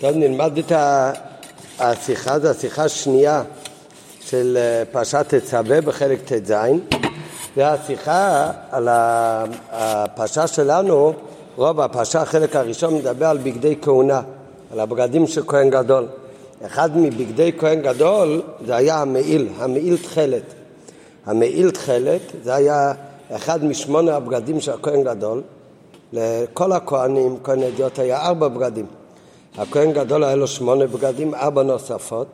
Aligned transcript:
טוב, 0.00 0.16
נלמד 0.16 0.58
את 0.58 0.72
השיחה, 1.78 2.38
זו 2.38 2.48
השיחה 2.48 2.84
השנייה 2.84 3.42
של 4.20 4.58
אה, 4.60 4.84
פרשת 4.92 5.34
תצווה 5.34 5.80
בחלק 5.80 6.18
ט"ז. 6.32 6.52
והשיחה 7.56 8.50
על 8.70 8.88
הפרשה 8.90 10.46
שלנו, 10.46 11.12
רוב 11.56 11.80
הפרשה, 11.80 12.22
החלק 12.22 12.56
הראשון, 12.56 12.94
מדבר 12.94 13.26
על 13.26 13.38
בגדי 13.38 13.76
כהונה, 13.82 14.22
על 14.72 14.80
הבגדים 14.80 15.26
של 15.26 15.42
כהן 15.46 15.70
גדול. 15.70 16.06
אחד 16.66 16.96
מבגדי 16.96 17.52
כהן 17.58 17.82
גדול 17.82 18.42
זה 18.66 18.76
היה 18.76 19.00
המעיל, 19.00 19.48
המעיל 19.58 19.96
תכלת. 19.96 20.54
המעיל 21.26 21.70
תכלת 21.70 22.22
זה 22.42 22.54
היה 22.54 22.92
אחד 23.30 23.64
משמונה 23.64 24.16
הבגדים 24.16 24.60
של 24.60 24.72
הכהן 24.72 25.04
גדול. 25.04 25.42
לכל 26.12 26.72
הכהנים, 26.72 27.36
כהן 27.42 27.62
אדיוט, 27.62 27.98
היה 27.98 28.26
ארבע 28.26 28.48
בגדים. 28.48 28.99
הכהן 29.58 29.92
גדול 29.92 30.24
היה 30.24 30.36
לו 30.36 30.46
שמונה 30.46 30.86
בגדים, 30.86 31.34
ארבע 31.34 31.62
נוספות. 31.62 32.26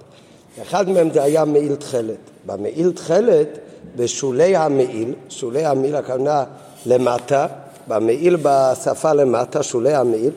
אחד 0.63 0.89
מהם 0.89 1.11
זה 1.13 1.23
היה 1.23 1.45
מעיל 1.45 1.75
תכלת. 1.75 2.17
במעיל 2.47 2.93
תכלת, 2.93 3.49
בשולי 3.97 4.57
המעיל, 4.57 5.15
שולי 5.29 5.65
המעיל 5.65 5.97
הכוונה 5.97 6.45
למטה, 6.87 7.47
במעיל 7.89 8.37
בשפה 8.43 9.13
למטה, 9.13 9.63
שולי 9.63 9.95
המעיל, 9.95 10.31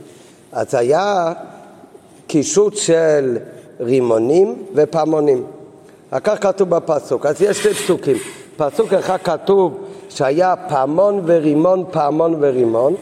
אז 0.51 0.75
היה 0.75 1.33
קישוט 2.27 2.75
של 2.75 3.37
רימונים 3.79 4.63
ופעמונים. 4.75 5.43
כך 6.23 6.43
כתוב 6.43 6.69
בפסוק. 6.69 7.25
אז 7.25 7.41
יש 7.41 7.57
שתי 7.57 7.73
פסוקים. 7.73 8.17
פסוק 8.57 8.93
אחד 8.93 9.17
כתוב 9.23 9.77
שהיה 10.09 10.55
פעמון 10.69 11.21
ורימון, 11.25 11.83
פעמון 11.91 12.35
ורימון. 12.39 12.95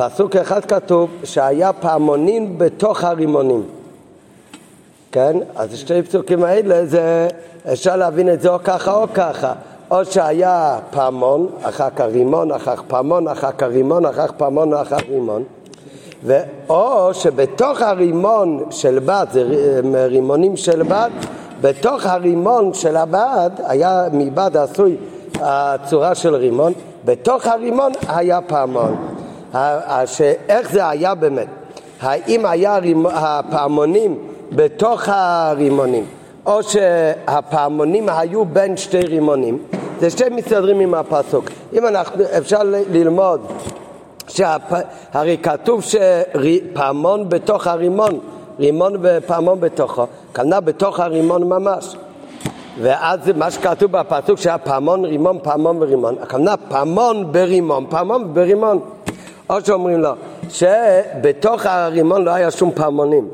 פסוק 0.00 0.36
אחד 0.36 0.64
כתוב 0.64 1.10
שהיה 1.24 1.72
פעמונים 1.72 2.58
בתוך 2.58 3.04
הרימונים. 3.04 3.62
כן? 5.12 5.36
אז 5.56 5.76
שתי 5.76 6.02
פסוקים 6.02 6.44
האלה 6.44 6.86
זה, 6.86 7.28
אפשר 7.72 7.96
להבין 7.96 8.32
את 8.32 8.40
זה 8.40 8.48
או 8.48 8.58
ככה 8.64 8.94
או 8.94 9.06
ככה. 9.14 9.52
או 9.90 10.04
שהיה 10.04 10.78
פעמון, 10.90 11.48
אחר 11.62 11.90
כך 11.96 12.04
רימון, 12.04 12.52
אחר 12.52 12.76
כך 12.76 12.82
פעמון, 12.88 13.28
אחר 13.28 13.52
כך 13.52 13.66
רימון, 13.66 14.06
אחר 14.06 14.26
כך 14.26 14.32
פעמון, 14.32 14.74
אחר 14.74 14.98
כך 14.98 15.08
רימון. 15.08 15.44
או 16.68 17.14
שבתוך 17.14 17.82
הרימון 17.82 18.64
של 18.70 18.98
בת, 18.98 19.28
זה 19.32 19.44
רימונים 20.06 20.56
של 20.56 20.82
בת, 20.82 21.10
בתוך 21.60 22.06
הרימון 22.06 22.74
של 22.74 22.96
הבד, 22.96 23.50
היה 23.58 24.04
מבד 24.12 24.56
עשוי 24.56 24.96
הצורה 25.40 26.14
של 26.14 26.34
רימון, 26.34 26.72
בתוך 27.04 27.46
הרימון 27.46 27.92
היה 28.08 28.40
פעמון. 28.40 29.19
איך 30.48 30.72
זה 30.72 30.88
היה 30.88 31.14
באמת? 31.14 31.46
האם 32.00 32.46
היה 32.46 32.78
הפעמונים 33.04 34.18
בתוך 34.52 35.08
הרימונים, 35.08 36.04
או 36.46 36.62
שהפעמונים 36.62 38.08
היו 38.08 38.44
בין 38.44 38.76
שתי 38.76 39.00
רימונים? 39.00 39.58
זה 40.00 40.10
שתי 40.10 40.24
מסתדרים 40.30 40.80
עם 40.80 40.94
הפסוק. 40.94 41.44
אם 41.72 41.86
אנחנו, 41.86 42.24
אפשר 42.38 42.58
ללמוד 42.90 43.40
שהרי 44.28 45.36
כתוב 45.42 45.82
שפעמון 45.82 47.28
בתוך 47.28 47.66
הרימון, 47.66 48.18
רימון 48.58 48.96
ופעמון 49.02 49.60
בתוכו, 49.60 50.06
כנראה 50.34 50.60
בתוך 50.60 51.00
הרימון 51.00 51.42
ממש. 51.48 51.96
ואז 52.82 53.18
מה 53.36 53.50
שכתוב 53.50 53.92
בפסוק 53.92 54.38
שהיה 54.38 54.58
פעמון, 54.58 55.04
רימון, 55.04 55.38
פעמון 55.42 55.82
ורימון, 55.82 56.16
הכוונה 56.20 56.54
פעמון 56.56 57.32
ברימון, 57.32 57.86
פעמון 57.88 58.34
ברימון. 58.34 58.80
או 59.50 59.60
שאומרים 59.64 60.00
לו 60.00 60.10
שבתוך 60.48 61.66
הרימון 61.66 62.24
לא 62.24 62.30
היה 62.30 62.50
שום 62.50 62.70
פעמונים, 62.74 63.28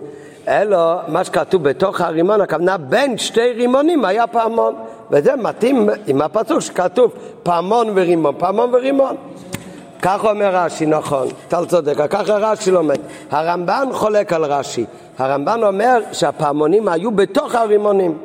אלא 0.48 0.78
מה 1.08 1.24
שכתוב 1.24 1.62
בתוך 1.62 2.00
הרימון, 2.00 2.40
הכוונה 2.40 2.76
בין 2.76 3.18
שתי 3.18 3.52
רימונים 3.52 4.04
היה 4.04 4.26
פעמון. 4.26 4.74
וזה 5.10 5.36
מתאים 5.36 5.88
עם 6.06 6.22
הפסוק 6.22 6.60
שכתוב 6.60 7.12
פעמון 7.42 7.88
ורימון, 7.94 8.34
פעמון 8.38 8.74
ורימון. 8.74 9.16
כך 10.02 10.24
אומר 10.24 10.56
רש"י, 10.56 10.86
נכון, 10.86 11.28
טל 11.48 11.64
צודק, 11.64 11.94
ככה 12.10 12.36
רש"י 12.36 12.70
לומד. 12.70 12.98
הרמב"ן 13.30 13.88
חולק 13.92 14.32
על 14.32 14.44
רש"י. 14.44 14.84
הרמב"ן 15.18 15.62
אומר 15.62 16.00
שהפעמונים 16.12 16.88
היו 16.88 17.10
בתוך 17.10 17.54
הרימונים. 17.54 18.18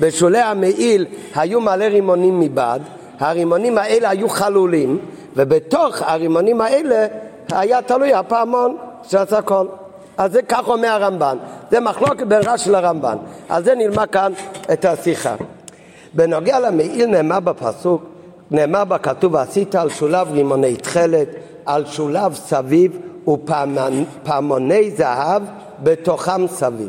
בשולי 0.00 0.38
המעיל 0.38 1.06
היו 1.34 1.60
מלא 1.60 1.84
רימונים 1.84 2.40
מבעד, 2.40 2.82
הרימונים 3.20 3.78
האלה 3.78 4.10
היו 4.10 4.28
חלולים, 4.28 4.98
ובתוך 5.36 6.02
הרימונים 6.02 6.60
האלה 6.60 7.06
היה 7.52 7.82
תלוי 7.82 8.14
הפעמון 8.14 8.76
שעשה 9.02 9.38
הכל. 9.38 9.66
אז 10.18 10.32
זה 10.32 10.42
כך 10.42 10.68
אומר 10.68 10.88
הרמב"ן. 10.88 11.36
זה 11.70 11.80
מחלוקת 11.80 12.26
בין 12.26 12.40
רש"י 12.46 12.70
לרמב"ן. 12.70 13.16
על 13.48 13.64
זה 13.64 13.74
נלמד 13.74 14.10
כאן 14.10 14.32
את 14.72 14.84
השיחה. 14.84 15.34
בנוגע 16.14 16.60
למעיל 16.60 17.06
נאמר 17.06 17.40
בפסוק, 17.40 18.04
נאמר 18.50 18.84
בכתוב 18.84 19.34
ועשית 19.34 19.74
על 19.74 19.90
שולב 19.90 20.32
רימוני 20.32 20.76
תכלת, 20.76 21.28
על 21.66 21.86
שולב 21.86 22.34
סביב 22.34 22.98
ופעמוני 23.28 24.90
זהב 24.90 25.42
בתוכם 25.82 26.46
סביב. 26.46 26.88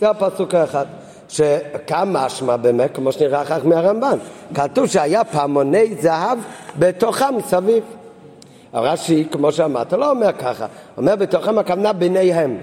זה 0.00 0.10
הפסוק 0.10 0.54
האחד. 0.54 0.86
שכמה 1.28 2.24
משמע 2.24 2.56
באמת, 2.56 2.94
כמו 2.94 3.12
שנראה 3.12 3.42
אחר 3.42 3.60
כך 3.60 3.66
מהרמב"ן, 3.66 4.18
כתוב 4.54 4.86
שהיה 4.86 5.24
פעמוני 5.24 5.94
זהב 6.00 6.38
בתוכם 6.78 7.34
סביב. 7.46 7.84
רש"י, 8.74 9.24
כמו 9.32 9.52
שאמרת, 9.52 9.92
לא 9.92 10.10
אומר 10.10 10.32
ככה, 10.32 10.66
אומר 10.96 11.16
בתוכם 11.16 11.58
הכוונה 11.58 11.92
ביניהם. 11.92 12.56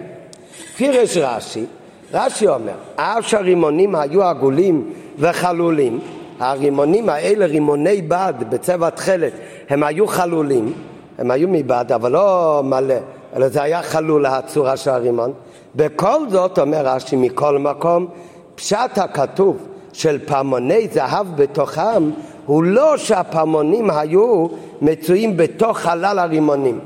פירש 0.75 1.17
רש"י, 1.17 1.65
רש"י 2.13 2.47
אומר, 2.47 2.73
אף 2.95 3.27
שהרימונים 3.27 3.95
היו 3.95 4.23
עגולים 4.23 4.93
וחלולים, 5.19 5.99
הרימונים 6.39 7.09
האלה, 7.09 7.45
רימוני 7.45 8.01
בד 8.01 8.33
בצבע 8.49 8.89
תכלת, 8.89 9.33
הם 9.69 9.83
היו 9.83 10.07
חלולים, 10.07 10.73
הם 11.17 11.31
היו 11.31 11.47
מבד, 11.47 11.85
אבל 11.95 12.11
לא 12.11 12.61
מלא, 12.63 12.95
אלא 13.35 13.47
זה 13.47 13.63
היה 13.63 13.83
חלול 13.83 14.25
הצורה 14.25 14.77
של 14.77 14.89
הרימון. 14.89 15.33
בכל 15.75 16.29
זאת, 16.29 16.59
אומר 16.59 16.81
רש"י, 16.85 17.15
מכל 17.15 17.57
מקום, 17.57 18.07
פשט 18.55 18.97
הכתוב 18.97 19.67
של 19.97 20.19
פעמוני 20.25 20.87
זהב 20.91 21.27
בתוכם 21.35 22.11
הוא 22.45 22.63
לא 22.63 22.97
שהפעמונים 22.97 23.89
היו 23.89 24.47
מצויים 24.81 25.37
בתוך 25.37 25.77
חלל 25.77 26.19
הרימונים, 26.19 26.79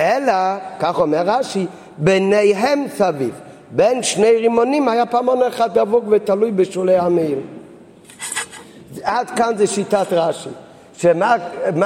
אלא, 0.00 0.32
כך 0.80 0.98
אומר 0.98 1.22
רש"י, 1.26 1.66
ביניהם 1.98 2.84
סביב. 2.96 3.30
בין 3.70 4.02
שני 4.02 4.36
רימונים 4.36 4.88
היה 4.88 5.06
פעמון 5.06 5.42
אחד 5.42 5.78
דבוק 5.78 6.04
ותלוי 6.08 6.50
בשולי 6.50 6.96
המעיל. 6.96 7.38
עד 9.02 9.30
כאן 9.30 9.52
זה 9.56 9.66
שיטת 9.66 10.06
רש"י. 10.10 10.50
שמה 10.96 11.36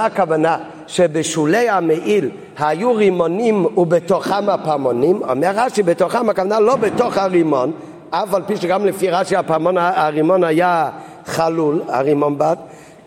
הכוונה? 0.07 0.59
שבשולי 0.87 1.69
המעיל 1.69 2.31
היו 2.59 2.95
רימונים 2.95 3.67
ובתוכם 3.77 4.49
הפעמונים, 4.49 5.23
אומר 5.23 5.51
רש"י 5.55 5.83
בתוכם 5.83 6.31
הכוונה 6.31 6.61
לא 6.61 6.77
בתוך 6.77 7.19
הרימון, 7.19 7.73
אף 8.11 8.35
על 8.35 8.43
פי 8.47 8.57
שגם 8.57 8.87
לפי 8.87 9.11
רש"י 9.11 9.37
הפעמון, 9.37 9.79
הרימון 9.79 10.45
היה 10.45 10.91
חלול, 11.27 11.83
הרימון 11.89 12.39
בת, 12.39 12.59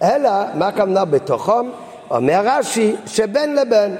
אלא 0.01 0.29
מה 0.53 0.67
הכוונה 0.67 1.05
בתוכם? 1.05 1.69
אומר 2.11 2.41
רש"י 2.45 2.95
שבין 3.05 3.55
לבין 3.55 3.95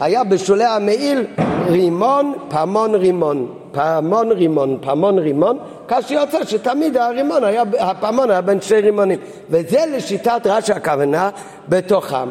היה 0.00 0.24
בשולי 0.24 0.64
המעיל 0.64 1.26
רימון, 1.66 2.34
פעמון 2.48 2.94
רימון, 2.94 3.54
פעמון 3.72 4.32
רימון, 4.32 4.78
פעמון 4.80 5.18
רימון, 5.18 5.58
כאשר 5.88 6.14
יוצא 6.14 6.44
שתמיד 6.44 6.96
הרימון 6.96 7.44
היה, 7.44 7.62
הפעמון 7.78 8.30
היה 8.30 8.40
בין 8.40 8.60
שני 8.60 8.80
רימונים, 8.80 9.18
וזה 9.50 9.84
לשיטת 9.96 10.40
רש"י 10.44 10.72
הכוונה 10.72 11.30
בתוכם, 11.68 12.28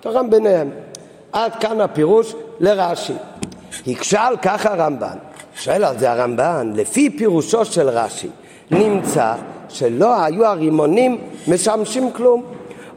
בתוכם 0.00 0.30
ביניהם. 0.30 0.70
עד 1.32 1.52
כאן 1.60 1.80
הפירוש 1.80 2.34
לרש"י. 2.60 3.14
הקשה 3.86 4.22
על 4.22 4.36
כך 4.36 4.66
הרמב"ן, 4.66 5.16
שואל 5.60 5.84
על 5.84 5.98
זה 5.98 6.10
הרמב"ן, 6.12 6.72
לפי 6.74 7.10
פירושו 7.10 7.64
של 7.64 7.88
רש"י, 7.88 8.28
נמצא 8.70 9.34
שלא 9.68 10.22
היו 10.24 10.46
הרימונים 10.46 11.18
משמשים 11.48 12.12
כלום. 12.12 12.44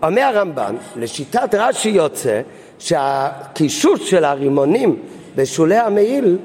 אומר 0.03 0.21
הרמב"ן, 0.21 0.75
לשיטת 0.95 1.55
רש"י 1.55 1.89
יוצא 1.89 2.41
שהקישוט 2.79 4.01
של 4.01 4.25
הרימונים 4.25 4.95
בשולי 5.35 5.77
המעיל 5.77 6.37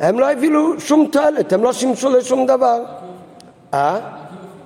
הם 0.00 0.18
לא 0.18 0.30
הביאו 0.30 0.80
שום 0.80 1.08
תועלת, 1.12 1.52
הם 1.52 1.64
לא 1.64 1.72
שימשו 1.72 2.10
לשום 2.10 2.46
דבר. 2.46 2.78
אה? 3.74 3.98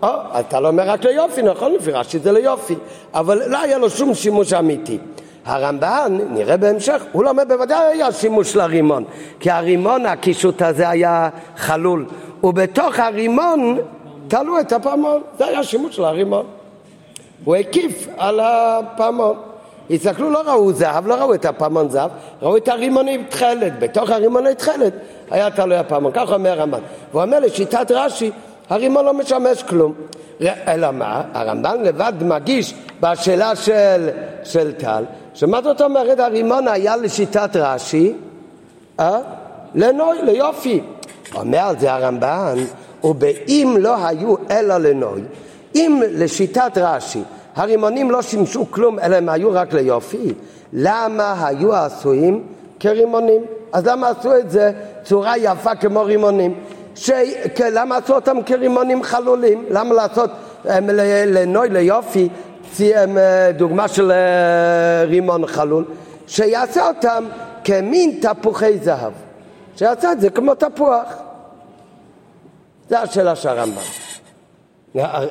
או, 0.02 0.08
אתה 0.40 0.60
לא 0.60 0.68
אומר 0.68 0.88
רק 0.88 1.04
ליופי, 1.04 1.42
נכון? 1.42 1.72
לפי 1.72 1.90
רש"י 1.90 2.18
זה 2.18 2.32
ליופי, 2.32 2.74
אבל 3.14 3.42
לא 3.46 3.58
היה 3.58 3.78
לו 3.78 3.90
שום 3.90 4.14
שימוש 4.14 4.52
אמיתי. 4.52 4.98
הרמב"ן, 5.44 6.18
נראה 6.30 6.56
בהמשך, 6.56 7.02
הוא 7.12 7.28
אומר 7.28 7.42
בוודאי 7.48 7.92
היה 7.92 8.12
שימוש 8.12 8.56
לרימון, 8.56 9.04
כי 9.40 9.50
הרימון, 9.50 10.06
הקישוט 10.06 10.62
הזה 10.62 10.88
היה 10.88 11.28
חלול, 11.56 12.06
ובתוך 12.44 12.98
הרימון 12.98 13.78
תלו 14.28 14.60
את 14.60 14.72
הפעמון, 14.72 15.22
זה 15.38 15.46
היה 15.46 15.64
שימוש 15.64 15.98
לרימון. 15.98 16.46
הוא 17.44 17.56
הקיף 17.56 18.08
על 18.18 18.40
הפעמון. 18.42 19.36
הסתכלו, 19.90 20.30
לא 20.30 20.42
ראו 20.46 20.72
זהב, 20.72 21.06
לא 21.06 21.14
ראו 21.14 21.34
את 21.34 21.44
הפעמון 21.44 21.88
זהב, 21.88 22.10
ראו 22.42 22.56
את 22.56 22.68
הרימוני 22.68 23.24
תכלת. 23.24 23.78
בתוך 23.78 24.10
הרימוני 24.10 24.54
תכלת 24.54 24.92
היה 25.30 25.50
תלוי 25.50 25.76
הפעמון, 25.76 26.12
ככה 26.12 26.34
אומר 26.34 26.50
הרמב"ן. 26.50 26.78
והוא 27.10 27.22
אומר 27.22 27.40
לשיטת 27.40 27.90
רש"י, 27.90 28.30
הרימון 28.70 29.04
לא 29.04 29.14
משמש 29.14 29.62
כלום. 29.62 29.94
אלא 30.68 30.90
מה? 30.90 31.22
הרמב"ן 31.34 31.82
לבד 31.82 32.12
מגיש 32.20 32.74
בשאלה 33.00 33.56
של, 33.56 34.08
של 34.44 34.72
טל, 34.72 35.04
שמה 35.34 35.62
זאת 35.62 35.80
אומרת 35.80 36.20
הרימון 36.20 36.68
היה 36.68 36.96
לשיטת 36.96 37.56
רש"י? 37.56 38.12
אה? 39.00 39.18
לנוי, 39.74 40.22
ליופי. 40.22 40.80
אומר 41.34 41.58
על 41.58 41.78
זה 41.78 41.92
הרמב"ן, 41.92 42.58
ובאם 43.04 43.76
לא 43.78 44.06
היו 44.06 44.34
אלא 44.50 44.78
לנוי, 44.78 45.22
אם 45.74 46.02
לשיטת 46.10 46.72
רש"י 46.76 47.22
הרימונים 47.56 48.10
לא 48.10 48.22
שימשו 48.22 48.70
כלום 48.70 48.98
אלא 48.98 49.16
הם 49.16 49.28
היו 49.28 49.52
רק 49.52 49.72
ליופי, 49.72 50.34
למה 50.72 51.46
היו 51.46 51.74
עשויים 51.74 52.42
כרימונים? 52.80 53.42
אז 53.72 53.86
למה 53.86 54.08
עשו 54.08 54.36
את 54.36 54.50
זה 54.50 54.72
צורה 55.04 55.38
יפה 55.38 55.74
כמו 55.74 56.04
רימונים? 56.04 56.54
ש... 56.94 57.10
למה 57.72 57.96
עשו 57.96 58.14
אותם 58.14 58.42
כרימונים 58.46 59.02
חלולים? 59.02 59.64
למה 59.70 59.94
לעשות 59.94 60.30
הם, 60.64 60.90
לנוי, 61.26 61.68
ליופי, 61.68 62.28
אה, 62.28 62.51
דוגמה 63.56 63.88
של 63.88 64.12
אה, 64.12 65.04
רימון 65.04 65.46
חלול? 65.46 65.84
שיעשה 66.26 66.88
אותם 66.88 67.24
כמין 67.64 68.20
תפוחי 68.20 68.78
זהב. 68.78 69.12
שיעשה 69.76 70.12
את 70.12 70.20
זה 70.20 70.30
כמו 70.30 70.54
תפוח. 70.54 71.14
זה 72.88 73.00
השאלה 73.00 73.36
של 73.36 73.48
הרמב"ם. 73.48 73.82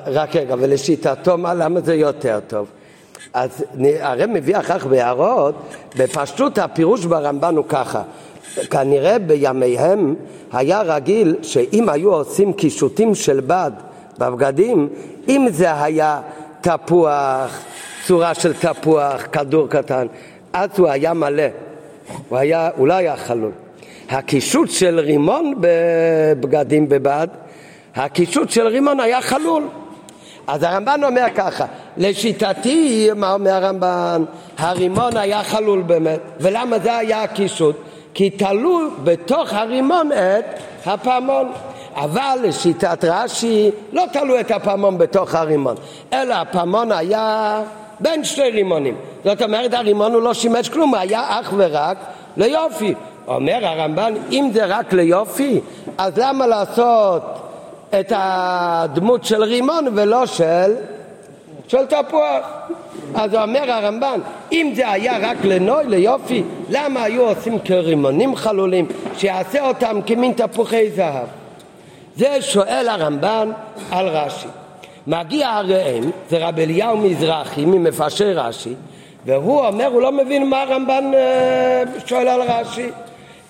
רק 0.05 0.35
רגע, 0.35 0.55
ולשיטתו, 0.59 1.37
מה, 1.37 1.53
למה 1.53 1.81
זה 1.81 1.95
יותר 1.95 2.39
טוב? 2.47 2.67
אז 3.33 3.63
הרי 3.99 4.25
מביא 4.25 4.57
אחר 4.57 4.79
כך 4.79 4.85
בהערות, 4.85 5.55
בפשטות 5.97 6.57
הפירוש 6.57 7.05
ברמב"ן 7.05 7.55
הוא 7.55 7.65
ככה, 7.69 8.01
כנראה 8.69 9.19
בימיהם 9.19 10.15
היה 10.51 10.81
רגיל 10.81 11.35
שאם 11.41 11.89
היו 11.89 12.13
עושים 12.13 12.53
קישוטים 12.53 13.15
של 13.15 13.39
בד 13.39 13.71
בבגדים, 14.17 14.89
אם 15.27 15.47
זה 15.51 15.83
היה 15.83 16.21
תפוח, 16.61 17.59
צורה 18.05 18.33
של 18.33 18.53
תפוח, 18.53 19.21
כדור 19.31 19.67
קטן, 19.69 20.07
אז 20.53 20.69
הוא 20.77 20.87
היה 20.87 21.13
מלא, 21.13 21.43
הוא, 22.29 22.37
היה, 22.37 22.69
הוא 22.75 22.87
לא 22.87 22.93
היה 22.93 23.17
חלול. 23.17 23.51
הקישוט 24.09 24.69
של 24.69 24.99
רימון 24.99 25.53
בבגדים 25.59 26.89
בבד, 26.89 27.27
הקישוט 27.95 28.49
של 28.49 28.67
רימון 28.67 28.99
היה 28.99 29.21
חלול. 29.21 29.67
אז 30.47 30.63
הרמב"ן 30.63 31.03
אומר 31.03 31.25
ככה, 31.35 31.65
לשיטתי, 31.97 33.09
מה 33.15 33.33
אומר 33.33 33.51
הרמב"ן? 33.51 34.23
הרימון 34.57 35.17
היה 35.17 35.43
חלול 35.43 35.81
באמת. 35.81 36.19
ולמה 36.39 36.79
זה 36.79 36.97
היה 36.97 37.23
הקישוט? 37.23 37.75
כי 38.13 38.29
תלו 38.29 38.79
בתוך 39.03 39.53
הרימון 39.53 40.11
את 40.11 40.45
הפעמון. 40.85 41.51
אבל 41.95 42.37
לשיטת 42.43 43.05
רש"י 43.05 43.71
לא 43.93 44.03
תלו 44.13 44.39
את 44.39 44.51
הפעמון 44.51 44.97
בתוך 44.97 45.35
הרימון, 45.35 45.75
אלא 46.13 46.33
הפעמון 46.33 46.91
היה 46.91 47.61
בין 47.99 48.23
שתי 48.23 48.49
רימונים. 48.49 48.95
זאת 49.23 49.41
אומרת 49.41 49.73
הרימון 49.73 50.13
הוא 50.13 50.21
לא 50.21 50.33
שימש 50.33 50.69
כלום, 50.69 50.95
היה 50.95 51.39
אך 51.39 51.53
ורק 51.57 51.97
ליופי. 52.37 52.93
אומר 53.27 53.65
הרמב"ן, 53.65 54.13
אם 54.31 54.49
זה 54.53 54.65
רק 54.65 54.93
ליופי, 54.93 55.59
אז 55.97 56.17
למה 56.17 56.47
לעשות 56.47 57.23
את 57.99 58.13
הדמות 58.15 59.23
של 59.23 59.43
רימון 59.43 59.87
ולא 59.93 60.25
של, 60.25 60.75
של 61.67 61.85
תפוח? 61.85 62.45
אז 63.15 63.35
אומר 63.35 63.71
הרמב"ן, 63.71 64.19
אם 64.51 64.71
זה 64.75 64.89
היה 64.89 65.17
רק 65.21 65.37
לנוי, 65.43 65.83
ליופי, 65.87 66.43
למה 66.69 67.03
היו 67.03 67.21
עושים 67.21 67.59
כרימונים 67.59 68.35
חלולים, 68.35 68.87
שיעשה 69.17 69.67
אותם 69.67 69.99
כמין 70.05 70.33
תפוחי 70.33 70.89
זהב? 70.95 71.40
זה 72.21 72.41
שואל 72.41 72.87
הרמב"ן 72.89 73.51
על 73.91 74.07
רש"י. 74.07 74.47
מגיע 75.07 75.49
הראם, 75.49 76.11
זה 76.29 76.47
רב 76.47 76.59
אליהו 76.59 76.97
מזרחי 76.97 77.65
ממפרשי 77.65 78.33
רש"י, 78.33 78.73
והוא 79.25 79.65
אומר, 79.65 79.85
הוא 79.85 80.01
לא 80.01 80.11
מבין 80.11 80.49
מה 80.49 80.61
הרמב"ן 80.61 81.11
אה, 81.13 81.83
שואל 82.05 82.27
על 82.27 82.41
רש"י. 82.41 82.89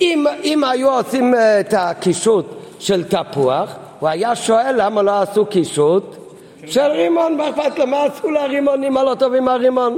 אם, 0.02 0.26
אם 0.44 0.64
היו 0.64 0.90
עושים 0.90 1.36
אה, 1.36 1.60
את 1.60 1.74
הקישוט 1.78 2.46
של 2.80 3.04
תפוח, 3.04 3.76
הוא 4.00 4.10
היה 4.10 4.36
שואל 4.36 4.76
למה 4.78 5.02
לא 5.02 5.22
עשו 5.22 5.46
קישוט 5.46 6.16
של 6.68 6.92
רימון, 6.92 7.38
מה 7.38 7.50
אכפת 7.50 7.80
לו, 7.80 7.88
מה 7.88 8.04
עשו 8.04 8.32
לרימונים 8.32 8.98
הלא 8.98 9.16
טובים 9.16 9.46
מהרימון? 9.46 9.98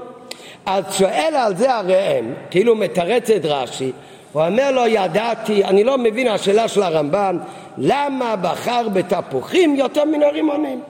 אז 0.66 0.84
שואל 0.92 1.34
על 1.36 1.56
זה 1.56 1.76
הראם, 1.76 2.34
כאילו 2.52 2.76
מתרץ 2.76 3.30
את 3.30 3.46
רש"י, 3.46 3.92
הוא 4.34 4.46
אומר 4.46 4.72
לו, 4.72 4.88
ידעתי, 4.88 5.64
אני 5.64 5.84
לא 5.84 5.98
מבין 5.98 6.28
השאלה 6.28 6.68
של 6.68 6.84
הרמב"ן, 6.84 7.38
למה 7.78 8.36
בחר 8.36 8.90
בתפוחים 8.90 9.76
יותר 9.76 10.06
מן 10.06 10.24
הרימונים? 10.24 10.82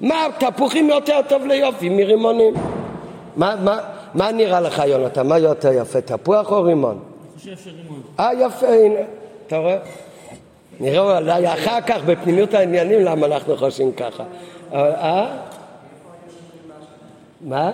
מה, 0.00 0.26
תפוחים 0.38 0.88
יותר 0.88 1.20
טוב 1.28 1.46
ליופי 1.46 1.88
מרימונים? 1.88 2.54
מה, 3.36 3.54
מה, 3.64 3.78
מה 4.14 4.32
נראה 4.32 4.60
לך, 4.60 4.82
יונתן? 4.86 5.26
מה 5.26 5.38
יותר 5.38 5.72
יפה, 5.72 6.00
תפוח 6.00 6.52
או 6.52 6.62
רימון? 6.62 6.98
אני 6.98 7.38
חושב 7.38 7.56
שרימון. 7.64 8.00
אה, 8.20 8.30
יפה, 8.34 8.66
הנה, 8.66 9.00
אתה 9.46 9.56
רואה? 9.56 9.76
נראה 10.80 11.18
אולי 11.18 11.52
אחר 11.52 11.80
כך 11.80 12.04
בפנימיות 12.04 12.54
העניינים 12.54 13.00
למה 13.00 13.26
אנחנו 13.26 13.56
חושבים 13.56 13.92
ככה. 13.92 14.24
אה? 14.72 15.36
מה? 17.40 17.70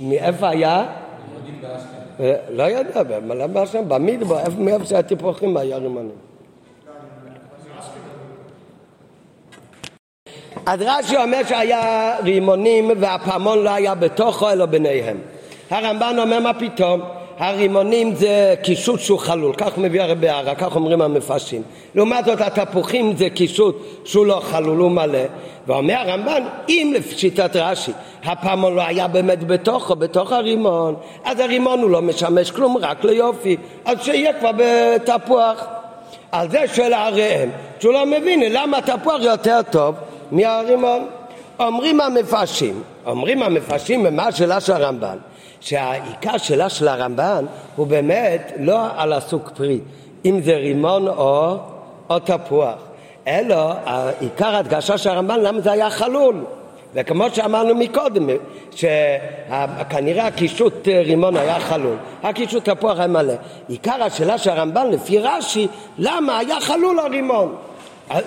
מאיפה 0.00 0.48
היה? 0.48 0.86
אה, 2.20 2.36
לא 2.50 2.62
יודע, 2.62 3.18
למה 3.20 3.66
שם? 3.66 3.88
במדבר, 3.88 4.38
מאיפה 4.58 4.84
שהטיפוחים 4.84 5.56
היה 5.56 5.76
רימונים. 5.76 6.30
אז 10.66 10.80
רש"י 10.82 11.16
אומר 11.16 11.40
שהיה 11.48 12.16
רימונים 12.22 12.90
והפעמון 13.00 13.58
לא 13.58 13.70
היה 13.70 13.94
בתוכו 13.94 14.50
אלא 14.50 14.66
ביניהם. 14.66 15.16
הרמב"ן 15.70 16.16
אומר 16.18 16.40
מה 16.40 16.54
פתאום? 16.54 17.00
הרימונים 17.40 18.14
זה 18.14 18.54
קישוט 18.62 19.00
שהוא 19.00 19.18
חלול, 19.18 19.54
כך 19.54 19.78
מביא 19.78 20.02
הרבי 20.02 20.28
ערה, 20.28 20.54
כך 20.54 20.76
אומרים 20.76 21.02
המפרשים. 21.02 21.62
לעומת 21.94 22.24
זאת 22.24 22.40
התפוחים 22.40 23.16
זה 23.16 23.30
קישוט 23.30 23.82
שהוא 24.04 24.26
לא 24.26 24.40
חלול, 24.44 24.78
הוא 24.78 24.90
מלא. 24.90 25.18
ואומר 25.66 25.94
הרמב"ן, 25.94 26.42
אם 26.68 26.92
לפשיטת 26.96 27.56
רש"י 27.56 27.92
הפעמון 28.24 28.74
לא 28.74 28.82
היה 28.82 29.08
באמת 29.08 29.46
בתוכו, 29.46 29.96
בתוך 29.96 30.32
הרימון, 30.32 30.94
אז 31.24 31.40
הרימון 31.40 31.82
הוא 31.82 31.90
לא 31.90 32.02
משמש 32.02 32.50
כלום, 32.50 32.76
רק 32.76 33.04
ליופי. 33.04 33.56
אז 33.84 33.98
שיהיה 34.02 34.32
כבר 34.32 34.50
בתפוח. 34.56 35.66
על 36.32 36.50
זה 36.50 36.64
שואל 36.74 36.92
הראם, 36.92 37.48
שהוא 37.80 37.92
לא 37.92 38.06
מבין 38.06 38.42
למה 38.52 38.78
התפוח 38.78 39.22
יותר 39.22 39.60
טוב 39.70 39.94
מהרימון. 40.32 41.06
אומרים 41.60 42.00
המפרשים, 42.00 42.82
אומרים 43.06 43.42
המפרשים, 43.42 44.04
ומה 44.04 44.26
השאלה 44.26 44.60
של 44.60 44.72
הרמב"ן? 44.72 45.16
שהעיקר 45.60 46.38
שלה 46.38 46.68
של 46.68 46.88
הרמב"ן 46.88 47.44
הוא 47.76 47.86
באמת 47.86 48.52
לא 48.58 48.78
על 48.96 49.12
הסוג 49.12 49.48
פרי, 49.56 49.78
אם 50.24 50.40
זה 50.42 50.56
רימון 50.56 51.08
או, 51.08 51.56
או 52.10 52.18
תפוח, 52.18 52.78
אלא 53.28 53.72
עיקר 54.20 54.56
הדגשה 54.56 54.98
של 54.98 55.10
הרמב"ן 55.10 55.40
למה 55.40 55.60
זה 55.60 55.72
היה 55.72 55.90
חלול. 55.90 56.44
וכמו 56.94 57.24
שאמרנו 57.32 57.74
מקודם, 57.74 58.28
שכנראה 58.70 60.26
הקישוט 60.26 60.88
רימון 60.88 61.36
היה 61.36 61.60
חלול, 61.60 61.96
הקישוט 62.22 62.68
תפוח 62.68 62.98
היה 62.98 63.06
מלא. 63.06 63.34
עיקר 63.68 64.02
השאלה 64.02 64.38
של 64.38 64.50
הרמב"ן 64.50 64.90
לפי 64.90 65.18
רש"י, 65.18 65.68
למה 65.98 66.38
היה 66.38 66.60
חלול 66.60 66.98
הרימון? 66.98 67.54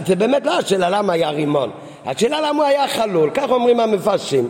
זה 0.05 0.15
באמת 0.15 0.45
לא 0.45 0.57
השאלה 0.57 0.89
למה 0.89 1.13
היה 1.13 1.29
רימון, 1.29 1.69
השאלה 2.05 2.41
למה 2.41 2.57
הוא 2.57 2.63
היה 2.63 2.87
חלול, 2.87 3.29
כך 3.33 3.49
אומרים 3.49 3.79
המפרשים. 3.79 4.49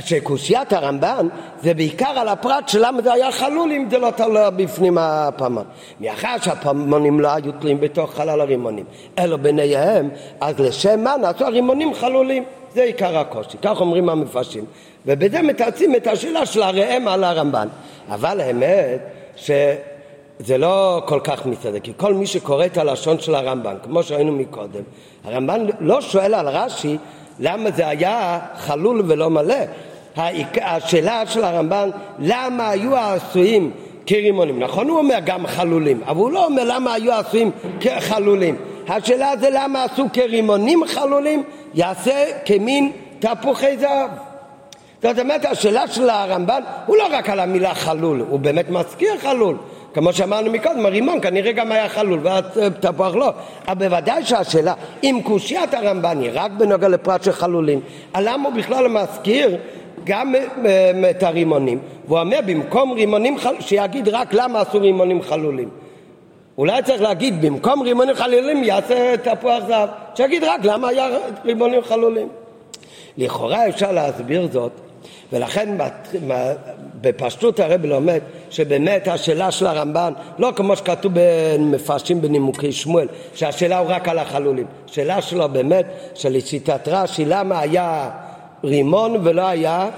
שקושיית 0.00 0.72
הרמב"ן 0.72 1.28
זה 1.62 1.74
בעיקר 1.74 2.08
על 2.08 2.28
הפרט 2.28 2.68
של 2.68 2.86
למה 2.86 3.02
זה 3.02 3.12
היה 3.12 3.32
חלול 3.32 3.72
אם 3.72 3.86
זה 3.90 3.98
לא 3.98 4.10
תלוי 4.10 4.42
בפנים 4.56 4.98
הפעמון. 4.98 5.64
מאחר 6.00 6.36
שהפעמונים 6.42 7.20
לא 7.20 7.28
היו 7.28 7.52
תלויים 7.52 7.80
בתוך 7.80 8.14
חלל 8.14 8.40
הרימונים, 8.40 8.84
אלא 9.18 9.36
ביניהם, 9.36 10.08
אז 10.40 10.60
לשם 10.60 11.04
מה 11.04 11.16
נעשו 11.16 11.44
הרימונים 11.44 11.94
חלולים. 11.94 12.44
זה 12.74 12.82
עיקר 12.82 13.18
הקושי, 13.18 13.56
כך 13.62 13.80
אומרים 13.80 14.08
המפרשים. 14.08 14.64
ובזה 15.06 15.42
מתרצים 15.42 15.94
את 15.94 16.06
השאלה 16.06 16.46
של 16.46 16.62
הראם 16.62 17.08
על 17.08 17.24
הרמב"ן. 17.24 17.68
אבל 18.10 18.40
האמת 18.40 19.00
שזה 19.36 20.58
לא 20.58 21.02
כל 21.06 21.20
כך 21.24 21.46
מסתדר, 21.46 21.78
כי 21.78 21.92
כל 21.96 22.14
מי 22.14 22.26
שקורא 22.26 22.66
את 22.66 22.76
הלשון 22.76 23.18
של 23.18 23.34
הרמב"ן, 23.34 23.76
כמו 23.82 24.02
שהיינו 24.02 24.32
מקודם, 24.32 24.82
הרמב"ן 25.24 25.66
לא 25.80 26.00
שואל 26.00 26.34
על 26.34 26.48
רש"י 26.48 26.96
למה 27.40 27.70
זה 27.70 27.88
היה 27.88 28.38
חלול 28.56 29.02
ולא 29.06 29.30
מלא? 29.30 29.54
השאלה 30.62 31.26
של 31.26 31.44
הרמב"ן, 31.44 31.90
למה 32.18 32.68
היו 32.68 32.96
העשויים 32.96 33.70
כרימונים? 34.06 34.62
נכון, 34.62 34.88
הוא 34.88 34.98
אומר 34.98 35.18
גם 35.24 35.46
חלולים, 35.46 36.00
אבל 36.06 36.16
הוא 36.16 36.30
לא 36.30 36.44
אומר 36.44 36.62
למה 36.64 36.94
היו 36.94 37.12
עשויים 37.12 37.50
כחלולים. 37.80 38.56
השאלה 38.88 39.36
זה 39.40 39.48
למה 39.52 39.84
עשו 39.84 40.06
כרימונים 40.12 40.80
חלולים, 40.86 41.42
יעשה 41.74 42.24
כמין 42.44 42.92
תפוחי 43.18 43.76
זהב. 43.78 44.10
זאת 45.02 45.18
אומרת, 45.18 45.44
השאלה 45.44 45.88
של 45.88 46.10
הרמב"ן 46.10 46.62
הוא 46.86 46.96
לא 46.96 47.06
רק 47.12 47.30
על 47.30 47.40
המילה 47.40 47.74
חלול, 47.74 48.24
הוא 48.28 48.40
באמת 48.40 48.70
מזכיר 48.70 49.18
חלול. 49.18 49.56
כמו 49.96 50.12
שאמרנו 50.12 50.50
מקודם, 50.50 50.86
הרימון 50.86 51.20
כנראה 51.20 51.52
גם 51.52 51.72
היה 51.72 51.88
חלול 51.88 52.20
והתפוח 52.22 53.14
לא. 53.14 53.32
אבל 53.68 53.88
בוודאי 53.88 54.24
שהשאלה, 54.24 54.74
אם 55.02 55.20
קושיית 55.24 55.74
הרמב"ן 55.74 56.20
היא 56.20 56.30
רק 56.34 56.50
בנוגע 56.50 56.88
לפרט 56.88 57.22
של 57.22 57.32
חלולים, 57.32 57.80
למה 58.16 58.48
הוא 58.48 58.56
בכלל 58.56 58.88
מזכיר 58.88 59.56
גם 60.04 60.34
אה, 60.66 61.10
את 61.10 61.22
הרימונים? 61.22 61.78
והוא 62.08 62.18
אומר 62.18 62.38
במקום 62.46 62.92
רימונים 62.92 63.38
חלולים, 63.38 63.60
שיגיד 63.60 64.08
רק 64.08 64.28
למה 64.32 64.60
עשו 64.60 64.80
רימונים 64.80 65.22
חלולים. 65.22 65.68
אולי 66.58 66.82
צריך 66.82 67.02
להגיד 67.02 67.42
במקום 67.42 67.82
רימונים 67.82 68.14
חלולים 68.14 68.64
יעשה 68.64 69.16
תפוח 69.16 69.64
זהב, 69.66 69.88
שיגיד 70.14 70.44
רק 70.44 70.60
למה 70.64 70.88
היה 70.88 71.08
רימונים 71.44 71.82
חלולים. 71.82 72.28
לכאורה 73.18 73.68
אפשר 73.68 73.92
להסביר 73.92 74.48
זאת 74.52 74.72
ולכן 75.32 75.76
בפשטות 77.00 77.60
הרב 77.60 77.84
לומד 77.84 78.20
שבאמת 78.50 79.08
השאלה 79.08 79.50
של 79.50 79.66
הרמב"ן 79.66 80.12
לא 80.38 80.52
כמו 80.56 80.76
שכתוב 80.76 81.12
במפרשים 81.14 82.22
בנימוקי 82.22 82.72
שמואל 82.72 83.08
שהשאלה 83.34 83.78
הוא 83.78 83.88
רק 83.90 84.08
על 84.08 84.18
החלולים. 84.18 84.66
השאלה 84.90 85.22
שלו 85.22 85.48
באמת 85.48 85.86
שלשיטת 86.14 86.88
רש"י 86.88 87.24
למה 87.24 87.60
היה 87.60 88.10
רימון 88.64 89.20
ולא 89.22 89.46
היה 89.46 89.88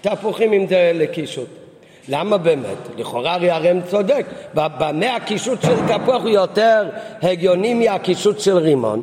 תפוחים 0.00 0.52
עם 0.52 0.66
זה 0.66 0.92
לקישוט? 0.94 1.48
למה 2.08 2.38
באמת? 2.38 2.88
לכאורה 2.96 3.34
הרי 3.34 3.50
הרם 3.50 3.80
צודק 3.82 4.26
במה 4.54 5.16
הקישוט 5.16 5.62
של 5.62 5.74
תפוח 5.88 6.22
הוא 6.22 6.28
יותר 6.28 6.88
הגיוני 7.22 7.74
מהקישוט 7.74 8.40
של 8.40 8.56
רימון 8.56 9.02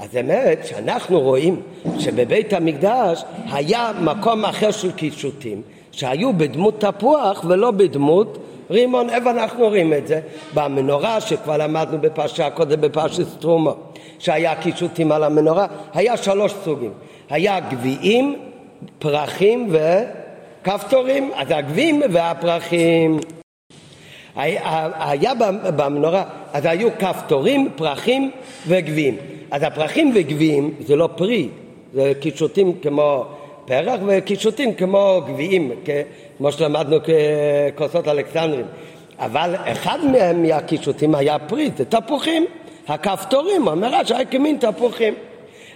אז 0.00 0.14
האמת 0.14 0.66
שאנחנו 0.66 1.20
רואים 1.20 1.62
שבבית 1.98 2.52
המקדש 2.52 3.22
היה 3.52 3.92
מקום 4.00 4.44
אחר 4.44 4.70
של 4.70 4.92
קישוטים 4.92 5.62
שהיו 5.92 6.32
בדמות 6.32 6.80
תפוח 6.80 7.44
ולא 7.48 7.70
בדמות 7.70 8.38
רימון. 8.70 9.10
איפה 9.10 9.30
אנחנו 9.30 9.64
רואים 9.64 9.92
את 9.92 10.06
זה? 10.06 10.20
במנורה 10.54 11.20
שכבר 11.20 11.56
למדנו 11.56 11.98
בפרשה 12.00 12.50
קודם 12.50 12.80
בפרשת 12.80 13.28
סטרומו 13.28 13.74
שהיה 14.18 14.54
קישוטים 14.54 15.12
על 15.12 15.24
המנורה. 15.24 15.66
היה 15.94 16.16
שלוש 16.16 16.52
סוגים. 16.64 16.92
היה 17.30 17.60
גביעים, 17.60 18.36
פרחים 18.98 19.72
וכפתורים. 20.62 21.30
אז 21.36 21.46
הגביעים 21.50 22.02
והפרחים. 22.10 23.20
היה 24.34 25.32
במנורה 25.76 26.24
אז 26.52 26.64
היו 26.64 26.88
כפתורים, 26.98 27.68
פרחים 27.76 28.30
וגביעים 28.66 29.16
אז 29.50 29.62
הפרחים 29.62 30.12
וגביעים 30.14 30.74
זה 30.86 30.96
לא 30.96 31.08
פרי, 31.16 31.48
זה 31.94 32.12
קישוטים 32.20 32.72
כמו 32.82 33.24
פרח 33.64 34.00
וקישוטים 34.06 34.74
כמו 34.74 35.20
גביעים, 35.26 35.72
כמו 36.38 36.52
שלמדנו 36.52 36.96
ככוסות 37.76 38.08
אלכסנדרים. 38.08 38.66
אבל 39.18 39.54
אחד 39.64 39.98
מהם 40.12 40.42
מהקישוטים 40.42 41.14
היה 41.14 41.38
פרי, 41.38 41.70
זה 41.76 41.84
תפוחים. 41.84 42.46
הכפתורים, 42.88 43.68
המרש 43.68 44.12
היה 44.12 44.24
כמין 44.24 44.56
תפוחים. 44.56 45.14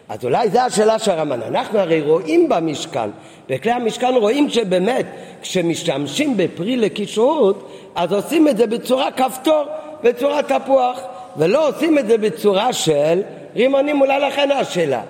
אז 0.08 0.24
אולי 0.24 0.48
זו 0.48 0.58
השאלה 0.58 0.98
של 0.98 1.10
הרמב"ן. 1.10 1.42
אנחנו 1.42 1.78
הרי 1.78 2.00
רואים 2.00 2.48
במשכן, 2.48 3.10
בכלי 3.48 3.72
המשכן 3.72 4.14
רואים 4.14 4.50
שבאמת 4.50 5.06
כשמשתמשים 5.42 6.36
בפרי 6.36 6.76
לקישוט, 6.76 7.68
אז 7.94 8.12
עושים 8.12 8.48
את 8.48 8.56
זה 8.56 8.66
בצורה 8.66 9.10
כפתור, 9.10 9.64
בצורה 10.02 10.42
תפוח, 10.42 11.00
ולא 11.36 11.68
עושים 11.68 11.98
את 11.98 12.06
זה 12.06 12.18
בצורה 12.18 12.72
של 12.72 13.22
רימונים 13.56 14.00
אולי 14.00 14.20
לכן 14.20 14.50
השאלה. 14.50 15.02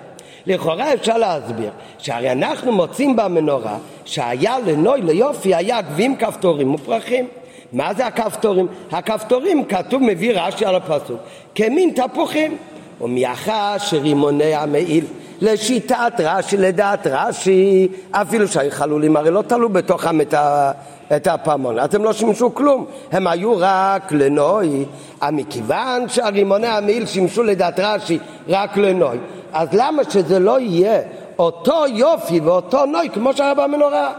לכאורה 0.47 0.93
אפשר 0.93 1.17
להסביר 1.17 1.69
שהרי 1.97 2.31
אנחנו 2.31 2.71
מוצאים 2.71 3.15
במנורה 3.15 3.77
שהיה 4.05 4.55
לנוי 4.65 5.01
ליופי 5.01 5.55
היה 5.55 5.81
גביעים 5.81 6.15
כפתורים 6.15 6.73
ופרחים 6.73 7.27
מה 7.73 7.93
זה 7.93 8.05
הכפתורים? 8.05 8.67
הכפתורים 8.91 9.65
כתוב 9.65 10.03
מביא 10.03 10.31
רש"י 10.33 10.65
על 10.65 10.75
הפסוק 10.75 11.19
כמין 11.55 11.91
תפוחים 11.95 12.57
ומאחר 13.01 13.77
שרימוני 13.77 14.55
המעיל 14.55 15.05
לשיטת 15.45 16.13
רש"י, 16.19 16.57
לדעת 16.57 17.07
רש"י, 17.07 17.87
אפילו 18.11 18.47
שהיו 18.47 18.71
חלולים 18.71 19.17
הרי 19.17 19.31
לא 19.31 19.41
תלו 19.41 19.69
בתוכם 19.69 20.21
את, 20.21 20.33
ה, 20.33 20.71
את 21.15 21.27
הפעמון, 21.27 21.79
אז 21.79 21.95
הם 21.95 22.03
לא 22.03 22.13
שימשו 22.13 22.55
כלום, 22.55 22.85
הם 23.11 23.27
היו 23.27 23.53
רק 23.57 24.11
לנוי, 24.11 24.85
מכיוון 25.31 26.09
שהרימוני 26.09 26.67
המעיל 26.67 27.05
שימשו 27.05 27.43
לדעת 27.43 27.79
רש"י 27.79 28.19
רק 28.47 28.77
לנוי, 28.77 29.17
אז 29.53 29.67
למה 29.71 30.03
שזה 30.09 30.39
לא 30.39 30.59
יהיה 30.59 31.01
אותו 31.39 31.87
יופי 31.87 32.39
ואותו 32.39 32.85
נוי 32.85 33.09
כמו 33.13 33.33
שהיה 33.33 33.53
במנורה? 33.53 34.13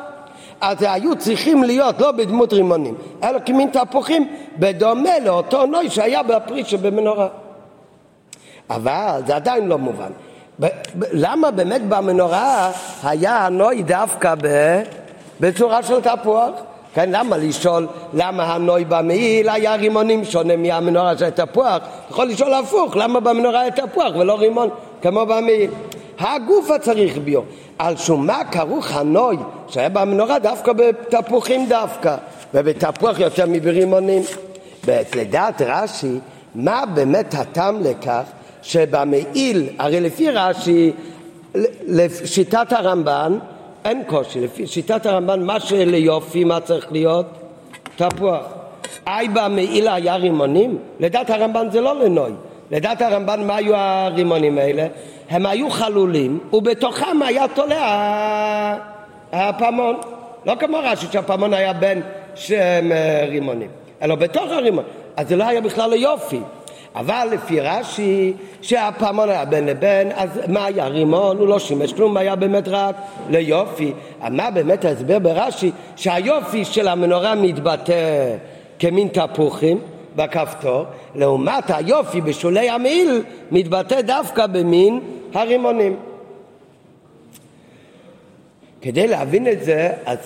אז 0.60 0.76
היו 0.80 1.16
צריכים 1.16 1.64
להיות 1.64 2.00
לא 2.00 2.12
בדמות 2.12 2.52
רימונים, 2.52 2.94
אלא 3.22 3.38
כמין 3.46 3.70
תפוחים, 3.70 4.28
בדומה 4.58 5.18
לאותו 5.24 5.66
נוי 5.66 5.90
שהיה 5.90 6.22
בפרי 6.22 6.64
שבמנורה. 6.64 7.28
אבל 8.70 9.20
זה 9.26 9.36
עדיין 9.36 9.68
לא 9.68 9.78
מובן. 9.78 10.10
למה 11.12 11.50
באמת 11.50 11.88
במנורה 11.88 12.70
היה 13.02 13.46
הנוי 13.46 13.82
דווקא 13.82 14.34
בצורה 15.40 15.82
של 15.82 16.00
תפוח? 16.00 16.50
כן, 16.94 17.10
למה 17.12 17.36
לשאול 17.36 17.86
למה 18.14 18.54
הנוי 18.54 18.84
במעיל 18.84 19.48
היה 19.48 19.74
רימונים 19.74 20.24
שונה 20.24 20.56
מהמנורה 20.56 21.18
של 21.18 21.30
תפוח? 21.30 21.78
יכול 22.10 22.26
לשאול 22.26 22.54
הפוך, 22.54 22.96
למה 22.96 23.20
במנורה 23.20 23.60
היה 23.60 23.70
תפוח 23.70 24.16
ולא 24.18 24.38
רימון 24.38 24.68
כמו 25.02 25.26
במעיל? 25.26 25.70
הגוף 26.18 26.70
הצריך 26.70 27.18
ביו. 27.18 27.40
על 27.78 27.96
שום 27.96 28.26
מה 28.26 28.44
כרוך 28.44 28.92
הנוי 28.92 29.36
שהיה 29.68 29.88
במנורה 29.88 30.38
דווקא 30.38 30.72
בתפוחים 30.72 31.66
דווקא, 31.68 32.16
ובתפוח 32.54 33.18
יותר 33.18 33.44
מברימונים. 33.48 34.22
לדעת 35.14 35.62
רש"י, 35.62 36.18
מה 36.54 36.82
באמת 36.94 37.34
הטעם 37.34 37.82
לכך 37.82 38.22
שבמעיל, 38.66 39.68
הרי 39.78 40.00
לפי 40.00 40.30
רש"י, 40.30 40.92
לשיטת 41.86 42.72
הרמב"ן, 42.72 43.38
אין 43.84 44.02
קושי, 44.06 44.40
לפי 44.40 44.66
שיטת 44.66 45.06
הרמב"ן, 45.06 45.42
מה 45.42 45.60
שליופי, 45.60 46.44
מה 46.44 46.60
צריך 46.60 46.92
להיות? 46.92 47.26
תפוח. 47.96 48.44
אי 49.06 49.28
במעיל 49.28 49.88
היה 49.88 50.16
רימונים? 50.16 50.78
לדעת 51.00 51.30
הרמב"ן 51.30 51.70
זה 51.70 51.80
לא 51.80 52.04
לנוי. 52.04 52.30
לדעת 52.70 53.02
הרמב"ן 53.02 53.46
מה 53.46 53.56
היו 53.56 53.74
הרימונים 53.76 54.58
האלה? 54.58 54.86
הם 55.30 55.46
היו 55.46 55.70
חלולים 55.70 56.38
ובתוכם 56.52 57.22
היה 57.22 57.48
תולע 57.54 58.76
הפעמון. 59.32 59.96
לא 60.46 60.54
כמו 60.54 60.78
רש"י 60.82 61.06
שהפעמון 61.12 61.54
היה 61.54 61.72
בין 61.72 62.02
שהם 62.34 62.92
אה, 62.92 63.24
רימונים, 63.28 63.68
אלא 64.02 64.14
בתוך 64.14 64.50
הרימון. 64.50 64.84
אז 65.16 65.28
זה 65.28 65.36
לא 65.36 65.44
היה 65.44 65.60
בכלל 65.60 65.90
ליופי. 65.90 66.40
אבל 66.96 67.28
לפי 67.32 67.60
רש"י 67.60 68.32
שהפעמון 68.62 69.28
היה 69.28 69.44
בין 69.44 69.66
לבין 69.66 70.12
אז 70.14 70.40
מה 70.48 70.64
היה 70.64 70.86
רימון? 70.86 71.36
הוא 71.38 71.48
לא 71.48 71.58
שימש 71.58 71.92
כלום, 71.92 72.16
היה 72.16 72.36
באמת 72.36 72.68
רק 72.68 72.96
ליופי. 73.30 73.92
מה 74.30 74.50
באמת 74.50 74.84
ההסבר 74.84 75.18
ברש"י? 75.18 75.70
שהיופי 75.96 76.64
של 76.64 76.88
המנורה 76.88 77.34
מתבטא 77.34 78.36
כמין 78.78 79.08
תפוחים 79.08 79.78
בכפתור 80.16 80.84
לעומת 81.14 81.64
היופי 81.68 82.20
בשולי 82.20 82.70
המעיל 82.70 83.22
מתבטא 83.50 84.00
דווקא 84.00 84.46
במין 84.46 85.00
הרימונים. 85.34 85.96
כדי 88.86 89.06
להבין 89.06 89.48
את 89.48 89.64
זה, 89.64 89.90
אז 90.06 90.18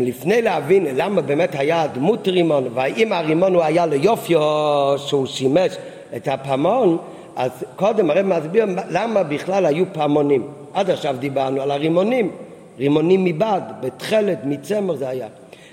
לפני 0.00 0.42
להבין 0.42 0.86
למה 0.96 1.22
באמת 1.22 1.54
היה 1.58 1.86
דמות 1.86 2.28
רימון 2.28 2.68
והאם 2.74 3.12
הרימון 3.12 3.54
הוא 3.54 3.62
היה 3.62 3.86
ליופי 3.86 4.34
או 4.34 4.94
שהוא 4.98 5.26
שימש 5.26 5.76
את 6.16 6.28
הפעמון, 6.28 6.98
אז 7.36 7.50
קודם 7.76 8.10
הרב 8.10 8.26
מסביר 8.26 8.66
למה 8.90 9.22
בכלל 9.22 9.66
היו 9.66 9.84
פעמונים. 9.92 10.46
עד 10.74 10.90
עכשיו 10.90 11.16
דיברנו 11.18 11.62
על 11.62 11.70
הרימונים, 11.70 12.30
רימונים 12.78 13.24
מבד, 13.24 13.60
בתכלת, 13.80 14.38
מצמר 14.44 14.96
זה 14.96 15.08
היה. 15.08 15.26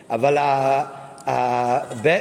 אבל 0.10 0.38
ב, 2.02 2.18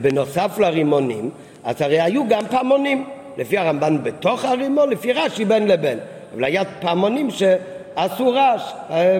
בנוסף 0.00 0.58
לרימונים, 0.58 1.30
אז 1.64 1.82
הרי 1.82 2.00
היו 2.00 2.28
גם 2.28 2.42
פעמונים. 2.50 3.04
לפי 3.38 3.58
הרמב"ן 3.58 4.02
בתוך 4.02 4.44
הרימון, 4.44 4.90
לפי 4.90 5.12
רש"י 5.12 5.44
בין 5.44 5.68
לבין. 5.68 5.98
אבל 6.34 6.44
היה 6.44 6.62
פעמונים 6.80 7.30
שעשו 7.96 8.30
רעש, 8.30 8.72
אה, 8.90 9.18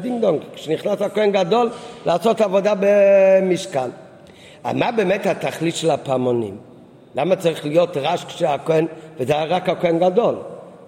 דינג 0.00 0.20
דונג, 0.20 0.40
כשנכנס 0.54 1.02
הכהן 1.02 1.32
גדול 1.32 1.70
לעשות 2.06 2.40
עבודה 2.40 2.72
במשכן. 2.80 3.90
מה 4.74 4.92
באמת 4.92 5.26
התכלית 5.26 5.76
של 5.76 5.90
הפעמונים? 5.90 6.56
למה 7.14 7.36
צריך 7.36 7.66
להיות 7.66 7.96
רעש 7.96 8.24
כשהכהן, 8.24 8.86
וזה 9.18 9.32
היה 9.32 9.44
רק 9.44 9.68
הכהן 9.68 9.98
גדול. 9.98 10.34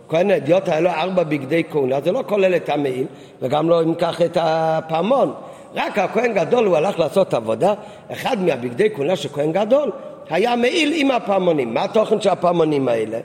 כהן 0.08 0.30
האדיוט 0.30 0.68
היה 0.68 0.80
לו 0.80 0.90
ארבע 0.90 1.22
בגדי 1.22 1.62
כהונה, 1.70 2.00
זה 2.00 2.12
לא 2.12 2.22
כולל 2.26 2.56
את 2.56 2.68
המעיל, 2.68 3.06
וגם 3.42 3.68
לא 3.68 3.82
אם 3.82 3.94
כך 3.94 4.22
את 4.22 4.38
הפעמון. 4.40 5.32
רק 5.74 5.98
הכהן 5.98 6.34
גדול 6.34 6.66
הוא 6.66 6.76
הלך 6.76 6.98
לעשות 6.98 7.34
עבודה, 7.34 7.74
אחד 8.12 8.40
מהבגדי 8.40 8.90
כהונה 8.94 9.16
של 9.16 9.28
כהן 9.28 9.52
גדול 9.52 9.90
היה 10.30 10.56
מעיל 10.56 10.92
עם 10.96 11.10
הפעמונים. 11.10 11.74
מה 11.74 11.84
התוכן 11.84 12.20
של 12.20 12.28
הפעמונים 12.28 12.88
האלה? 12.88 13.18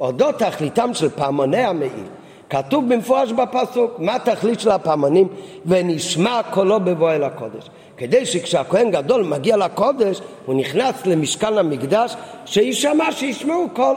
אודות 0.00 0.38
תכליתם 0.38 0.94
של 0.94 1.08
פעמוני 1.08 1.64
המעיל 1.64 2.04
כתוב 2.50 2.94
במפורש 2.94 3.32
בפסוק, 3.32 3.94
מה 3.98 4.14
התכלית 4.14 4.60
של 4.60 4.70
הפעמונים? 4.70 5.28
ונשמע 5.66 6.40
קולו 6.50 6.80
בבוא 6.80 7.10
אל 7.10 7.24
הקודש. 7.24 7.70
כדי 7.96 8.26
שכשהכהן 8.26 8.90
גדול 8.90 9.24
מגיע 9.24 9.56
לקודש, 9.56 10.20
הוא 10.46 10.54
נכנס 10.54 11.06
למשכן 11.06 11.58
המקדש, 11.58 12.16
שיישמע, 12.44 13.12
שישמעו 13.12 13.66
קול. 13.72 13.96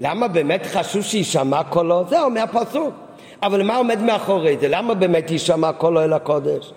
למה 0.00 0.28
באמת 0.28 0.66
חשוב 0.66 1.02
שיישמע 1.02 1.62
קולו? 1.64 2.04
זה 2.08 2.22
אומר 2.22 2.42
הפסוק. 2.42 2.94
אבל 3.42 3.62
מה 3.62 3.76
עומד 3.76 4.02
מאחורי 4.02 4.56
זה? 4.60 4.68
למה 4.68 4.94
באמת 4.94 5.30
יישמע 5.30 5.72
קולו 5.72 6.04
אל 6.04 6.12
הקודש? 6.12 6.72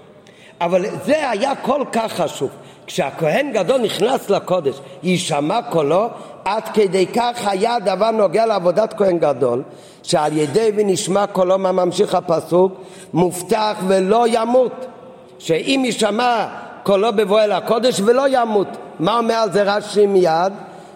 אבל 0.61 0.85
זה 1.05 1.29
היה 1.29 1.55
כל 1.55 1.83
כך 1.91 2.13
חשוב. 2.13 2.49
כשהכהן 2.87 3.51
גדול 3.53 3.81
נכנס 3.81 4.29
לקודש, 4.29 4.79
יישמע 5.03 5.61
קולו, 5.61 6.07
עד 6.45 6.63
כדי 6.73 7.07
כך 7.07 7.47
היה 7.47 7.75
הדבר 7.75 8.11
נוגע 8.11 8.45
לעבודת 8.45 8.93
כהן 8.93 9.17
גדול, 9.17 9.63
שעל 10.03 10.37
ידי 10.37 10.71
ונשמע 10.75 11.27
קולו, 11.27 11.57
מה 11.57 11.71
ממשיך 11.71 12.15
הפסוק? 12.15 12.71
מובטח 13.13 13.77
ולא 13.87 14.25
ימות. 14.27 14.85
שאם 15.39 15.81
יישמע 15.85 16.47
קולו 16.83 17.13
בבוא 17.15 17.41
אל 17.41 17.51
הקודש 17.51 18.01
ולא 18.05 18.23
ימות. 18.29 18.67
מה 18.99 19.17
אומר 19.17 19.33
על 19.33 19.51
זה 19.51 19.63
רש"י 19.63 20.05
מיד? 20.05 20.53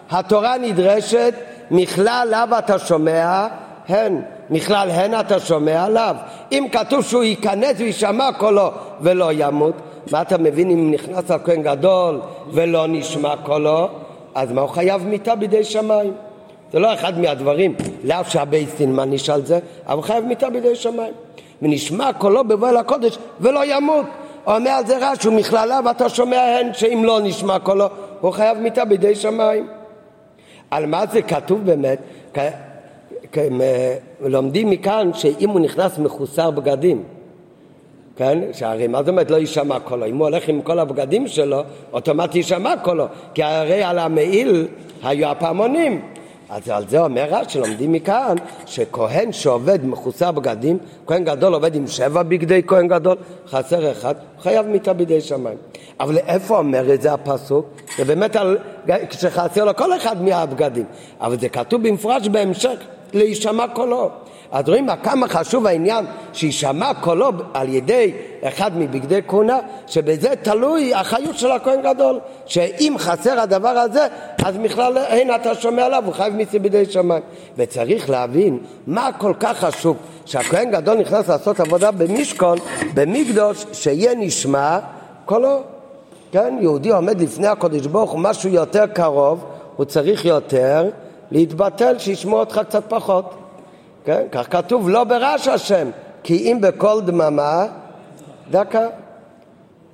התורה 0.10 0.58
נדרשת 0.58 1.34
מכלל 1.72 2.28
לאו 2.32 2.58
אתה 2.60 2.80
שומע 2.80 3.48
הן, 3.88 4.22
מכלל 4.50 4.90
הן 4.90 5.20
אתה 5.20 5.40
שומע 5.40 5.90
לאו. 5.90 6.16
אם 6.52 6.68
כתוב 6.72 7.04
שהוא 7.04 7.24
ייכנס 7.24 7.76
וישמע 7.78 8.30
קולו 8.38 8.72
ולא 9.02 9.30
ימות, 9.34 9.74
מה 10.12 10.22
אתה 10.22 10.38
מבין 10.38 10.70
אם 10.70 10.92
נכנס 10.92 11.32
הכהן 11.32 11.64
גדול 11.64 12.20
ולא 12.52 12.88
נשמע 12.88 13.36
קולו? 13.44 13.88
אז 14.36 14.52
מה 14.52 14.62
הוא 14.62 14.70
חייב 14.70 15.08
מיתה 15.08 15.36
בידי 15.36 15.64
שמיים? 15.64 16.14
זה 16.72 16.80
לא 16.80 16.94
אחד 16.94 17.20
מהדברים, 17.20 17.76
לאו 18.04 18.18
שהבייס 18.28 18.76
דין 18.78 18.96
מעניש 18.96 19.30
על 19.30 19.46
זה, 19.46 19.60
אבל 19.88 19.96
הוא 19.96 20.04
חייב 20.04 20.26
מיתה 20.26 20.50
בידי 20.50 20.76
שמיים. 20.76 21.14
ונשמע 21.62 22.14
קולו 22.14 22.44
בבוא 22.44 22.70
אל 22.70 22.78
הקודש 22.78 23.18
ולא 23.42 23.66
ימות. 23.66 24.06
אומר 24.48 24.70
על 24.70 24.88
זה 24.88 24.98
רש"י, 25.02 25.30
מכללה 25.30 25.80
ואתה 25.86 26.10
שומע 26.10 26.42
הן 26.42 26.74
שאם 26.74 27.02
לא 27.06 27.20
נשמע 27.24 27.60
קולו, 27.60 27.86
הוא 28.22 28.32
חייב 28.32 28.58
מיתה 28.58 28.86
בידי 28.86 29.16
שמיים. 29.16 29.68
על 30.72 30.86
מה 30.86 31.06
זה 31.12 31.22
כתוב 31.22 31.62
באמת? 31.66 32.00
לומדים 34.22 34.70
מכאן 34.70 35.10
שאם 35.14 35.50
הוא 35.50 35.60
נכנס 35.60 35.98
מחוסר 35.98 36.52
בגדים, 36.52 37.04
כן? 38.16 38.40
שהרי 38.54 38.88
מה 38.88 39.00
זאת 39.00 39.10
אומרת 39.10 39.32
לא 39.32 39.38
יישמע 39.38 39.80
קולו? 39.80 40.06
אם 40.06 40.18
הוא 40.18 40.28
הולך 40.28 40.50
עם 40.50 40.62
כל 40.62 40.80
הבגדים 40.80 41.28
שלו, 41.28 41.62
אוטומטי 41.94 42.38
יישמע 42.38 42.74
קולו, 42.84 43.06
כי 43.34 43.44
הרי 43.44 43.84
על 43.84 44.00
המעיל 44.00 44.68
היו 45.04 45.28
הפעמונים. 45.28 46.02
אז 46.50 46.70
על 46.70 46.88
זה 46.88 47.00
אומר 47.00 47.28
רש"י, 47.32 47.60
לומדים 47.60 47.92
מכאן 47.92 48.36
שכהן 48.66 49.32
שעובד 49.32 49.86
מחוסר 49.86 50.32
בגדים, 50.32 50.78
כהן 51.08 51.24
גדול 51.24 51.54
עובד 51.54 51.76
עם 51.76 51.88
שבע 51.88 52.24
בגדי 52.24 52.62
כהן 52.68 52.88
גדול, 52.88 53.18
חסר 53.48 53.92
אחד, 53.92 54.16
חייב 54.42 54.66
מיתה 54.66 54.94
בידי 54.94 55.22
שמיים. 55.22 55.58
אבל 56.00 56.18
איפה 56.18 56.58
אומר 56.58 56.94
את 56.94 57.02
זה 57.02 57.14
הפסוק? 57.14 57.66
זה 57.98 58.06
באמת 58.06 58.36
על, 58.36 58.58
כשחסר 59.10 59.66
לו 59.66 59.76
כל 59.76 59.98
אחד 59.98 60.22
מהבגדים, 60.22 60.86
אבל 61.22 61.40
זה 61.40 61.50
כתוב 61.50 61.88
במפורש 61.88 62.28
בהמשך, 62.28 62.78
להישמע 63.14 63.66
קולו. 63.68 64.10
אז 64.52 64.70
רואים 64.70 64.88
כמה 65.04 65.28
חשוב 65.28 65.68
העניין 65.68 66.06
שיישמע 66.34 66.94
קולו 66.94 67.32
על 67.54 67.70
ידי 67.70 68.12
אחד 68.44 68.78
מבגדי 68.78 69.20
כהונה, 69.28 69.60
שבזה 69.88 70.34
תלוי 70.42 70.94
החיות 70.94 71.38
של 71.38 71.52
הכהן 71.52 71.82
גדול, 71.82 72.20
שאם 72.46 72.96
חסר 72.98 73.40
הדבר 73.40 73.70
הזה, 73.70 74.08
אז 74.46 74.58
בכלל 74.58 74.98
אין 74.98 75.36
אתה 75.36 75.56
שומע 75.56 75.86
עליו, 75.86 76.04
הוא 76.06 76.14
חייב 76.14 76.34
מיסי 76.34 76.60
בידי 76.60 76.86
שמיים. 76.86 77.24
וצריך 77.58 78.10
להבין 78.10 78.60
מה 78.88 79.10
כל 79.18 79.34
כך 79.40 79.58
חשוב 79.60 79.98
שהכהן 80.26 80.72
גדול 80.72 80.98
נכנס 80.98 81.30
לעשות 81.30 81.60
עבודה 81.60 81.92
במשכון, 81.92 82.58
במקדוש, 82.94 83.66
שיהיה 83.74 84.16
נשמע 84.16 84.80
קולו. 85.26 85.60
כן, 86.32 86.58
יהודי 86.62 86.90
עומד 86.90 87.22
לפני 87.22 87.48
הקודש 87.48 87.86
ברוך 87.86 88.12
הוא 88.12 88.20
משהו 88.20 88.50
יותר 88.50 88.88
קרוב, 88.88 89.46
הוא 89.76 89.86
צריך 89.86 90.26
יותר 90.26 90.90
להתבטל, 91.32 92.00
שישמעו 92.00 92.40
אותך 92.40 92.62
קצת 92.70 92.84
פחות. 92.88 93.37
כן? 94.08 94.24
כך 94.32 94.52
כתוב, 94.52 94.90
לא 94.90 95.04
ברעש 95.04 95.48
השם, 95.48 95.90
כי 96.24 96.52
אם 96.52 96.58
בקול 96.62 97.02
דממה, 97.02 97.66
דקה. 98.52 98.88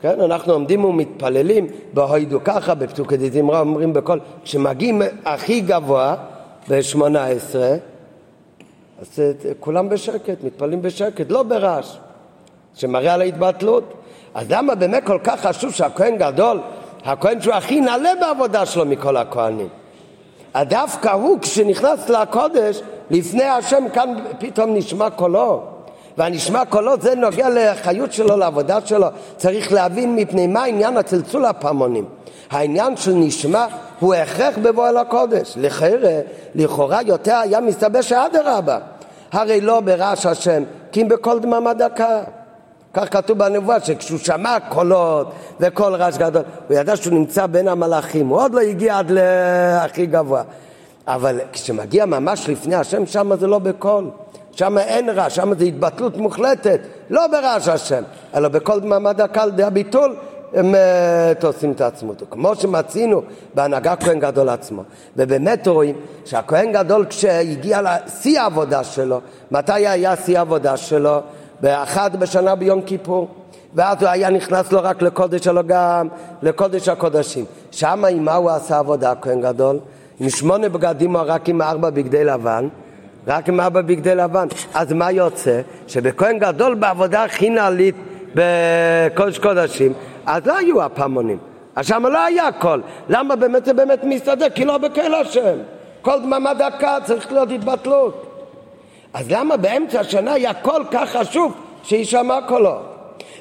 כן, 0.01 0.21
אנחנו 0.21 0.53
עומדים 0.53 0.85
ומתפללים 0.85 1.67
בהוידו 1.93 2.39
ככה, 2.43 2.75
בפסוקי 2.75 3.17
דזמרה 3.17 3.59
אומרים 3.59 3.93
בקול, 3.93 4.19
כשמגיעים 4.43 5.01
הכי 5.25 5.61
גבוה, 5.61 6.15
ב-18, 6.69 7.55
אז 9.01 9.21
כולם 9.59 9.89
בשקט, 9.89 10.43
מתפללים 10.43 10.81
בשקט, 10.81 11.25
לא 11.29 11.43
ברעש, 11.43 11.97
שמראה 12.73 13.13
על 13.13 13.21
ההתבטלות. 13.21 13.93
אז 14.33 14.51
למה 14.51 14.75
באמת 14.75 15.03
כל 15.05 15.19
כך 15.23 15.45
חשוב 15.45 15.71
שהכהן 15.73 16.17
גדול, 16.17 16.59
הכהן 17.03 17.41
שהוא 17.41 17.53
הכי 17.53 17.81
נעלה 17.81 18.11
בעבודה 18.21 18.65
שלו 18.65 18.85
מכל 18.85 19.17
הכהנים, 19.17 19.67
דווקא 20.57 21.09
הוא 21.09 21.39
כשנכנס 21.41 22.09
לקודש 22.09 22.81
לפני 23.09 23.43
השם 23.43 23.83
כאן 23.93 24.13
פתאום 24.39 24.75
נשמע 24.75 25.09
קולו. 25.09 25.61
והנשמע 26.17 26.65
קולו 26.65 26.91
זה 27.01 27.15
נוגע 27.15 27.47
לחיות 27.49 28.13
שלו, 28.13 28.37
לעבודה 28.37 28.79
שלו. 28.85 29.07
צריך 29.37 29.73
להבין 29.73 30.15
מפני 30.15 30.47
מה 30.47 30.63
עניין 30.63 30.97
הצלצול 30.97 31.45
הפעמונים. 31.45 32.05
העניין 32.51 32.97
של 32.97 33.13
נשמע 33.13 33.65
הוא 33.99 34.13
הכרח 34.13 34.57
בבוא 34.61 34.89
אל 34.89 34.97
הקודש. 34.97 35.53
לכאורה, 35.57 36.19
לכאורה 36.55 37.01
יותר 37.01 37.35
היה 37.35 37.61
מסתבר 37.61 38.01
שאדרבה. 38.01 38.77
הרי 39.31 39.61
לא 39.61 39.79
ברעש 39.79 40.25
השם 40.25 40.63
כי 40.91 41.01
אם 41.01 41.07
בקול 41.07 41.39
דממה 41.39 41.73
דקה. 41.73 42.21
כך 42.93 43.13
כתוב 43.13 43.37
בנבואה 43.37 43.79
שכשהוא 43.79 44.19
שמע 44.19 44.57
קולות 44.69 45.31
וקול 45.59 45.95
רעש 45.95 46.17
גדול, 46.17 46.41
הוא 46.67 46.77
ידע 46.77 46.95
שהוא 46.95 47.13
נמצא 47.13 47.45
בין 47.45 47.67
המלאכים, 47.67 48.27
הוא 48.27 48.41
עוד 48.41 48.53
לא 48.53 48.59
הגיע 48.59 48.97
עד 48.99 49.11
להכי 49.11 50.05
גבוה. 50.05 50.43
אבל 51.07 51.39
כשמגיע 51.53 52.05
ממש 52.05 52.49
לפני 52.49 52.75
השם, 52.75 53.05
שם 53.05 53.35
זה 53.35 53.47
לא 53.47 53.59
בקול. 53.59 54.09
שם 54.51 54.77
אין 54.77 55.09
רעש, 55.09 55.35
שם 55.35 55.57
זה 55.57 55.63
התבטלות 55.63 56.17
מוחלטת, 56.17 56.79
לא 57.09 57.27
ברעש 57.27 57.67
השם, 57.67 58.03
אלא 58.35 58.47
בכל 58.47 58.79
דממה 58.79 59.13
דקה 59.13 59.43
על 59.43 59.51
הביטול, 59.61 60.15
הם 60.53 60.75
uh, 60.75 60.77
תוסעים 61.39 61.71
את 61.71 61.81
עצמותו. 61.81 62.25
כמו 62.29 62.55
שמצינו 62.55 63.21
בהנהגה 63.53 63.95
כהן 63.95 64.19
גדול 64.19 64.49
עצמו. 64.49 64.83
ובאמת 65.17 65.67
רואים 65.67 65.95
שהכהן 66.25 66.71
גדול 66.71 67.05
כשהגיע 67.05 67.79
לשיא 67.81 68.41
העבודה 68.41 68.83
שלו, 68.83 69.19
מתי 69.51 69.87
היה 69.87 70.15
שיא 70.15 70.37
העבודה 70.37 70.77
שלו? 70.77 71.19
באחד 71.61 72.19
בשנה 72.19 72.55
ביום 72.55 72.81
כיפור. 72.81 73.27
ואז 73.75 74.01
הוא 74.01 74.09
היה 74.09 74.29
נכנס 74.29 74.71
לא 74.71 74.79
רק 74.83 75.01
לקודש 75.01 75.47
אלא 75.47 75.61
גם 75.61 76.07
לקודש 76.41 76.89
הקודשים. 76.89 77.45
שם 77.71 78.05
עם 78.05 78.25
מה 78.25 78.35
הוא 78.35 78.49
עשה 78.49 78.79
עבודה, 78.79 79.11
הכהן 79.11 79.41
גדול? 79.41 79.79
עם 80.19 80.29
שמונה 80.29 80.69
בגדים 80.69 81.15
או 81.15 81.21
רק 81.25 81.49
עם 81.49 81.61
ארבע 81.61 81.89
בגדי 81.89 82.23
לבן? 82.23 82.67
רק 83.27 83.49
עם 83.49 83.59
ארבע 83.59 83.81
בגדי 83.81 84.15
לבן. 84.15 84.47
אז 84.73 84.93
מה 84.93 85.11
יוצא? 85.11 85.61
שבכהן 85.87 86.39
גדול 86.39 86.75
בעבודה 86.75 87.23
הכי 87.23 87.49
נעלית 87.49 87.95
בקודש 88.35 89.39
קודשים, 89.39 89.93
אז 90.25 90.45
לא 90.45 90.57
היו 90.57 90.81
הפעמונים. 90.83 91.37
אז 91.75 91.87
שם 91.87 92.05
לא 92.05 92.23
היה 92.25 92.51
קול. 92.51 92.81
למה 93.09 93.35
באמת 93.35 93.65
זה 93.65 93.73
באמת 93.73 94.03
מסתדר? 94.03 94.49
כי 94.49 94.65
לא 94.65 94.77
בקהל 94.77 95.13
השם. 95.13 95.57
כל 96.01 96.19
דממה 96.19 96.53
דקה 96.53 96.97
צריך 97.03 97.31
להיות 97.31 97.51
התבטלות. 97.51 98.25
אז 99.13 99.31
למה 99.31 99.57
באמצע 99.57 99.99
השנה 99.99 100.33
היה 100.33 100.53
כל 100.53 100.83
כך 100.91 101.09
חשוב 101.09 101.53
שיישמע 101.83 102.39
קולו? 102.47 102.92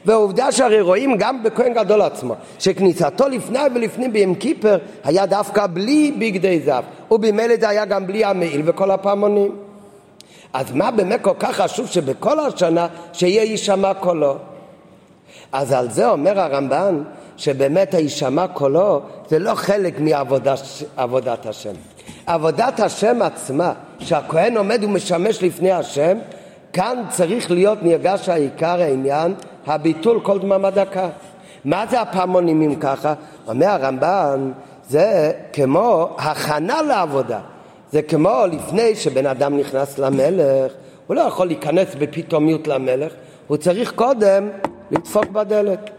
ועובדה 0.07 0.53
שהרי 0.53 0.81
רואים 0.81 1.17
גם 1.19 1.43
בכהן 1.43 1.75
גדול 1.75 2.03
עצמו, 2.03 2.35
שכניסתו 2.59 3.29
לפני 3.29 3.59
ולפנים 3.75 4.13
ביום 4.13 4.35
כיפר 4.35 4.79
היה 5.05 5.27
דווקא 5.27 5.67
בלי 5.67 6.13
בגדי 6.19 6.61
זהב, 6.61 6.85
ובמילא 7.11 7.55
זה 7.61 7.69
היה 7.69 7.85
גם 7.85 8.07
בלי 8.07 8.25
המעיל 8.25 8.63
וכל 8.65 8.91
הפעמונים. 8.91 9.57
אז 10.53 10.73
מה 10.73 10.91
באמת 10.91 11.21
כל 11.23 11.35
כך 11.39 11.61
חשוב 11.61 11.87
שבכל 11.87 12.41
השנה 12.41 12.87
שיהיה 13.13 13.43
יישמע 13.43 13.95
קולו? 13.95 14.37
אז 15.53 15.73
על 15.73 15.91
זה 15.91 16.11
אומר 16.11 16.41
הרמב"ן 16.41 17.03
שבאמת 17.37 17.95
הישמע 17.95 18.47
קולו 18.47 19.01
זה 19.29 19.39
לא 19.39 19.55
חלק 19.55 19.95
מעבודת 20.01 21.47
השם. 21.47 21.75
עבודת 22.27 22.81
השם 22.81 23.23
עצמה, 23.23 23.73
שהכהן 23.99 24.57
עומד 24.57 24.85
ומשמש 24.85 25.43
לפני 25.43 25.73
השם, 25.73 26.19
כאן 26.73 27.03
צריך 27.09 27.51
להיות 27.51 27.83
נרגש 27.83 28.29
העיקר 28.29 28.81
העניין, 28.81 29.35
הביטול 29.67 30.21
כל 30.21 30.39
דממה 30.39 30.71
דקה. 30.71 31.09
מה 31.65 31.85
זה 31.91 32.01
הפעמונים 32.01 32.63
אם 32.63 32.75
ככה? 32.75 33.15
אומר 33.49 33.67
הרמב"ן, 33.67 34.53
זה 34.89 35.33
כמו 35.53 36.09
הכנה 36.19 36.83
לעבודה. 36.83 37.41
זה 37.93 38.03
כמו 38.03 38.45
לפני 38.53 38.95
שבן 38.95 39.27
אדם 39.27 39.59
נכנס 39.59 39.99
למלך, 39.99 40.73
הוא 41.07 41.17
לא 41.17 41.21
יכול 41.21 41.47
להיכנס 41.47 41.95
בפתאומיות 41.99 42.69
למלך, 42.69 43.13
הוא 43.47 43.57
צריך 43.57 43.93
קודם 43.93 44.49
לדפוק 44.91 45.25
בדלת. 45.25 45.91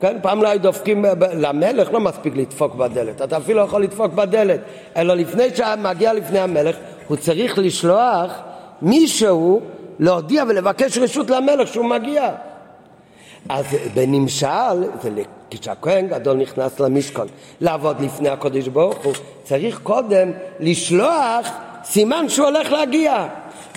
כן, 0.00 0.16
פעם 0.22 0.42
לא 0.42 0.48
היו 0.48 0.60
דופקים 0.60 1.04
למלך, 1.32 1.92
לא 1.92 2.00
מספיק 2.00 2.36
לדפוק 2.36 2.74
בדלת, 2.74 3.22
אתה 3.22 3.36
אפילו 3.36 3.58
לא 3.58 3.64
יכול 3.64 3.82
לדפוק 3.82 4.12
בדלת, 4.12 4.60
אלא 4.96 5.14
לפני 5.14 5.44
שמגיע 5.54 6.12
לפני 6.12 6.38
המלך, 6.38 6.76
הוא 7.08 7.16
צריך 7.16 7.58
לשלוח 7.58 8.32
מישהו 8.82 9.60
להודיע 10.02 10.44
ולבקש 10.48 10.98
רשות 10.98 11.30
למלך 11.30 11.68
שהוא 11.68 11.84
מגיע. 11.84 12.30
אז 13.48 13.64
בנמשל, 13.94 14.84
כשהכהן 15.50 16.06
גדול 16.06 16.36
נכנס 16.36 16.80
למשכון 16.80 17.26
לעבוד 17.60 18.00
לפני 18.00 18.28
הקודש 18.28 18.68
ברוך 18.68 18.98
הוא, 19.04 19.12
צריך 19.44 19.80
קודם 19.82 20.30
לשלוח 20.60 21.50
סימן 21.84 22.28
שהוא 22.28 22.46
הולך 22.46 22.72
להגיע. 22.72 23.26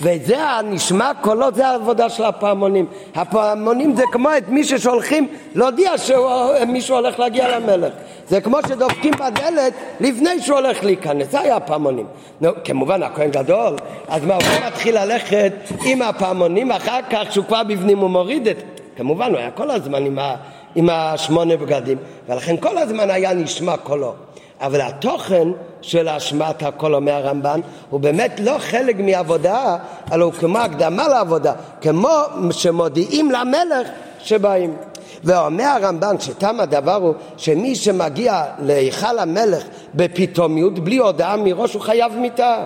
וזה 0.00 0.42
הנשמע 0.42 1.10
קולות, 1.20 1.54
זה 1.54 1.66
העבודה 1.66 2.08
של 2.08 2.24
הפעמונים. 2.24 2.86
הפעמונים 3.14 3.96
זה 3.96 4.02
כמו 4.12 4.28
את 4.38 4.48
מי 4.48 4.64
ששולחים 4.64 5.28
להודיע 5.54 5.98
שמישהו 5.98 6.96
הולך 6.96 7.18
להגיע 7.18 7.58
למלך. 7.58 7.92
זה 8.28 8.40
כמו 8.40 8.58
שדופקים 8.68 9.12
בדלת 9.14 9.72
לפני 10.00 10.40
שהוא 10.40 10.56
הולך 10.56 10.84
להיכנס, 10.84 11.30
זה 11.30 11.40
היה 11.40 11.56
הפעמונים. 11.56 12.06
נו, 12.40 12.50
כמובן, 12.64 13.02
הכהן 13.02 13.30
גדול, 13.30 13.76
אז 14.08 14.24
מה, 14.24 14.34
הוא 14.34 14.66
מתחיל 14.66 14.98
ללכת 14.98 15.52
עם 15.84 16.02
הפעמונים, 16.02 16.72
אחר 16.72 17.00
כך 17.10 17.32
שהוא 17.32 17.44
כבר 17.44 17.62
בפנים 17.62 17.98
הוא 17.98 18.10
מוריד 18.10 18.48
את... 18.48 18.56
כמובן, 18.96 19.30
הוא 19.30 19.38
היה 19.38 19.50
כל 19.50 19.70
הזמן 19.70 20.06
עם, 20.06 20.18
ה, 20.18 20.34
עם 20.74 20.88
השמונה 20.90 21.56
בגדים, 21.56 21.98
ולכן 22.28 22.56
כל 22.56 22.78
הזמן 22.78 23.10
היה 23.10 23.34
נשמע 23.34 23.76
קולו. 23.76 24.14
אבל 24.60 24.80
התוכן 24.80 25.48
של 25.82 26.08
השמעת 26.08 26.62
הקולו 26.62 27.00
מהרמב"ן 27.00 27.60
הוא 27.90 28.00
באמת 28.00 28.40
לא 28.40 28.56
חלק 28.58 28.96
מעבודה, 28.98 29.76
אלא 30.12 30.24
הוא 30.24 30.32
כמו 30.32 30.58
הקדמה 30.58 31.08
לעבודה, 31.08 31.52
כמו 31.80 32.08
שמודיעים 32.50 33.30
למלך 33.30 33.88
שבאים. 34.18 34.76
ואומר 35.24 35.64
הרמב"ן 35.64 36.20
שתם 36.20 36.60
הדבר 36.60 36.94
הוא 36.94 37.14
שמי 37.36 37.74
שמגיע 37.74 38.44
להיכל 38.62 39.18
המלך 39.18 39.62
בפתאומיות 39.94 40.78
בלי 40.78 40.96
הודעה 40.96 41.36
מראש 41.36 41.74
הוא 41.74 41.82
חייב 41.82 42.12
מיתה. 42.16 42.64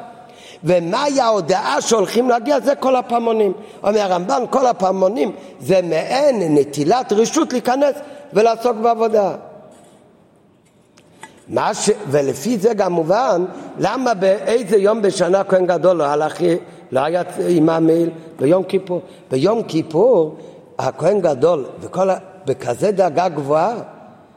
ומהי 0.64 1.20
ההודעה 1.20 1.81
שהולכים 1.81 2.31
להגיע? 2.31 2.61
זה 2.61 2.74
כל 2.74 2.96
הפעמונים. 2.96 3.53
אומר 3.85 4.00
הרמב"ן 4.00 4.42
כל 4.50 4.66
הפעמונים 4.66 5.33
זה 5.61 5.81
מעין 5.83 6.55
נטילת 6.55 7.12
רשות 7.12 7.53
להיכנס 7.53 7.94
ולעסוק 8.33 8.76
בעבודה 8.76 9.33
ש... 11.73 11.91
ולפי 12.09 12.59
זה 12.59 12.75
גם 12.75 12.93
מובן 12.93 13.45
למה 13.79 14.15
באיזה 14.15 14.77
יום 14.77 15.03
בשנה 15.03 15.45
כהן 15.45 15.67
גדול 15.67 15.97
לא 15.97 16.05
הלך, 16.05 16.41
לא 16.93 17.01
היה 17.01 17.23
עם 17.49 17.69
המעיל 17.69 18.11
ביום 18.39 18.65
כיפור. 18.65 19.01
ביום 19.31 19.63
כיפור 19.63 20.37
הכהן 20.79 21.21
גדול 21.21 21.65
וכל 21.81 22.11
ה... 22.11 22.17
בכזה 22.47 22.93
דאגה 22.93 23.29
גבוהה 23.29 23.75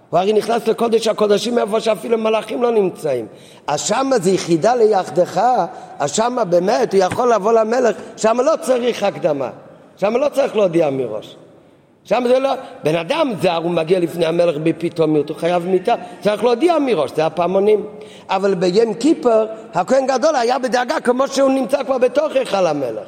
הוא 0.10 0.19
הרי 0.19 0.34
נכנס 0.34 0.67
לקודש 0.67 1.08
הקודשים 1.08 1.58
איפה 1.58 1.80
שאפילו 1.80 2.17
מלאכים 2.17 2.63
לא 2.63 2.71
נמצאים. 2.71 3.28
אז 3.67 3.82
שמה 3.82 4.19
זה 4.19 4.32
יחידה 4.32 4.76
ליחדך, 4.76 5.41
אז 5.99 6.12
שמה 6.12 6.43
באמת 6.43 6.93
הוא 6.93 7.04
יכול 7.04 7.34
לבוא 7.34 7.54
למלך, 7.54 7.95
שמה 8.17 8.43
לא 8.43 8.54
צריך 8.62 9.04
הקדמה, 9.04 9.49
שמה 9.97 10.17
לא 10.19 10.30
צריך 10.30 10.56
להודיע 10.56 10.89
מראש. 10.89 11.36
שם 12.05 12.23
זה 12.27 12.39
לא, 12.39 12.49
בן 12.83 12.95
אדם 12.95 13.31
זר, 13.41 13.55
הוא 13.55 13.71
מגיע 13.71 13.99
לפני 13.99 14.25
המלך 14.25 14.57
בפתאומיות, 14.63 15.29
הוא 15.29 15.37
חייב 15.37 15.65
מיתה, 15.65 15.95
צריך 16.21 16.43
להודיע 16.43 16.79
מראש, 16.79 17.11
זה 17.15 17.25
הפעמונים. 17.25 17.85
אבל 18.29 18.53
ביום 18.53 18.93
כיפר, 18.93 19.45
הכהן 19.73 20.07
גדול 20.07 20.35
היה 20.35 20.59
בדאגה 20.59 20.99
כמו 20.99 21.27
שהוא 21.27 21.51
נמצא 21.51 21.83
כבר 21.83 21.97
בתוך 21.97 22.35
היכל 22.35 22.67
המלך. 22.67 23.07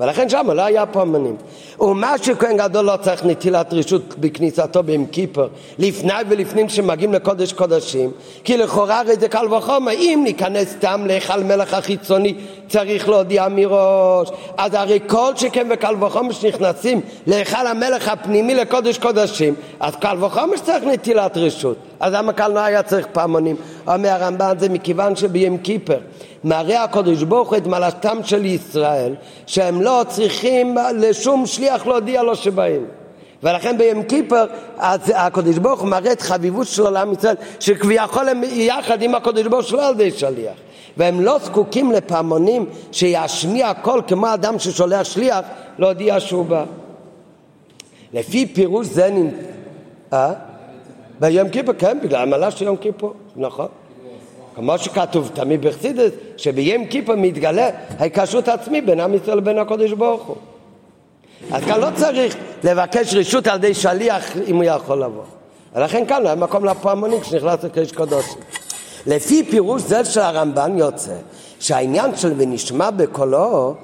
ולכן 0.00 0.28
שם 0.28 0.50
לא 0.50 0.62
היה 0.62 0.86
פעמונים. 0.86 1.36
ומה 1.80 2.18
שכהן 2.18 2.56
גדול 2.56 2.84
לא 2.84 2.96
צריך 3.02 3.24
נטילת 3.24 3.72
רשות 3.72 4.14
בכניסתו 4.18 4.82
ביום 4.82 5.06
כיפר, 5.06 5.48
לפני 5.78 6.12
ולפנים 6.28 6.68
שמגיעים 6.68 7.14
לקודש 7.14 7.52
קודשים, 7.52 8.10
כי 8.44 8.56
לכאורה 8.56 9.00
הרי 9.00 9.16
זה 9.16 9.28
קל 9.28 9.54
וחומר, 9.54 9.92
אם 9.92 10.20
ניכנס 10.24 10.68
סתם 10.68 11.04
להיכל 11.06 11.42
מלך 11.42 11.74
החיצוני, 11.74 12.34
צריך 12.70 13.08
להודיע 13.08 13.46
מראש. 13.50 14.28
אז 14.56 14.74
הרי 14.74 14.98
כל 15.06 15.32
שכן 15.36 15.66
וקל 15.70 16.04
וחומר 16.04 16.32
שנכנסים 16.32 17.00
להיכל 17.26 17.66
המלך 17.66 18.08
הפנימי 18.08 18.54
לקודש 18.54 18.98
קודשים, 18.98 19.54
אז 19.80 19.96
קל 19.96 20.24
וחומר 20.24 20.56
שצריך 20.56 20.84
נטילת 20.84 21.36
רשות. 21.36 21.76
אז 22.00 22.12
למה 22.12 22.32
קל 22.32 22.48
לא 22.48 22.60
היה 22.60 22.82
צריך 22.82 23.06
פעמונים? 23.12 23.56
אומר 23.88 24.08
הרמב"ן 24.08 24.54
זה 24.58 24.68
מכיוון 24.68 25.16
שביום 25.16 25.58
כיפר 25.58 25.98
מראה 26.44 26.84
הקדוש 26.84 27.22
ברוך 27.22 27.48
הוא 27.48 27.56
את 27.56 27.66
מעלתם 27.66 28.18
של 28.24 28.44
ישראל 28.44 29.14
שהם 29.46 29.82
לא 29.82 30.04
צריכים 30.08 30.76
לשום 30.94 31.46
שליח 31.46 31.86
להודיע 31.86 32.22
לו 32.22 32.36
שבאים 32.36 32.84
ולכן 33.42 33.78
ביום 33.78 34.02
כיפר 34.02 34.44
הקדוש 35.14 35.58
ברוך 35.58 35.80
הוא 35.80 35.88
מראה 35.88 36.12
את 36.12 36.22
חביבות 36.22 36.66
שלו 36.66 36.90
לעם 36.90 37.12
ישראל 37.12 37.34
שכביכול 37.60 38.28
הם 38.28 38.42
יחד 38.44 39.02
עם 39.02 39.14
הקדוש 39.14 39.46
ברוך 39.46 39.66
שלו 39.66 39.80
על 39.80 39.94
ידי 39.94 40.10
שליח 40.10 40.54
והם 41.00 41.20
לא 41.20 41.38
זקוקים 41.38 41.92
לפעמונים 41.92 42.66
שישמיע 42.92 43.74
קול 43.74 44.02
כמו 44.06 44.34
אדם 44.34 44.58
ששולח 44.58 45.04
שליח 45.04 45.38
להודיע 45.78 46.20
שהוא 46.20 46.44
בא 46.44 46.64
לפי 48.12 48.46
פירוש 48.46 48.86
זה 48.86 49.10
נ... 49.10 49.28
אה? 50.12 50.32
ביום 51.20 51.48
כיפור, 51.48 51.74
כן, 51.78 51.98
בגלל 52.02 52.22
המעלה 52.22 52.50
של 52.50 52.64
יום 52.64 52.76
כיפור, 52.76 53.14
נכון. 53.36 53.66
כמו 54.54 54.78
שכתוב 54.78 55.30
תמיד 55.34 55.66
בחסידס, 55.66 56.10
שביום 56.36 56.86
כיפור 56.86 57.14
מתגלה 57.14 57.70
ההיקשרות 57.98 58.48
עצמי 58.48 58.80
בין 58.80 59.00
עם 59.00 59.14
ישראל 59.14 59.38
לבין 59.38 59.58
הקודש 59.58 59.92
ברוך 59.92 60.22
הוא. 60.22 60.36
אז 61.52 61.64
כאן 61.64 61.80
לא 61.80 61.88
צריך 61.94 62.36
לבקש 62.64 63.14
רשות 63.14 63.46
על 63.46 63.56
ידי 63.56 63.74
שליח 63.74 64.36
אם 64.46 64.56
הוא 64.56 64.64
יכול 64.64 65.02
לבוא. 65.02 65.24
ולכן 65.74 66.06
כאן 66.06 66.22
לא 66.22 66.28
היה 66.28 66.36
מקום 66.36 66.64
לפעמונים 66.64 67.20
כשנכנס 67.20 67.64
לקדש 67.64 67.92
קודש. 67.92 68.24
לפי 69.06 69.44
פירוש 69.44 69.82
זה 69.82 70.04
של 70.04 70.20
הרמב"ן 70.20 70.78
יוצא 70.78 71.14
שהעניין 71.60 72.16
של 72.16 72.32
ונשמע 72.36 72.90
בקולו 72.90 73.74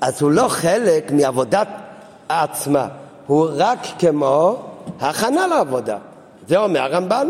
אז 0.00 0.22
הוא 0.22 0.30
לא 0.30 0.48
חלק 0.48 1.10
מעבודת 1.10 1.68
עצמה, 2.28 2.88
הוא 3.26 3.48
רק 3.56 3.78
כמו 3.98 4.56
הכנה 5.00 5.46
לעבודה. 5.46 5.96
זה 6.48 6.56
אומר 6.56 6.80
הרמב"ן, 6.80 7.28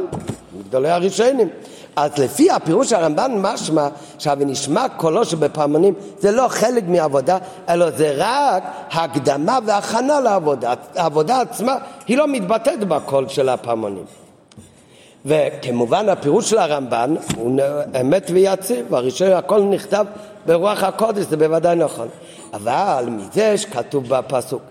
גדולי 0.68 0.90
הראשונים. 0.90 1.48
אז 1.96 2.18
לפי 2.18 2.50
הפירוש 2.50 2.92
הרמב"ן 2.92 3.32
משמע 3.38 3.88
שה"ונשמע 4.18 4.88
קולו 4.96 5.24
שבפעמונים" 5.24 5.94
זה 6.18 6.32
לא 6.32 6.48
חלק 6.48 6.84
מעבודה, 6.88 7.38
אלא 7.68 7.90
זה 7.90 8.14
רק 8.16 8.62
הקדמה 8.92 9.58
והכנה 9.66 10.20
לעבודה. 10.20 10.74
העבודה 10.96 11.40
עצמה 11.40 11.76
היא 12.06 12.16
לא 12.16 12.28
מתבטאת 12.28 12.84
בקול 12.84 13.28
של 13.28 13.48
הפעמונים. 13.48 14.25
וכמובן 15.26 16.08
הפירוש 16.08 16.50
של 16.50 16.58
הרמב"ן 16.58 17.14
הוא 17.36 17.60
אמת 18.00 18.30
ויציב, 18.34 18.94
הראשון 18.94 19.32
הכל 19.32 19.62
נכתב 19.62 20.06
ברוח 20.46 20.82
הקודש, 20.82 21.24
זה 21.24 21.36
בוודאי 21.36 21.76
נכון. 21.76 22.08
אבל 22.52 23.04
מזה 23.08 23.58
שכתוב 23.58 24.08
בפסוק 24.08 24.62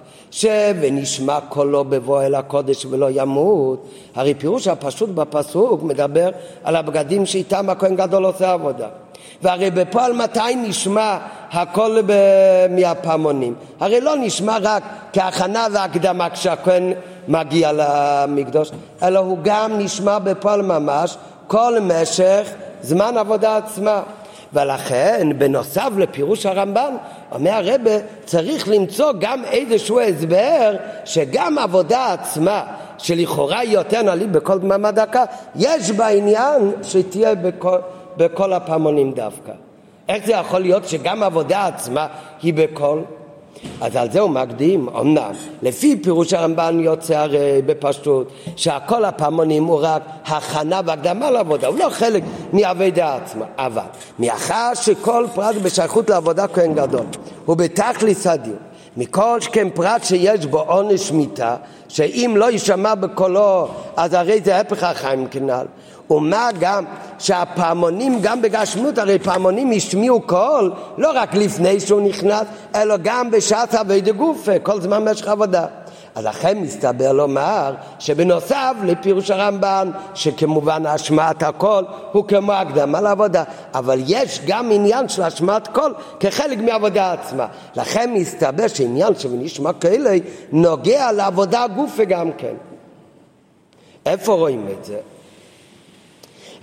ונשמע 0.82 1.40
קולו 1.50 1.84
בבוא 1.84 2.22
אל 2.24 2.36
הקודש 2.36 2.86
ולא 2.86 3.08
ימות. 3.12 3.86
הרי 4.16 4.34
פירוש 4.34 4.68
הפשוט 4.68 5.10
בפסוק 5.10 5.84
מדבר 5.84 6.30
על 6.64 6.76
הבגדים 6.76 7.26
שאיתם 7.26 7.70
הכהן 7.70 7.96
גדול 7.96 8.26
עושה 8.26 8.52
עבודה. 8.52 8.88
והרי 9.42 9.72
בפועל 9.72 10.14
מתי 10.14 10.56
נשמע 10.56 11.18
הקול 11.52 12.02
מהפעמונים? 12.70 13.54
הרי 13.80 14.02
לא 14.02 14.16
נשמע 14.16 14.58
רק 14.62 14.84
כהכנה 15.14 15.68
והקדמה 15.72 16.30
כשהכהן 16.30 16.94
מגיע 17.28 17.72
למקדוש, 17.74 18.72
אלא 19.04 19.20
הוא 19.20 19.38
גם 19.44 19.78
נשמע 19.78 20.20
בפועל 20.20 20.62
ממש 20.62 21.18
כל 21.48 21.78
משך 21.82 22.50
זמן 22.82 23.18
עבודה 23.18 23.58
עצמה. 23.58 24.02
ולכן 24.54 25.28
בנוסף 25.38 25.90
לפירוש 25.98 26.46
הרמב"ן 26.46 26.96
אומר 27.32 27.52
הרבה 27.52 27.92
צריך 28.26 28.70
למצוא 28.70 29.12
גם 29.20 29.44
איזשהו 29.46 30.00
הסבר 30.00 30.76
שגם 31.06 31.58
עבודה 31.58 32.14
עצמה 32.14 32.64
שלכאורה 32.98 33.60
היא 33.60 33.72
יותר 33.72 34.02
נעלית 34.02 34.32
בכל 34.32 34.60
דממה 34.60 34.92
דקה 34.92 35.24
יש 35.56 35.92
בה 35.92 36.08
עניין 36.08 36.72
שתהיה 36.84 37.36
בכל, 37.36 37.78
בכל 38.18 38.54
הפעמונים 38.54 39.12
דווקא 39.12 39.52
איך 40.10 40.26
זה 40.26 40.32
יכול 40.32 40.60
להיות 40.60 40.88
שגם 40.88 41.24
עבודה 41.24 41.68
עצמה 41.68 42.08
היא 42.42 42.54
בכל 42.54 43.00
אז 43.82 43.96
על 43.96 44.12
זה 44.12 44.20
הוא 44.20 44.30
מקדים, 44.30 44.90
אמנם, 44.90 45.32
לפי 45.62 45.96
פירוש 45.96 46.34
הרמב"ן 46.34 46.80
יוצא 46.80 47.18
הרי 47.18 47.62
בפשטות 47.66 48.32
שהכל 48.56 49.06
הפעמונים 49.06 49.64
הוא 49.64 49.80
רק 49.82 50.02
הכנה 50.26 50.82
והקדמה 50.86 51.32
לעבודה, 51.32 51.68
הוא 51.68 51.80
לא 51.80 51.90
חלק 51.90 52.24
מעבודה 52.54 53.16
עצמה, 53.16 53.46
אבל 53.58 53.82
מאחר 54.20 54.72
שכל 54.74 55.26
פרט 55.36 55.56
בשייכות 55.56 56.10
לעבודה 56.10 56.48
כהן 56.48 56.74
גדול 56.74 57.06
הוא 57.46 57.58
בתכליס 57.58 58.28
הדיון 58.28 58.58
מכל 58.98 59.42
שכן 59.42 59.70
פרט 59.70 60.04
שיש 60.04 60.46
בו 60.46 60.60
עונש 60.60 61.12
מיתה, 61.12 61.56
שאם 61.88 62.34
לא 62.38 62.52
יישמע 62.52 62.96
בקולו, 62.96 63.68
אז 63.98 64.14
הרי 64.14 64.42
זה 64.42 64.58
הפך 64.58 64.84
החיים 64.84 65.28
כנ"ל. 65.28 65.66
ומה 66.12 66.50
גם 66.60 66.86
שהפעמונים 67.20 68.20
גם 68.22 68.42
בגשמות, 68.42 68.98
הרי 68.98 69.20
פעמונים 69.20 69.72
השמיעו 69.72 70.22
קול 70.22 70.74
לא 70.98 71.12
רק 71.16 71.34
לפני 71.34 71.80
שהוא 71.80 72.02
נכנס, 72.02 72.44
אלא 72.76 72.96
גם 73.04 73.32
בשעת 73.32 73.76
אבי 73.76 74.02
דגופה, 74.02 74.60
כל 74.60 74.82
זמן 74.82 75.10
משך 75.10 75.28
עבודה. 75.28 75.66
אז 76.16 76.26
לכן 76.26 76.58
מסתבר 76.58 77.12
לומר 77.12 77.74
שבנוסף 78.00 78.74
לפירוש 78.84 79.32
הרמב"ן, 79.32 79.92
שכמובן 80.14 80.86
השמעת 80.86 81.44
הכל 81.44 81.84
הוא 82.12 82.26
כמו 82.28 82.54
הקדמה 82.54 83.02
לעבודה, 83.02 83.44
אבל 83.74 84.00
יש 84.08 84.42
גם 84.48 84.72
עניין 84.72 85.10
של 85.10 85.24
השמעת 85.24 85.68
קול 85.68 85.94
כחלק 86.20 86.58
מהעבודה 86.58 87.14
עצמה. 87.14 87.48
לכן 87.76 88.14
מסתבר 88.14 88.68
שעניין 88.68 89.16
שבנשמע 89.16 89.74
כאלה 89.74 90.18
נוגע 90.52 91.12
לעבודה 91.12 91.66
גופה 91.76 92.04
גם 92.04 92.32
כן. 92.38 92.56
איפה 94.06 94.34
רואים 94.34 94.68
את 94.80 94.86
זה? 94.86 94.98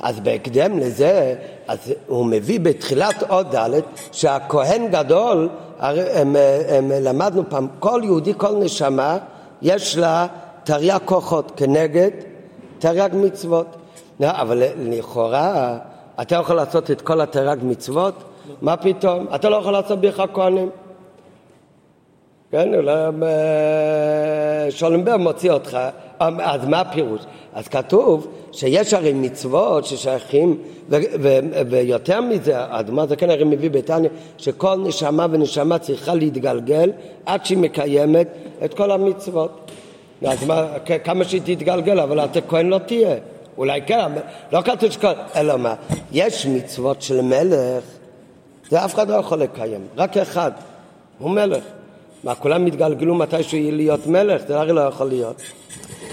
אז 0.02 0.20
בהקדם 0.20 0.78
לזה, 0.78 1.34
אז 1.68 1.92
הוא 2.06 2.26
מביא 2.26 2.60
בתחילת 2.60 3.22
עוד 3.28 3.56
ד' 3.56 3.80
שהכהן 4.12 4.90
גדול, 4.90 5.48
הם, 5.80 6.36
הם, 6.68 6.90
למדנו 7.00 7.42
פעם, 7.48 7.68
כל 7.78 8.00
יהודי, 8.04 8.32
כל 8.36 8.56
נשמה, 8.56 9.18
יש 9.62 9.96
לה 9.96 10.26
תרי"ג 10.64 10.98
כוחות 11.04 11.52
כנגד 11.56 12.10
תרי"ג 12.78 13.10
מצוות. 13.14 13.66
לא, 14.20 14.28
אבל 14.30 14.62
לכאורה, 14.78 15.78
אתה 16.20 16.34
יכול 16.36 16.56
לעשות 16.56 16.90
את 16.90 17.00
כל 17.00 17.20
התרי"ג 17.20 17.58
מצוות? 17.62 18.14
מה 18.62 18.76
פתאום? 18.76 19.26
אתה 19.34 19.48
לא 19.48 19.56
יכול 19.56 19.72
לעשות 19.72 20.00
ברך 20.00 20.20
כהנים. 20.34 20.70
כן, 22.52 22.74
אולי 22.74 22.92
אה, 22.92 24.70
שולמבר 24.70 25.16
מוציא 25.16 25.50
אותך, 25.50 25.78
אז 26.18 26.64
מה 26.64 26.80
הפירוש? 26.80 27.20
אז 27.54 27.68
כתוב 27.68 28.26
שיש 28.52 28.94
הרי 28.94 29.12
מצוות 29.12 29.84
ששייכים, 29.84 30.58
ויותר 31.68 32.20
מזה, 32.20 32.58
האדמה 32.58 33.06
זה 33.06 33.16
כן 33.16 33.30
הרי 33.30 33.44
מביא 33.44 33.70
בתניא, 33.70 34.10
שכל 34.38 34.76
נשמה 34.76 35.26
ונשמה 35.30 35.78
צריכה 35.78 36.14
להתגלגל 36.14 36.90
עד 37.26 37.44
שהיא 37.44 37.58
מקיימת 37.58 38.28
את 38.64 38.74
כל 38.74 38.90
המצוות. 38.90 39.70
אז 40.26 40.44
מה, 40.44 40.66
כמה 41.04 41.24
שהיא 41.24 41.42
תתגלגל, 41.44 42.00
אבל 42.00 42.24
אתה 42.24 42.40
כהן 42.40 42.68
לא 42.68 42.78
תהיה. 42.78 43.14
אולי 43.58 43.82
כן, 43.82 44.12
לא 44.52 44.62
כתוב 44.62 44.90
שכל... 44.90 45.12
אלא 45.36 45.56
מה, 45.56 45.74
יש 46.12 46.46
מצוות 46.46 47.02
של 47.02 47.20
מלך, 47.20 47.84
זה 48.70 48.84
אף 48.84 48.94
אחד 48.94 49.10
לא 49.10 49.14
יכול 49.14 49.38
לקיים, 49.38 49.80
רק 49.96 50.16
אחד, 50.16 50.52
הוא 51.18 51.30
מלך. 51.30 51.64
מה, 52.24 52.34
כולם 52.34 52.66
יתגלגלו 52.66 53.14
מתישהו 53.14 53.58
להיות 53.72 54.06
מלך? 54.06 54.42
זה 54.48 54.58
הרי 54.58 54.72
לא 54.72 54.80
יכול 54.80 55.06
להיות. 55.06 55.36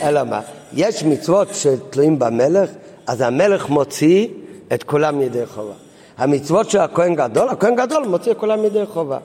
אלא 0.02 0.24
מה? 0.24 0.42
יש 0.74 1.04
מצוות 1.04 1.48
שתלויים 1.54 2.20
במלך, 2.20 2.70
אז 3.08 3.22
המלך 3.22 3.70
מוציא 3.70 4.28
את 4.74 4.84
כולם 4.84 5.22
ידי 5.22 5.46
חובה. 5.46 5.74
המצוות 6.18 6.70
של 6.70 6.80
הכהן 6.80 7.16
גדול, 7.16 7.50
הכהן 7.50 7.76
גדול 7.76 8.06
מוציא 8.08 8.32
את 8.32 8.38
כולם 8.38 8.66
ידי 8.66 8.86
חובה. 8.86 9.18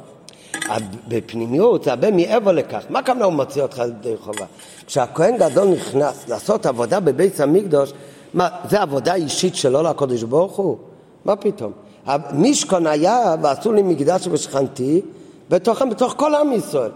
בפנימיות 1.09 1.85
זה 1.85 1.91
הרבה 1.91 2.11
מעבר 2.11 2.53
לכך. 2.53 2.85
מה 2.91 3.03
כמובן 3.03 3.23
הוא 3.23 3.33
מוציא 3.33 3.63
אותך 3.63 3.83
ידי 3.89 4.17
חובה? 4.17 4.45
כשהכהן 4.87 5.37
גדול 5.37 5.69
נכנס 5.69 6.29
לעשות 6.29 6.67
עבודה 6.67 7.01
בבית 7.01 7.41
המקדוש, 7.41 7.93
מה, 8.35 8.49
זה 8.71 8.83
עבודה 8.83 9.15
אישית 9.15 9.55
שלו 9.55 9.83
לקודש 9.83 10.23
ברוך 10.23 10.57
הוא? 10.57 10.77
מה 11.25 11.37
פתאום? 11.37 11.73
המשכון 12.07 12.87
היה 12.87 13.35
ועשו 13.43 13.73
לי 13.73 13.83
מקדש 13.83 14.29
ושכנתי 14.31 15.01
בתוכם, 15.51 15.91
בתוך 15.91 16.15
כל 16.17 16.35
עם 16.35 16.53
ישראל. 16.53 16.91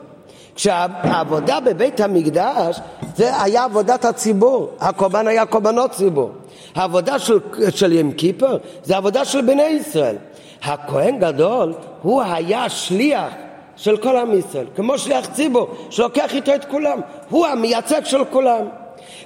כשהעבודה 0.54 1.60
בבית 1.60 2.00
המקדש 2.00 2.80
זה 3.16 3.42
היה 3.42 3.64
עבודת 3.64 4.04
הציבור, 4.04 4.70
הקורבן 4.80 5.26
היה 5.26 5.46
קורבנות 5.46 5.90
ציבור. 5.90 6.30
העבודה 6.74 7.18
של, 7.18 7.38
של 7.70 7.92
ים 7.92 8.12
כיפר 8.12 8.58
זה 8.84 8.96
עבודה 8.96 9.24
של 9.24 9.40
בני 9.40 9.62
ישראל. 9.62 10.16
הכהן 10.62 11.18
גדול 11.18 11.74
הוא 12.02 12.22
היה 12.22 12.68
שליח 12.68 13.32
של 13.76 13.96
כל 13.96 14.16
עם 14.16 14.38
ישראל, 14.38 14.66
כמו 14.76 14.98
שליח 14.98 15.26
ציבור 15.26 15.68
שלוקח 15.90 16.34
איתו 16.34 16.54
את 16.54 16.64
כולם, 16.64 17.00
הוא 17.30 17.46
המייצג 17.46 18.04
של 18.04 18.24
כולם. 18.24 18.64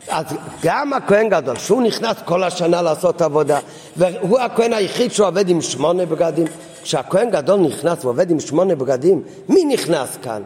אז 0.09 0.25
גם 0.63 0.93
הכהן 0.93 1.29
גדול, 1.29 1.57
שהוא 1.57 1.83
נכנס 1.83 2.17
כל 2.25 2.45
השנה 2.45 2.83
לעשות 2.83 3.23
עבודה, 3.23 3.59
והוא 3.97 4.39
הכהן 4.39 4.73
היחיד 4.73 5.13
שעובד 5.13 5.49
עם 5.49 5.61
שמונה 5.61 6.07
בגדים, 6.07 6.47
כשהכהן 6.83 7.31
גדול 7.31 7.61
נכנס 7.61 8.05
ועובד 8.05 8.31
עם 8.31 8.41
שמונה 8.41 8.75
בגדים, 8.75 9.23
מי 9.49 9.65
נכנס 9.65 10.19
כאן? 10.23 10.43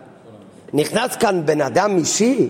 נכנס 0.73 1.17
כאן 1.17 1.43
בן 1.47 1.61
אדם 1.61 1.97
אישי, 1.97 2.49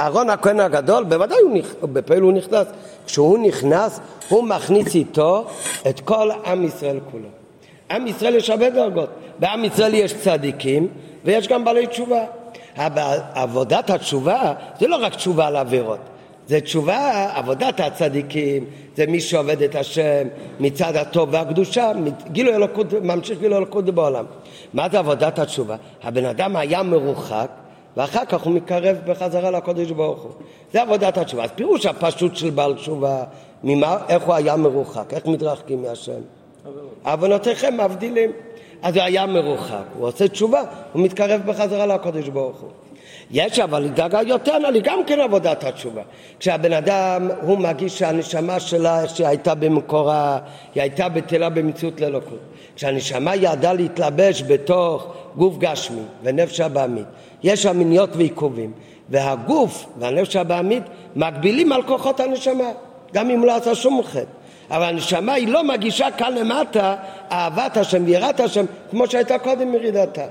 אהרון 0.00 0.30
הכהן 0.30 0.60
הגדול, 0.60 1.04
בוודאי 1.04 1.38
הוא 1.38 1.54
נכ... 1.54 1.74
בפעיל 1.82 2.22
הוא 2.22 2.32
נכנס. 2.32 2.66
כשהוא 3.06 3.38
נכנס, 3.38 4.00
הוא 4.28 4.44
מכניס 4.44 4.94
איתו 4.94 5.46
את 5.88 6.00
כל 6.00 6.30
עם 6.46 6.64
ישראל 6.64 6.98
כולו. 7.10 7.28
עם 7.90 8.06
ישראל 8.06 8.34
יש 8.34 8.50
הרבה 8.50 8.70
דרגות. 8.70 9.08
בעם 9.38 9.64
ישראל 9.64 9.94
יש 9.94 10.14
צדיקים 10.14 10.88
ויש 11.24 11.48
גם 11.48 11.64
בעלי 11.64 11.86
תשובה. 11.86 12.24
עבודת 13.34 13.90
התשובה 13.90 14.52
זה 14.80 14.86
לא 14.86 14.96
רק 14.96 15.14
תשובה 15.14 15.46
על 15.46 15.56
עבירות, 15.56 15.98
זה 16.52 16.60
תשובה, 16.60 17.30
עבודת 17.34 17.80
הצדיקים, 17.80 18.64
זה 18.96 19.06
מי 19.06 19.20
שעובד 19.20 19.62
את 19.62 19.74
השם 19.74 20.28
מצד 20.60 20.96
הטוב 20.96 21.28
והקדושה, 21.32 21.92
גילו 22.32 22.54
אלוקות, 22.54 22.86
ממשיך 22.92 23.38
גילו 23.38 23.56
אלוקות 23.56 23.84
בעולם. 23.84 24.24
מה 24.74 24.88
זה 24.92 24.98
עבודת 24.98 25.38
התשובה? 25.38 25.76
הבן 26.02 26.24
אדם 26.24 26.56
היה 26.56 26.82
מרוחק 26.82 27.48
ואחר 27.96 28.24
כך 28.24 28.42
הוא 28.42 28.52
מתקרב 28.54 28.96
בחזרה 29.06 29.50
לקודש 29.50 29.90
ברוך 29.90 30.22
הוא. 30.22 30.30
זה 30.72 30.82
עבודת 30.82 31.18
התשובה. 31.18 31.44
אז 31.44 31.50
פירוש 31.54 31.86
הפשוט 31.86 32.36
של 32.36 32.50
בעל 32.50 32.74
תשובה, 32.74 33.24
ממה, 33.64 33.98
איך 34.08 34.22
הוא 34.22 34.34
היה 34.34 34.56
מרוחק, 34.56 35.14
איך 35.14 35.26
מתרחקים 35.26 35.82
מהשם. 35.82 36.20
עוונותיכם 37.04 37.80
מבדילים. 37.80 38.30
אז 38.82 38.96
הוא 38.96 39.02
היה 39.02 39.26
מרוחק, 39.26 39.84
הוא 39.98 40.06
עושה 40.06 40.28
תשובה, 40.28 40.62
הוא 40.92 41.02
מתקרב 41.02 41.40
בחזרה 41.46 41.86
לקודש 41.86 42.28
ברוך 42.28 42.60
הוא. 42.60 42.70
יש 43.32 43.58
אבל 43.58 43.88
דאגה 43.88 44.22
יותר 44.22 44.58
נעלי, 44.58 44.80
גם 44.80 45.04
כן 45.06 45.20
עבודת 45.20 45.64
התשובה. 45.64 46.02
כשהבן 46.38 46.72
אדם, 46.72 47.28
הוא 47.40 47.58
מרגיש 47.58 47.98
שהנשמה 47.98 48.60
שלה, 48.60 49.02
איך 49.02 49.16
שהיא 49.16 49.26
הייתה 49.26 49.54
במקורה, 49.54 50.38
היא 50.74 50.82
הייתה 50.82 51.08
בטלה 51.08 51.50
במציאות 51.50 52.00
לאלוקות. 52.00 52.38
כשהנשמה 52.76 53.36
ידעה 53.36 53.72
להתלבש 53.72 54.42
בתוך 54.42 55.14
גוף 55.36 55.58
גשמי 55.58 56.02
ונפש 56.22 56.60
הבעמית, 56.60 57.06
יש 57.42 57.62
שם 57.62 57.78
מיניות 57.78 58.10
ועיכובים, 58.16 58.72
והגוף 59.08 59.86
והנפש 59.98 60.36
הבעמית 60.36 60.82
מגבילים 61.16 61.72
על 61.72 61.82
כוחות 61.82 62.20
הנשמה, 62.20 62.70
גם 63.12 63.30
אם 63.30 63.44
לא 63.44 63.56
עשה 63.56 63.74
שום 63.74 64.02
חטא. 64.02 64.24
אבל 64.70 64.84
הנשמה 64.84 65.32
היא 65.32 65.48
לא 65.48 65.64
מגישה 65.64 66.10
כאן 66.10 66.34
למטה 66.34 66.96
אהבת 67.32 67.76
השם 67.76 68.02
ויראת 68.06 68.40
השם 68.40 68.64
כמו 68.90 69.06
שהייתה 69.06 69.38
קודם 69.38 69.72
מרידתה. 69.72 70.24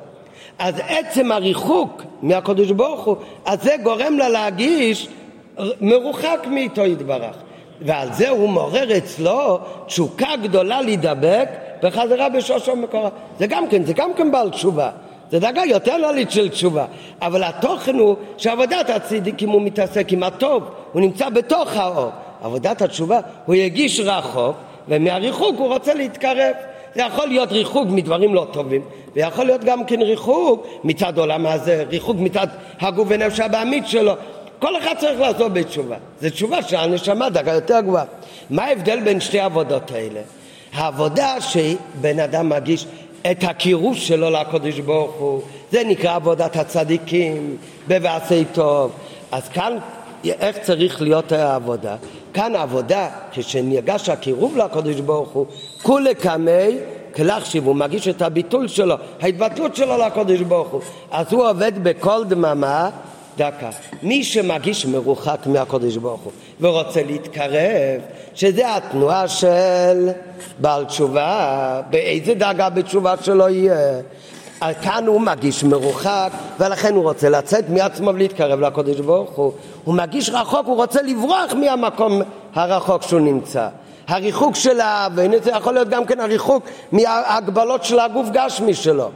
אז 0.62 0.76
עצם 0.88 1.32
הריחוק 1.32 2.04
מהקדוש 2.22 2.72
ברוך 2.72 3.04
הוא, 3.04 3.16
אז 3.46 3.64
זה 3.64 3.76
גורם 3.84 4.18
לה 4.18 4.30
להגיש 4.30 5.08
מרוחק 5.82 6.40
מאיתו 6.48 6.86
יתברך. 6.86 7.36
ועל 7.82 8.14
זה 8.14 8.30
הוא 8.30 8.50
מעורר 8.50 8.98
אצלו 8.98 9.60
תשוקה 9.86 10.36
גדולה 10.44 10.82
להידבק 10.82 11.50
בחזרה 11.84 12.30
בשושו 12.30 12.76
מקורה. 12.76 13.10
זה 13.40 13.48
גם 13.48 13.68
כן, 13.70 13.84
זה 13.84 13.94
גם 13.94 14.14
כן 14.14 14.32
בעל 14.32 14.50
תשובה. 14.50 14.90
זה 15.32 15.40
דרגה 15.40 15.66
יותר 15.66 15.98
נולית 15.98 16.32
של 16.32 16.50
תשובה. 16.50 16.86
אבל 17.22 17.44
התוכן 17.44 17.96
הוא 17.96 18.16
שעבודת 18.38 18.90
הצדיקים 18.90 19.50
הוא 19.50 19.62
מתעסק 19.62 20.12
עם 20.12 20.24
הטוב, 20.24 20.64
הוא 20.94 21.02
נמצא 21.02 21.30
בתוך 21.30 21.76
האור. 21.76 22.10
עבודת 22.44 22.82
התשובה, 22.82 23.20
הוא 23.46 23.56
יגיש 23.56 24.00
רחוק, 24.00 24.56
ומהריחוק 24.88 25.56
הוא 25.58 25.68
רוצה 25.68 25.94
להתקרב. 25.94 26.54
זה 26.96 27.02
יכול 27.02 27.28
להיות 27.28 27.52
ריחוק 27.52 27.88
מדברים 27.90 28.36
לא 28.36 28.48
טובים, 28.52 28.82
ויכול 29.16 29.46
להיות 29.46 29.64
גם 29.64 29.86
כן 29.86 30.02
ריחוק 30.02 30.68
מצד 30.84 31.18
עולם 31.18 31.46
הזה, 31.46 31.84
ריחוק 31.90 32.18
מצד 32.20 32.48
הגוף 32.80 33.08
ונפש 33.12 33.40
הבעמית 33.40 33.88
שלו. 33.88 34.14
כל 34.60 34.78
אחד 34.78 34.94
צריך 35.00 35.20
לעשות 35.20 35.54
בתשובה. 35.54 35.96
זו 36.22 36.30
תשובה 36.30 36.64
שהנשמה 36.64 37.30
דרגה 37.30 37.54
יותר 37.54 37.80
גבוהה. 37.82 38.06
מה 38.50 38.64
ההבדל 38.64 39.00
בין 39.00 39.20
שתי 39.20 39.40
העבודות 39.40 39.92
האלה? 39.92 40.22
העבודה 40.74 41.42
שבן 41.42 42.20
אדם 42.20 42.50
מגיש 42.50 42.86
את 43.32 43.44
הקירוב 43.44 43.98
שלו 43.98 44.30
לקודש 44.30 44.80
ברוך 44.80 45.16
הוא, 45.16 45.42
זה 45.72 45.84
נקרא 45.86 46.16
עבודת 46.16 46.56
הצדיקים, 46.56 47.58
בבעשי 47.88 48.46
טוב. 48.52 48.92
אז 49.32 49.50
כאן, 49.50 49.78
איך 50.26 50.58
צריך 50.58 51.02
להיות 51.02 51.32
העבודה? 51.32 51.96
כאן 52.34 52.56
העבודה, 52.56 53.10
כשניגש 53.32 54.10
הקירוב 54.10 54.58
לקודש 54.58 55.00
ברוך 55.00 55.30
הוא, 55.30 55.46
כולי 55.82 56.16
קמי 56.16 56.78
כלחשיב, 57.16 57.68
הוא 57.68 57.76
מגיש 57.76 58.08
את 58.08 58.22
הביטול 58.22 58.68
שלו, 58.68 58.96
ההתבטלות 59.22 59.76
שלו 59.76 59.98
לקודש 59.98 60.40
ברוך 60.40 60.68
הוא. 60.70 60.82
אז 61.12 61.34
הוא 61.34 61.50
עובד 61.50 61.72
בכל 61.84 62.24
דממה 62.28 62.90
דקה. 63.38 63.70
מי 64.04 64.24
שמגיש 64.24 64.86
מרוחק 64.86 65.40
מהקודש 65.46 65.98
ברוך 65.98 66.22
הוא 66.22 66.32
ורוצה 66.62 67.04
להתקרב, 67.04 68.02
שזה 68.36 68.76
התנועה 68.76 69.28
של 69.28 70.10
בעל 70.60 70.86
תשובה, 70.86 71.82
באיזה 71.90 72.34
דאגה 72.34 72.70
בתשובה 72.70 73.14
שלו 73.22 73.50
יהיה. 73.50 74.02
כאן 74.82 75.08
הוא 75.08 75.22
מגיש 75.22 75.64
מרוחק, 75.64 76.30
ולכן 76.60 76.96
הוא 76.96 77.04
רוצה 77.04 77.30
לצאת 77.30 77.70
מעצמו 77.70 78.10
ולהתקרב 78.10 78.60
לקודש 78.60 79.00
ברוך 79.00 79.30
הוא. 79.30 79.52
הוא 79.84 79.96
מגיש 79.96 80.30
רחוק, 80.30 80.68
הוא 80.68 80.76
רוצה 80.76 81.02
לברוח 81.02 81.54
מהמקום 81.54 82.22
הרחוק 82.56 83.02
שהוא 83.02 83.20
נמצא. 83.20 83.68
הריחוק 84.08 84.56
של 84.56 84.80
האבן, 84.80 85.32
זה 85.44 85.52
יכול 85.52 85.74
להיות 85.74 85.90
גם 85.90 86.06
כן 86.06 86.20
הריחוק 86.20 86.64
מההגבלות 86.92 87.84
של 87.84 88.00
הגוף 88.00 88.28
גשמי 88.34 88.74
שלו. 88.74 89.10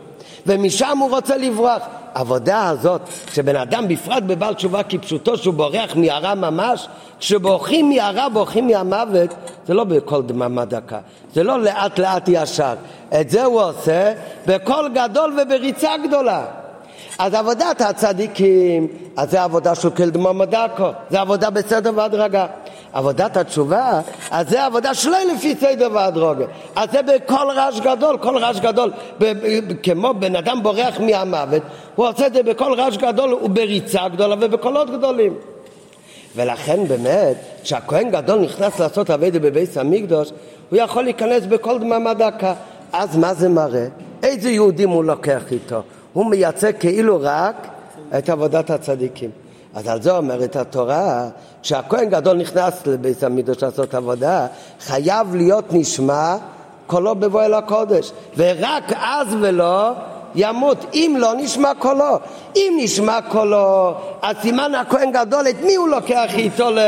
ומשם 0.47 0.97
הוא 0.97 1.10
רוצה 1.10 1.38
לברוח. 1.38 1.81
העבודה 2.15 2.69
הזאת, 2.69 3.01
שבן 3.34 3.56
אדם 3.56 3.88
בפרט 3.88 4.23
בבעל 4.23 4.54
תשובה 4.54 4.84
כפשוטו 4.84 5.38
שהוא 5.38 5.54
בורח 5.54 5.95
מהרע 5.95 6.34
ממש, 6.34 6.88
כשבורחים 7.19 7.89
מהרע 7.89 8.30
בורחים 8.30 8.67
מהמוות, 8.67 9.34
זה 9.67 9.73
לא 9.73 9.84
בכל 9.84 10.21
דממה 10.21 10.65
דקה, 10.65 10.99
זה 11.34 11.43
לא 11.43 11.60
לאט 11.60 11.99
לאט 11.99 12.23
ישר, 12.28 12.73
את 13.21 13.30
זה 13.30 13.45
הוא 13.45 13.62
עושה 13.62 14.13
בקול 14.47 14.91
גדול 14.95 15.39
ובריצה 15.41 15.91
גדולה. 16.08 16.45
אז 17.19 17.34
עבודת 17.34 17.82
הצדיקים, 17.82 18.88
אז 19.17 19.32
זה 19.32 19.43
עבודה 19.43 19.75
של 19.75 19.89
כל 19.89 20.10
דממה 20.10 20.45
דקה, 20.45 20.91
זה 21.10 21.21
עבודה 21.21 21.49
בסדר 21.49 21.91
והדרגה. 21.95 22.45
עבודת 22.93 23.38
התשובה, 23.38 24.01
אז 24.32 24.49
זה 24.49 24.65
עבודה 24.65 24.93
שלא 24.93 25.17
לפי 25.36 25.56
סדר 25.56 25.89
והדרוגה. 25.93 26.45
אז 26.75 26.89
זה 26.91 27.01
בכל 27.01 27.47
רעש 27.56 27.80
גדול, 27.80 28.17
כל 28.17 28.38
רעש 28.38 28.60
גדול. 28.60 28.91
כמו 29.84 30.13
בן 30.13 30.36
אדם 30.36 30.63
בורח 30.63 30.99
מהמוות, 30.99 31.63
הוא 31.95 32.08
עושה 32.08 32.28
את 32.28 32.34
זה 32.34 32.43
בכל 32.43 32.73
רעש 32.73 32.97
גדול 32.97 33.34
ובריצה 33.34 34.08
גדולה 34.08 34.36
ובקולות 34.39 34.89
גדולים. 34.89 35.34
ולכן 36.36 36.88
באמת, 36.88 37.36
כשהכהן 37.63 38.12
גדול 38.12 38.39
נכנס 38.39 38.80
לעשות 38.80 39.10
אביידה 39.10 39.39
בבית 39.39 39.78
המקדוש, 39.78 40.32
הוא 40.69 40.80
יכול 40.80 41.04
להיכנס 41.04 41.45
בכל 41.45 41.80
דממה 41.80 42.13
דקה. 42.13 42.54
אז 42.93 43.17
מה 43.17 43.34
זה 43.34 43.49
מראה? 43.49 43.88
איזה 44.23 44.49
יהודים 44.49 44.89
הוא 44.89 45.04
לוקח 45.04 45.41
איתו? 45.51 45.82
הוא 46.15 46.25
מייצג 46.25 46.71
כאילו 46.80 47.17
רק 47.21 47.67
את 48.17 48.30
עבודת 48.30 48.69
הצדיקים. 48.69 49.30
אז 49.73 49.88
על 49.88 50.01
זה 50.01 50.17
אומרת 50.17 50.56
התורה, 50.56 51.28
כשהכהן 51.62 52.10
גדול 52.10 52.38
נכנס 52.38 52.88
לבית 52.88 53.23
המקדוש 53.23 53.63
לעשות 53.63 53.93
עבודה, 53.93 54.47
חייב 54.80 55.36
להיות 55.36 55.65
נשמע 55.71 56.36
קולו 56.88 57.15
בבוא 57.15 57.43
אל 57.43 57.54
הקודש, 57.54 58.12
ורק 58.38 58.84
אז 58.95 59.28
ולא 59.41 59.91
ימות. 60.36 60.86
אם 60.93 61.15
לא 61.19 61.34
נשמע 61.38 61.71
קולו, 61.80 62.19
אם 62.56 62.73
נשמע 62.78 63.19
קולו, 63.32 63.93
אז 64.21 64.36
סימן 64.41 64.75
הכהן 64.75 65.12
גדול, 65.12 65.49
את 65.49 65.62
מי 65.63 65.75
הוא 65.75 65.89
לוקח 65.89 66.30
איתו 66.34 66.71
ל... 66.71 66.80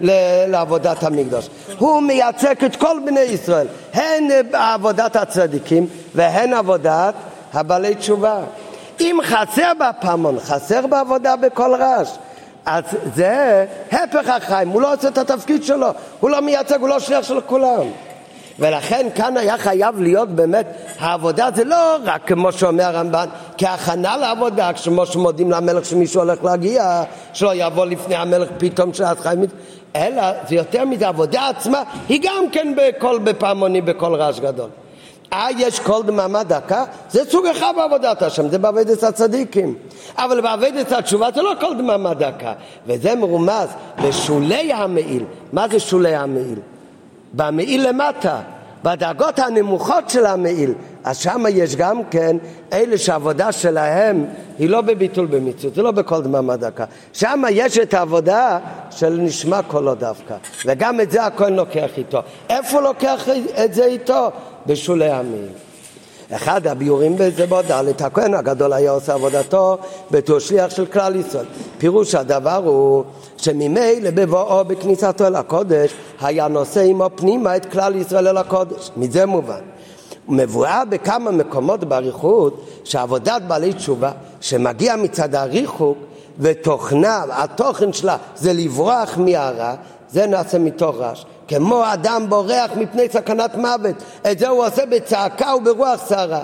ל... 0.00 0.10
לעבודת 0.46 1.02
המקדוש? 1.02 1.48
הוא 1.78 2.02
מייצג 2.02 2.64
את 2.64 2.76
כל 2.76 2.96
בני 3.04 3.20
ישראל, 3.20 3.66
הן 3.92 4.28
עבודת 4.52 5.16
הצדיקים 5.16 5.86
והן 6.14 6.52
עבודת 6.52 7.14
הבעלי 7.52 7.94
תשובה. 7.94 8.40
אם 9.00 9.18
חסר 9.24 9.72
בפעמון, 9.80 10.38
חסר 10.40 10.86
בעבודה 10.86 11.36
בכל 11.36 11.74
רעש, 11.74 12.08
אז 12.66 12.84
זה 13.14 13.64
הפך 13.92 14.28
החיים, 14.28 14.68
הוא 14.68 14.82
לא 14.82 14.94
עושה 14.94 15.08
את 15.08 15.18
התפקיד 15.18 15.64
שלו, 15.64 15.88
הוא 16.20 16.30
לא 16.30 16.40
מייצג, 16.40 16.80
הוא 16.80 16.88
לא 16.88 16.98
שליח 16.98 17.22
של 17.22 17.40
כולם. 17.40 17.86
ולכן 18.58 19.06
כאן 19.14 19.36
היה 19.36 19.58
חייב 19.58 20.00
להיות 20.00 20.28
באמת, 20.28 20.66
העבודה 20.98 21.48
זה 21.54 21.64
לא 21.64 21.96
רק 22.04 22.26
כמו 22.26 22.52
שאומר 22.52 22.84
הרמב"ן, 22.84 23.26
כהכנה 23.58 24.16
לעבודה, 24.16 24.70
כמו 24.84 25.06
שמודים 25.06 25.50
למלך 25.50 25.84
שמישהו 25.84 26.20
הולך 26.20 26.44
להגיע, 26.44 27.02
שלא 27.32 27.54
יבוא 27.54 27.86
לפני 27.86 28.14
המלך 28.14 28.48
פתאום 28.58 28.94
שעת 28.94 29.20
חיים, 29.20 29.44
אלא 29.96 30.22
זה 30.48 30.54
יותר 30.54 30.84
מזה, 30.84 31.06
העבודה 31.06 31.48
עצמה 31.48 31.82
היא 32.08 32.20
גם 32.22 32.50
כן 32.52 32.74
בקול 32.76 33.18
בפעמונים, 33.18 33.84
בקול 33.84 34.14
רעש 34.14 34.40
גדול. 34.40 34.68
אה, 35.32 35.48
יש 35.58 35.80
קול 35.80 36.02
דממה 36.02 36.42
דקה? 36.44 36.84
זה 37.10 37.24
סוג 37.30 37.46
אחד 37.46 37.72
בעבודת 37.76 38.22
השם, 38.22 38.48
זה 38.48 38.58
בעבודת 38.58 39.02
הצדיקים. 39.02 39.74
אבל 40.16 40.40
בעבודת 40.40 40.92
התשובה 40.92 41.28
זה 41.34 41.42
לא 41.42 41.52
קול 41.60 41.74
דממה 41.78 42.14
דקה. 42.14 42.52
וזה 42.86 43.14
מרומז 43.14 43.68
בשולי 44.02 44.72
המעיל. 44.72 45.24
מה 45.52 45.68
זה 45.68 45.80
שולי 45.80 46.14
המעיל? 46.14 46.58
במעיל 47.32 47.88
למטה, 47.88 48.40
בדרגות 48.84 49.38
הנמוכות 49.38 50.10
של 50.10 50.26
המעיל. 50.26 50.74
אז 51.04 51.16
שם 51.16 51.44
יש 51.50 51.76
גם 51.76 52.04
כן 52.10 52.36
אלה 52.72 52.98
שהעבודה 52.98 53.52
שלהם 53.52 54.26
היא 54.58 54.70
לא 54.70 54.80
בביטול 54.80 55.26
במצוות, 55.26 55.74
זה 55.74 55.82
לא 55.82 55.90
בכל 55.90 56.22
דממה 56.22 56.56
דקה. 56.56 56.84
שם 57.12 57.42
יש 57.50 57.78
את 57.78 57.94
העבודה 57.94 58.58
של 58.90 59.10
נשמע 59.10 59.62
קולו 59.62 59.94
דווקא. 59.94 60.36
וגם 60.66 61.00
את 61.00 61.10
זה 61.10 61.24
הכהן 61.24 61.54
לוקח 61.54 61.90
איתו. 61.96 62.18
איפה 62.48 62.80
לוקח 62.80 63.28
את 63.64 63.74
זה 63.74 63.84
איתו? 63.84 64.30
בשולי 64.66 65.10
המעיל. 65.10 65.67
אחד 66.32 66.66
הביורים 66.66 67.16
בזה 67.16 67.46
בדלת, 67.46 68.02
הכהן 68.02 68.34
הגדול 68.34 68.72
היה 68.72 68.90
עושה 68.90 69.14
עבודתו 69.14 69.78
בתור 70.10 70.38
שליח 70.38 70.70
של 70.70 70.86
כלל 70.86 71.16
ישראל. 71.16 71.44
פירוש 71.78 72.14
הדבר 72.14 72.56
הוא 72.64 73.04
שממילא 73.36 74.10
בבואו 74.10 74.64
בכניסתו 74.64 75.26
אל 75.26 75.34
הקודש 75.34 75.94
היה 76.20 76.48
נושא 76.48 76.80
עמו 76.80 77.06
פנימה 77.14 77.56
את 77.56 77.72
כלל 77.72 77.96
ישראל 77.96 78.28
אל 78.28 78.36
הקודש. 78.36 78.90
מזה 78.96 79.26
מובן. 79.26 79.60
מבואר 80.28 80.82
בכמה 80.88 81.30
מקומות 81.30 81.84
באריכות 81.84 82.64
שעבודת 82.84 83.42
בעלי 83.42 83.72
תשובה 83.72 84.10
שמגיע 84.40 84.96
מצד 84.96 85.34
הריחוק 85.34 85.98
ותוכנה, 86.38 87.24
התוכן 87.30 87.92
שלה 87.92 88.16
זה 88.36 88.52
לברוח 88.52 89.18
מהרע, 89.18 89.74
זה 90.10 90.26
נעשה 90.26 90.58
מתוך 90.58 90.96
רעש. 90.96 91.24
כמו 91.48 91.82
אדם 91.92 92.26
בורח 92.28 92.70
מפני 92.76 93.08
סכנת 93.08 93.54
מוות, 93.54 93.96
את 94.30 94.38
זה 94.38 94.48
הוא 94.48 94.66
עושה 94.66 94.86
בצעקה 94.86 95.54
וברוח 95.56 96.00
סערה. 96.06 96.42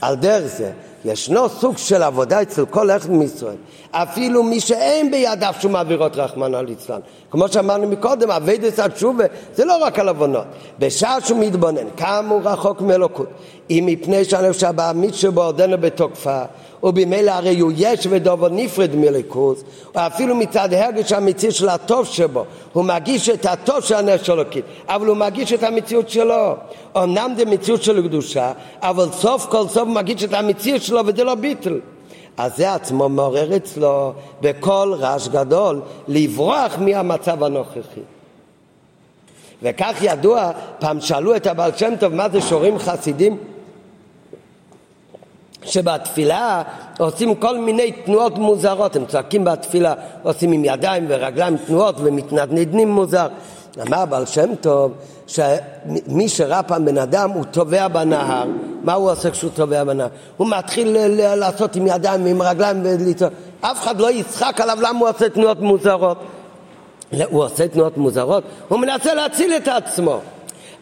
על 0.00 0.16
דרך 0.16 0.46
זה, 0.46 0.70
ישנו 1.04 1.48
סוג 1.48 1.76
של 1.76 2.02
עבודה 2.02 2.42
אצל 2.42 2.66
כל 2.66 2.90
אחד 2.90 3.10
מישראל, 3.10 3.56
אפילו 3.90 4.42
מי 4.42 4.60
שאין 4.60 5.10
בידיו 5.10 5.54
שום 5.60 5.76
עבירות 5.76 6.16
רחמנא 6.16 6.56
ליצלן. 6.56 7.00
כמו 7.30 7.48
שאמרנו 7.48 7.88
מקודם, 7.88 8.30
אביידס 8.30 8.78
התשובה 8.78 9.24
זה 9.54 9.64
לא 9.64 9.84
רק 9.84 9.98
על 9.98 10.08
עוונות. 10.08 10.44
בשעה 10.78 11.20
שהוא 11.20 11.38
מתבונן, 11.38 11.90
כמה 11.96 12.34
הוא 12.34 12.40
רחוק 12.44 12.80
מאלוקות, 12.80 13.28
אם 13.70 13.84
מפני 13.86 14.24
שהנפש 14.24 14.64
הבעמית 14.64 15.14
שבו 15.14 15.42
עודנו 15.42 15.78
בתוקפה, 15.78 16.42
ובמילא 16.82 17.30
הרי 17.30 17.58
הוא 17.58 17.72
יש 17.76 18.06
ודובו 18.10 18.48
נפרד 18.48 18.94
מליכוז, 18.94 19.64
אפילו 19.94 20.34
מצד 20.34 20.72
הרגש 20.72 21.12
האמיתי 21.12 21.50
של 21.50 21.68
הטוב 21.68 22.06
שבו, 22.06 22.44
הוא 22.72 22.84
מגיש 22.84 23.28
את 23.28 23.46
הטוב 23.46 23.80
של 23.80 23.94
הנפש 23.94 24.30
אלוקית, 24.30 24.64
אבל 24.88 25.06
הוא 25.06 25.16
מגיש 25.16 25.52
את 25.52 25.62
המציאות 25.62 26.08
שלו. 26.08 26.54
אמנם 26.96 27.32
זה 27.36 27.44
מציאות 27.44 27.82
של 27.82 28.08
קדושה, 28.08 28.52
אבל 28.82 29.06
סוף 29.12 29.46
כל 29.46 29.68
סוף 29.68 29.78
הוא 29.78 29.94
מגיש 29.94 30.24
את 30.24 30.34
המציאות 30.34 30.82
שלו 30.82 31.00
וזה 31.06 31.24
לא 31.24 31.34
ביטל. 31.34 31.80
אז 32.36 32.56
זה 32.56 32.74
עצמו 32.74 33.08
מעורר 33.08 33.56
אצלו 33.56 34.12
בכל 34.40 34.94
רעש 34.98 35.28
גדול 35.28 35.80
לברוח 36.08 36.78
מהמצב 36.78 37.44
הנוכחי. 37.44 38.00
וכך 39.62 39.96
ידוע, 40.00 40.50
פעם 40.78 41.00
שאלו 41.00 41.36
את 41.36 41.46
הבעל 41.46 41.70
שם 41.76 41.96
טוב 42.00 42.14
מה 42.14 42.28
זה 42.28 42.40
שורים 42.40 42.78
חסידים 42.78 43.36
שבתפילה 45.68 46.62
עושים 46.98 47.34
כל 47.34 47.58
מיני 47.58 47.92
תנועות 47.92 48.38
מוזרות, 48.38 48.96
הם 48.96 49.04
צועקים 49.06 49.44
בתפילה, 49.44 49.94
עושים 50.22 50.52
עם 50.52 50.64
ידיים 50.64 51.06
ורגליים 51.08 51.56
תנועות 51.56 51.94
ומתנדנדים 51.98 52.88
מוזר. 52.88 53.28
אמר 53.88 54.06
בעל 54.06 54.26
שם 54.26 54.54
טוב 54.60 54.92
שמי 55.26 56.28
שראה 56.28 56.62
פעם 56.62 56.84
בן 56.84 56.98
אדם 56.98 57.30
הוא 57.30 57.44
טובע 57.44 57.88
בנהר, 57.88 58.46
מה 58.82 58.94
הוא 58.94 59.10
עושה 59.10 59.30
כשהוא 59.30 59.50
טובע 59.54 59.84
בנהר? 59.84 60.08
הוא 60.36 60.48
מתחיל 60.50 60.96
לעשות 61.34 61.76
עם 61.76 61.86
ידיים 61.86 62.24
ועם 62.24 62.42
רגליים 62.42 62.80
ולצעוק, 62.84 63.32
אף 63.60 63.82
אחד 63.82 64.00
לא 64.00 64.10
יצחק 64.10 64.60
עליו 64.60 64.78
למה 64.80 64.98
הוא 64.98 65.08
עושה 65.08 65.28
תנועות 65.28 65.60
מוזרות. 65.60 66.18
הוא 67.30 67.44
עושה 67.44 67.68
תנועות 67.68 67.96
מוזרות, 67.96 68.44
הוא 68.68 68.78
מנסה 68.78 69.14
להציל 69.14 69.52
את 69.56 69.68
עצמו. 69.68 70.20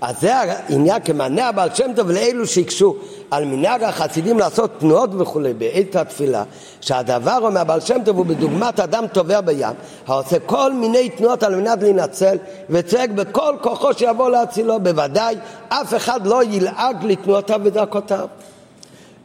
אז 0.00 0.20
זה 0.20 0.36
העניין 0.36 1.02
כמענה 1.04 1.48
הבעל 1.48 1.74
שם 1.74 1.90
טוב 1.96 2.10
לאלו 2.10 2.46
שהקשו 2.46 2.96
על 3.30 3.44
מנהג 3.44 3.82
החסידים 3.82 4.38
לעשות 4.38 4.70
תנועות 4.78 5.10
וכולי 5.18 5.54
בעת 5.54 5.96
התפילה, 5.96 6.44
שהדבר 6.80 7.38
אומר 7.42 7.60
הבעל 7.60 7.80
שם 7.80 7.98
טוב 8.04 8.16
הוא 8.16 8.26
בדוגמת 8.26 8.80
אדם 8.80 9.06
טובע 9.06 9.40
בים, 9.40 9.66
העושה 10.06 10.38
כל 10.38 10.72
מיני 10.72 11.08
תנועות 11.08 11.42
על 11.42 11.54
מנת 11.54 11.82
להינצל 11.82 12.36
וצועק 12.70 13.10
בכל 13.10 13.54
כוחו 13.62 13.94
שיבוא 13.94 14.30
להצילו, 14.30 14.80
בוודאי 14.80 15.36
אף 15.68 15.94
אחד 15.94 16.26
לא 16.26 16.44
ילעג 16.44 17.04
לתנועותיו 17.04 17.60
ודרכותיו. 17.64 18.28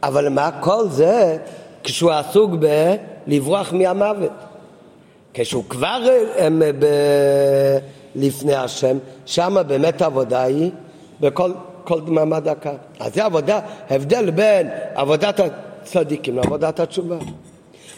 אבל 0.02 0.28
מה 0.28 0.50
כל 0.60 0.88
זה 0.88 1.36
כשהוא 1.84 2.10
עסוק 2.10 2.50
בלברוח 3.26 3.72
מהמוות? 3.72 4.30
כשהוא 5.34 5.64
כבר 5.68 6.02
הם, 6.36 6.62
ב... 6.78 6.86
לפני 8.14 8.54
השם, 8.54 8.96
שם 9.26 9.56
באמת 9.66 10.02
העבודה 10.02 10.42
היא 10.42 10.70
בכל 11.20 11.52
כל 11.84 12.00
דממה 12.00 12.40
דקה. 12.40 12.70
אז 13.00 13.14
זה 13.14 13.24
עבודה, 13.24 13.60
הבדל 13.90 14.30
בין 14.30 14.68
עבודת 14.94 15.40
הצדיקים 15.40 16.36
לעבודת 16.36 16.80
התשובה. 16.80 17.16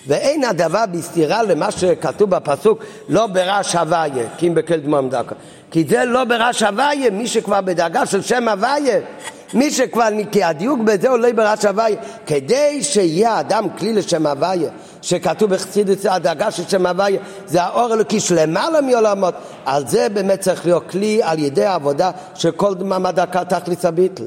ואין 0.07 0.45
הדבר 0.45 0.85
בסתירה 0.93 1.43
למה 1.43 1.71
שכתוב 1.71 2.31
בפסוק 2.31 2.85
לא 3.09 3.27
ברעש 3.27 3.77
הוויה, 3.77 4.27
כי 4.39 4.49
אם 4.49 4.55
בכל 4.55 4.77
דמם 4.77 5.09
דקה. 5.11 5.35
כי 5.71 5.85
זה 5.89 6.05
לא 6.05 6.25
ברעש 6.25 6.63
הוויה, 6.63 7.11
מי 7.11 7.27
שכבר 7.27 7.61
בדרגה 7.61 8.07
של 8.07 8.23
שם 8.23 8.49
הוויה, 8.49 8.99
מי 9.55 9.71
שכבר, 9.71 10.09
כי 10.33 10.45
הדיוק 10.45 10.81
בזה 10.81 11.09
הוא 11.09 11.19
לא 11.19 11.33
ברעש 11.33 11.65
הוויה, 11.65 11.97
כדי 12.27 12.83
שיהיה 12.83 13.41
אדם 13.41 13.67
כלי 13.79 13.93
לשם 13.93 14.27
הוויה, 14.27 14.71
שכתוב 15.05 15.51
בחסידות 15.51 15.99
הדאגה 16.05 16.51
של 16.51 16.63
שם 16.69 16.87
הוויה, 16.87 17.21
זה 17.47 17.63
האור 17.63 17.95
אלוקי 17.95 18.21
שלמעלה 18.21 18.81
מעולמות, 18.81 19.35
על 19.65 19.89
זה 19.89 20.09
באמת 20.09 20.41
צריך 20.41 20.67
להיות 20.67 20.91
כלי 20.91 21.21
על 21.23 21.39
ידי 21.39 21.65
העבודה 21.65 22.11
של 22.35 22.51
כל 22.51 22.75
דממה 22.75 23.13
דקה 23.13 23.45
תכלס 23.45 23.85
הביטל. 23.85 24.25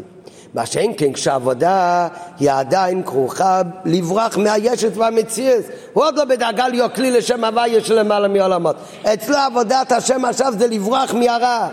מה 0.54 0.66
שאין 0.66 0.94
כן 0.98 1.14
כשעבודה 1.14 2.08
היא 2.40 2.52
עדיין 2.52 3.04
כרוכה 3.04 3.62
לברוח 3.86 4.38
מהישת 4.38 4.98
והמציאות 4.98 5.66
הוא 5.94 6.04
עוד 6.04 6.18
לא 6.18 6.26
בדאגה 6.26 6.68
להיות 6.68 6.96
כלי 6.96 7.12
לשם 7.12 7.44
הוויה 7.44 7.84
של 7.84 8.00
למעלה 8.00 8.28
מעולמות. 8.28 8.76
אצלו 9.14 9.38
עבודת 9.38 9.92
השם 9.92 10.26
עכשיו 10.26 10.54
זה 10.58 10.68
לברוח 10.68 11.14
מהרע 11.14 11.68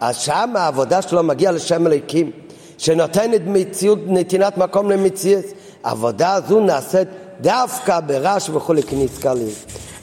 אז 0.00 0.16
שם 0.16 0.50
העבודה 0.54 1.02
שלו 1.02 1.22
מגיעה 1.22 1.52
לשם 1.52 1.86
אלוקים 1.86 2.30
שנותנת 2.78 3.40
מציאות, 3.46 3.98
נתינת 4.06 4.58
מקום 4.58 4.90
למציאות 4.90 5.44
העבודה 5.84 6.34
הזו 6.34 6.60
נעשית 6.60 7.08
דווקא 7.42 8.00
ברש 8.00 8.50
וכולי 8.50 8.82
כנזכרים 8.82 9.48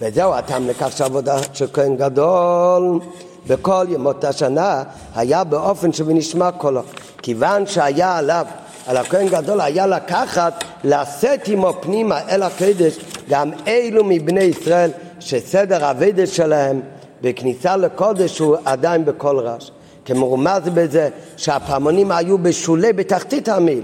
וזהו 0.02 0.34
הטעם 0.34 0.68
לכך 0.68 0.98
שהעבודה 0.98 1.38
של 1.54 1.68
כהן 1.74 1.96
גדול 1.96 3.00
בכל 3.48 3.86
ימות 3.90 4.24
השנה 4.24 4.84
היה 5.16 5.44
באופן 5.44 5.94
שבנשמע 5.94 6.52
קולו. 6.52 6.82
כיוון 7.22 7.66
שהיה 7.66 8.18
עליו, 8.18 8.46
על 8.88 8.98
הכהן 8.98 9.28
גדול 9.28 9.62
היה 9.62 9.88
לקחת, 9.88 10.64
לשאת 10.84 11.48
עמו 11.48 11.74
פנימה 11.82 12.20
אל 12.30 12.44
הקדש 12.44 12.98
גם 13.30 13.52
אלו 13.68 14.04
מבני 14.04 14.44
ישראל 14.44 14.92
שסדר 15.20 15.86
הוודש 15.86 16.38
שלהם 16.38 16.82
בכניסה 17.22 17.78
לקודש 17.78 18.40
הוא 18.40 18.56
עדיין 18.66 19.06
בכל 19.06 19.40
רעש. 19.40 19.72
כמרומז 20.06 20.62
בזה 20.74 21.10
שהפעמונים 21.38 22.12
היו 22.12 22.38
בשולי 22.38 22.94
בתחתית 22.94 23.50
המיל 23.50 23.84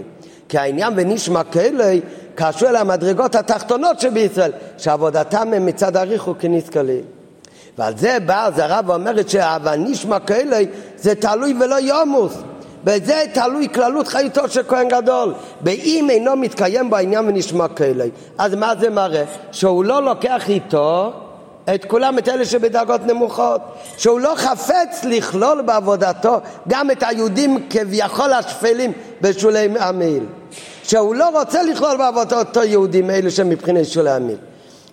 כי 0.49 0.57
העניין 0.57 0.93
ונשמע 0.95 1.43
כאלה 1.43 1.93
קשור 2.35 2.69
אל 2.69 2.75
המדרגות 2.75 3.35
התחתונות 3.35 3.99
שבישראל 3.99 4.51
שעבודתם 4.77 5.53
הם 5.53 5.65
מצד 5.65 5.97
הריחו 5.97 6.33
כנזכלים 6.39 7.03
ועל 7.77 7.97
זה 7.97 8.17
באה 8.25 8.43
הזרה 8.43 8.79
ואומרת 8.85 9.29
שה"ונשמע 9.29 10.19
כאלה" 10.19 10.59
זה 10.97 11.15
תלוי 11.15 11.55
ולא 11.59 11.75
יומוס. 11.75 12.33
בזה 12.83 13.23
תלוי 13.33 13.69
כללות 13.69 14.07
חיותו 14.07 14.49
של 14.49 14.63
כהן 14.67 14.87
גדול. 14.87 15.33
ואם 15.61 16.07
אינו 16.09 16.35
מתקיים 16.35 16.89
בו 16.89 16.95
העניין 16.95 17.27
ונשמע 17.27 17.67
כאלה, 17.67 18.05
אז 18.37 18.55
מה 18.55 18.73
זה 18.79 18.89
מראה? 18.89 19.23
שהוא 19.51 19.83
לא 19.83 20.03
לוקח 20.03 20.49
איתו 20.49 21.13
את 21.75 21.85
כולם, 21.85 22.17
את 22.17 22.29
אלה 22.29 22.45
שבדרגות 22.45 23.01
נמוכות, 23.05 23.61
שהוא 23.97 24.19
לא 24.19 24.33
חפץ 24.35 25.03
לכלול 25.03 25.61
בעבודתו 25.61 26.39
גם 26.67 26.91
את 26.91 27.03
היהודים 27.03 27.67
כביכול 27.69 28.33
השפלים 28.33 28.91
בשולי 29.21 29.67
המעיל, 29.79 30.23
שהוא 30.87 31.15
לא 31.15 31.39
רוצה 31.39 31.63
לכלול 31.63 31.97
בעבודתו 31.97 32.63
יהודים 32.63 33.09
אלה 33.09 33.31
שמבחינת 33.31 33.85
שולי 33.85 34.11
המעיל. 34.11 34.37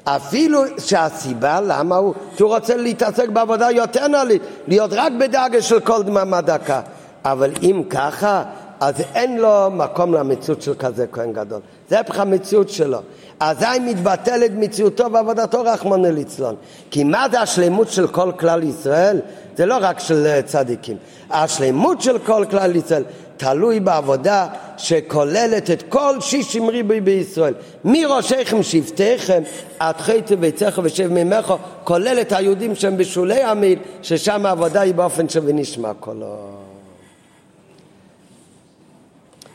אפילו 0.05 0.63
שהסיבה 0.79 1.61
למה 1.61 1.97
הוא, 1.97 2.15
כי 2.37 2.43
הוא 2.43 2.55
רוצה 2.55 2.77
להתעסק 2.77 3.29
בעבודה 3.29 3.71
יותר 3.71 4.09
נעלית, 4.09 4.43
להיות 4.69 4.91
רק 4.93 5.13
בדאגה 5.21 5.63
של 5.63 5.81
כל 5.81 6.03
דממה 6.03 6.41
דקה. 6.41 6.81
אבל 7.25 7.51
אם 7.63 7.83
ככה, 7.91 8.43
אז 8.81 8.95
אין 9.15 9.39
לו 9.39 9.71
מקום 9.71 10.15
למציאות 10.15 10.63
של 10.63 10.75
כזה 10.79 11.07
כהן 11.13 11.33
גדול. 11.33 11.61
זה 11.89 12.01
הפך 12.01 12.21
המציאות 12.21 12.69
שלו. 12.69 12.99
אזי 13.43 13.79
מתבטלת 13.85 14.51
מציאותו 14.57 15.13
ועבודתו 15.13 15.63
רחמנא 15.63 16.07
ליצלון. 16.07 16.55
כי 16.91 17.05
מה 17.05 17.27
זה 17.31 17.41
השלמות 17.41 17.91
של 17.91 18.07
כל 18.07 18.33
כלל 18.39 18.63
ישראל? 18.63 19.21
זה 19.57 19.67
לא 19.67 19.79
רק 19.81 19.99
של 20.01 20.41
צדיקים. 20.45 20.97
השלמות 21.31 22.03
של 22.03 22.19
כל 22.19 22.45
כלל 22.51 22.77
ישראל 22.77 23.03
תלוי 23.37 23.81
בעבודה 23.81 24.47
שכוללת 24.77 25.71
את 25.71 25.83
כל 25.89 26.17
שישים 26.21 26.69
ריבוי 26.69 27.01
בישראל. 27.01 27.55
מראשיכם 27.85 28.63
שבטיכם 28.63 29.43
עד 29.79 29.97
חטא 29.97 30.35
ביציך 30.35 30.81
ושב 30.83 31.09
ממך, 31.13 31.55
כולל 31.85 32.19
את 32.21 32.33
היהודים 32.33 32.75
שהם 32.75 32.97
בשולי 32.97 33.43
המיל, 33.43 33.79
ששם 34.03 34.47
העבודה 34.47 34.81
היא 34.81 34.95
באופן 34.95 35.27
ונשמע 35.45 35.93
קולו. 36.01 36.62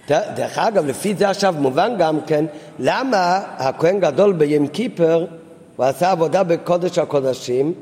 דרך 0.09 0.57
אגב, 0.57 0.85
לפי 0.85 1.15
זה 1.15 1.29
עכשיו 1.29 1.55
מובן 1.57 1.93
גם 1.97 2.21
כן, 2.21 2.45
למה 2.79 3.41
הכהן 3.57 3.99
גדול 3.99 4.33
בים 4.33 4.67
קיפר, 4.67 5.25
הוא 5.75 5.85
עשה 5.85 6.11
עבודה 6.11 6.43
בקודש 6.43 6.97
הקודשים, 6.97 7.73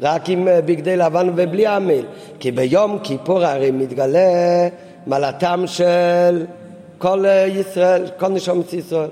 רק 0.00 0.28
עם 0.28 0.48
אה, 0.48 0.60
בגדי 0.60 0.96
לבן 0.96 1.28
ובלי 1.36 1.66
עמיל. 1.66 2.04
כי 2.40 2.50
ביום 2.50 2.98
כיפור 3.02 3.44
הרי 3.44 3.70
מתגלה 3.70 4.68
מעלתם 5.06 5.62
של 5.66 6.46
כל 6.98 7.26
אה, 7.26 7.46
ישראל, 7.46 8.06
כל 8.18 8.28
נשומת 8.28 8.72
ישראל. 8.72 9.08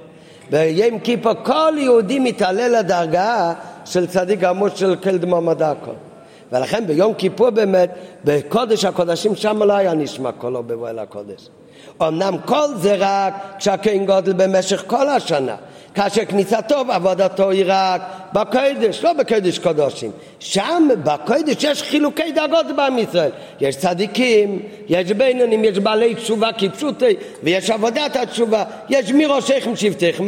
ביום 0.51 0.99
כיפור 0.99 1.33
כל 1.43 1.73
יהודי 1.79 2.19
מתעלה 2.19 2.69
לדרגה 2.69 3.53
של 3.85 4.07
צדיק 4.07 4.41
גמור 4.41 4.69
של 4.69 4.97
כל 4.97 5.19
דממה 5.19 5.55
דקו. 5.55 5.91
ולכן 6.53 6.87
ביום 6.87 7.15
כיפור 7.15 7.51
באמת, 7.51 7.91
בקודש 8.25 8.85
הקודשים 8.85 9.37
שם 9.37 9.63
לא 9.63 9.73
היה 9.73 9.95
נשמע 9.95 10.33
קולו 10.33 10.63
בבוא 10.63 10.89
הקודש. 10.89 11.49
אמנם 12.03 12.37
כל 12.45 12.67
זה 12.77 12.97
רק 12.99 13.35
כשהכהן 13.59 14.07
גודל 14.07 14.33
במשך 14.33 14.85
כל 14.87 15.09
השנה. 15.09 15.57
כאשר 15.95 16.25
כניסתו 16.25 16.85
ועבודתו 16.89 17.51
היא 17.51 17.65
רק 17.67 18.03
בקודש, 18.33 19.05
לא 19.05 19.13
בקודש 19.13 19.59
קודשים. 19.59 20.11
שם 20.41 20.89
בקודש 21.05 21.65
יש 21.65 21.83
חילוקי 21.83 22.33
דרגות 22.33 22.67
בעם 22.77 22.99
ישראל. 22.99 23.31
יש 23.61 23.77
צדיקים, 23.77 24.63
יש 24.89 25.13
בינונים, 25.13 25.65
יש 25.65 25.79
בעלי 25.79 26.15
תשובה 26.15 26.49
כפשוטי, 26.59 27.15
ויש 27.43 27.71
עבודת 27.71 28.17
התשובה. 28.17 28.65
יש 28.89 29.13
מראשיכם 29.13 29.77
שבטיכם 29.77 30.27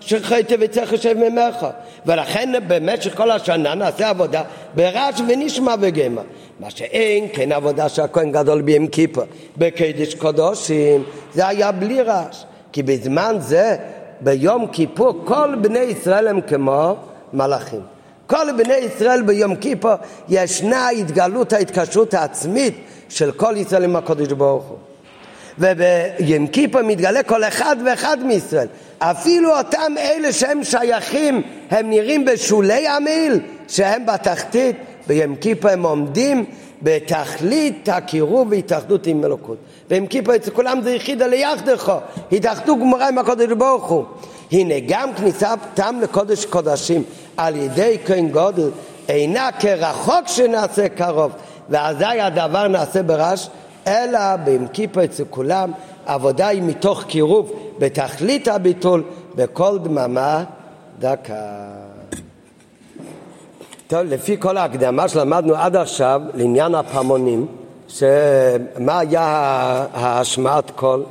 שחייתי 0.00 0.54
וצריך 0.60 0.92
יושב 0.92 1.16
ממך. 1.18 1.66
ולכן 2.06 2.52
במשך 2.66 3.16
כל 3.16 3.30
השנה 3.30 3.74
נעשה 3.74 4.08
עבודה 4.08 4.42
ברעש 4.74 5.20
ונשמע 5.28 5.74
וגמר. 5.80 6.22
מה 6.60 6.70
שאין 6.70 7.26
כן 7.32 7.52
עבודה 7.52 7.88
של 7.88 8.02
הכהן 8.02 8.32
גדול 8.32 8.62
בים 8.62 8.88
כיפר. 8.88 9.24
בקדש 9.56 10.14
קודשים 10.14 11.02
זה 11.34 11.46
היה 11.46 11.72
בלי 11.72 12.02
רעש. 12.02 12.44
כי 12.72 12.82
בזמן 12.82 13.36
זה, 13.38 13.76
ביום 14.20 14.66
כיפור, 14.66 15.22
כל 15.24 15.54
בני 15.60 15.78
ישראל 15.78 16.28
הם 16.28 16.40
כמו 16.40 16.96
מלאכים. 17.32 17.80
כל 18.26 18.46
בני 18.56 18.74
ישראל 18.74 19.22
ביום 19.22 19.56
כיפור 19.56 19.90
ישנה 20.28 20.88
התגלות 20.88 21.52
ההתקשרות 21.52 22.14
העצמית 22.14 22.74
של 23.08 23.32
כל 23.32 23.54
ישראל 23.56 23.84
עם 23.84 23.96
הקודש 23.96 24.32
ברוך 24.32 24.64
הוא. 24.64 24.78
וביום 25.58 26.46
כיפור 26.46 26.82
מתגלה 26.82 27.22
כל 27.22 27.44
אחד 27.44 27.76
ואחד 27.86 28.16
מישראל. 28.24 28.66
אפילו 28.98 29.58
אותם 29.58 29.92
אלה 29.98 30.32
שהם 30.32 30.64
שייכים, 30.64 31.42
הם 31.70 31.90
נראים 31.90 32.24
בשולי 32.24 32.88
המיל, 32.88 33.40
שהם 33.68 34.06
בתחתית, 34.06 34.76
ביום 35.10 35.36
כיפור 35.36 35.70
הם 35.70 35.82
עומדים 35.82 36.44
בתכלית 36.82 37.88
הקירוב 37.88 38.48
והתאחדות 38.50 39.06
עם 39.06 39.24
אלוקות. 39.24 39.56
ביום 39.88 40.06
כיפור 40.06 40.36
אצל 40.36 40.50
כולם 40.50 40.80
זה 40.82 40.90
יחידה 40.90 41.26
ליחדך, 41.26 41.92
התאחדו 42.32 42.76
גמורה 42.76 43.08
עם 43.08 43.18
הקודש 43.18 43.52
ברוך 43.58 43.88
הוא. 43.88 44.04
הנה 44.52 44.74
גם 44.88 45.14
כניסתם 45.14 45.98
לקודש 46.02 46.44
קודשים 46.44 47.02
על 47.36 47.56
ידי 47.56 47.96
כהן 48.06 48.28
גודל 48.28 48.70
אינה 49.08 49.48
כרחוק 49.58 50.26
שנעשה 50.26 50.88
קרוב, 50.88 51.32
ואזי 51.68 52.04
הדבר 52.04 52.68
נעשה 52.68 53.02
ברש, 53.02 53.48
אלא 53.86 54.36
ביום 54.36 54.66
כיפור 54.68 55.04
אצל 55.04 55.24
כולם 55.30 55.72
עבודה 56.06 56.48
היא 56.48 56.62
מתוך 56.62 57.04
קירוב 57.04 57.52
בתכלית 57.78 58.48
הביטול 58.48 59.02
בכל 59.34 59.78
דממה 59.78 60.44
דקה. 60.98 61.89
טוב, 63.90 64.00
לפי 64.00 64.36
כל 64.40 64.56
ההקדמה 64.56 65.08
שלמדנו 65.08 65.54
עד 65.54 65.76
עכשיו 65.76 66.22
לעניין 66.34 66.74
הפעמונים, 66.74 67.46
שמה 67.88 68.98
היה 68.98 69.22
ההשמעת 69.92 70.70
קול, 70.70 71.02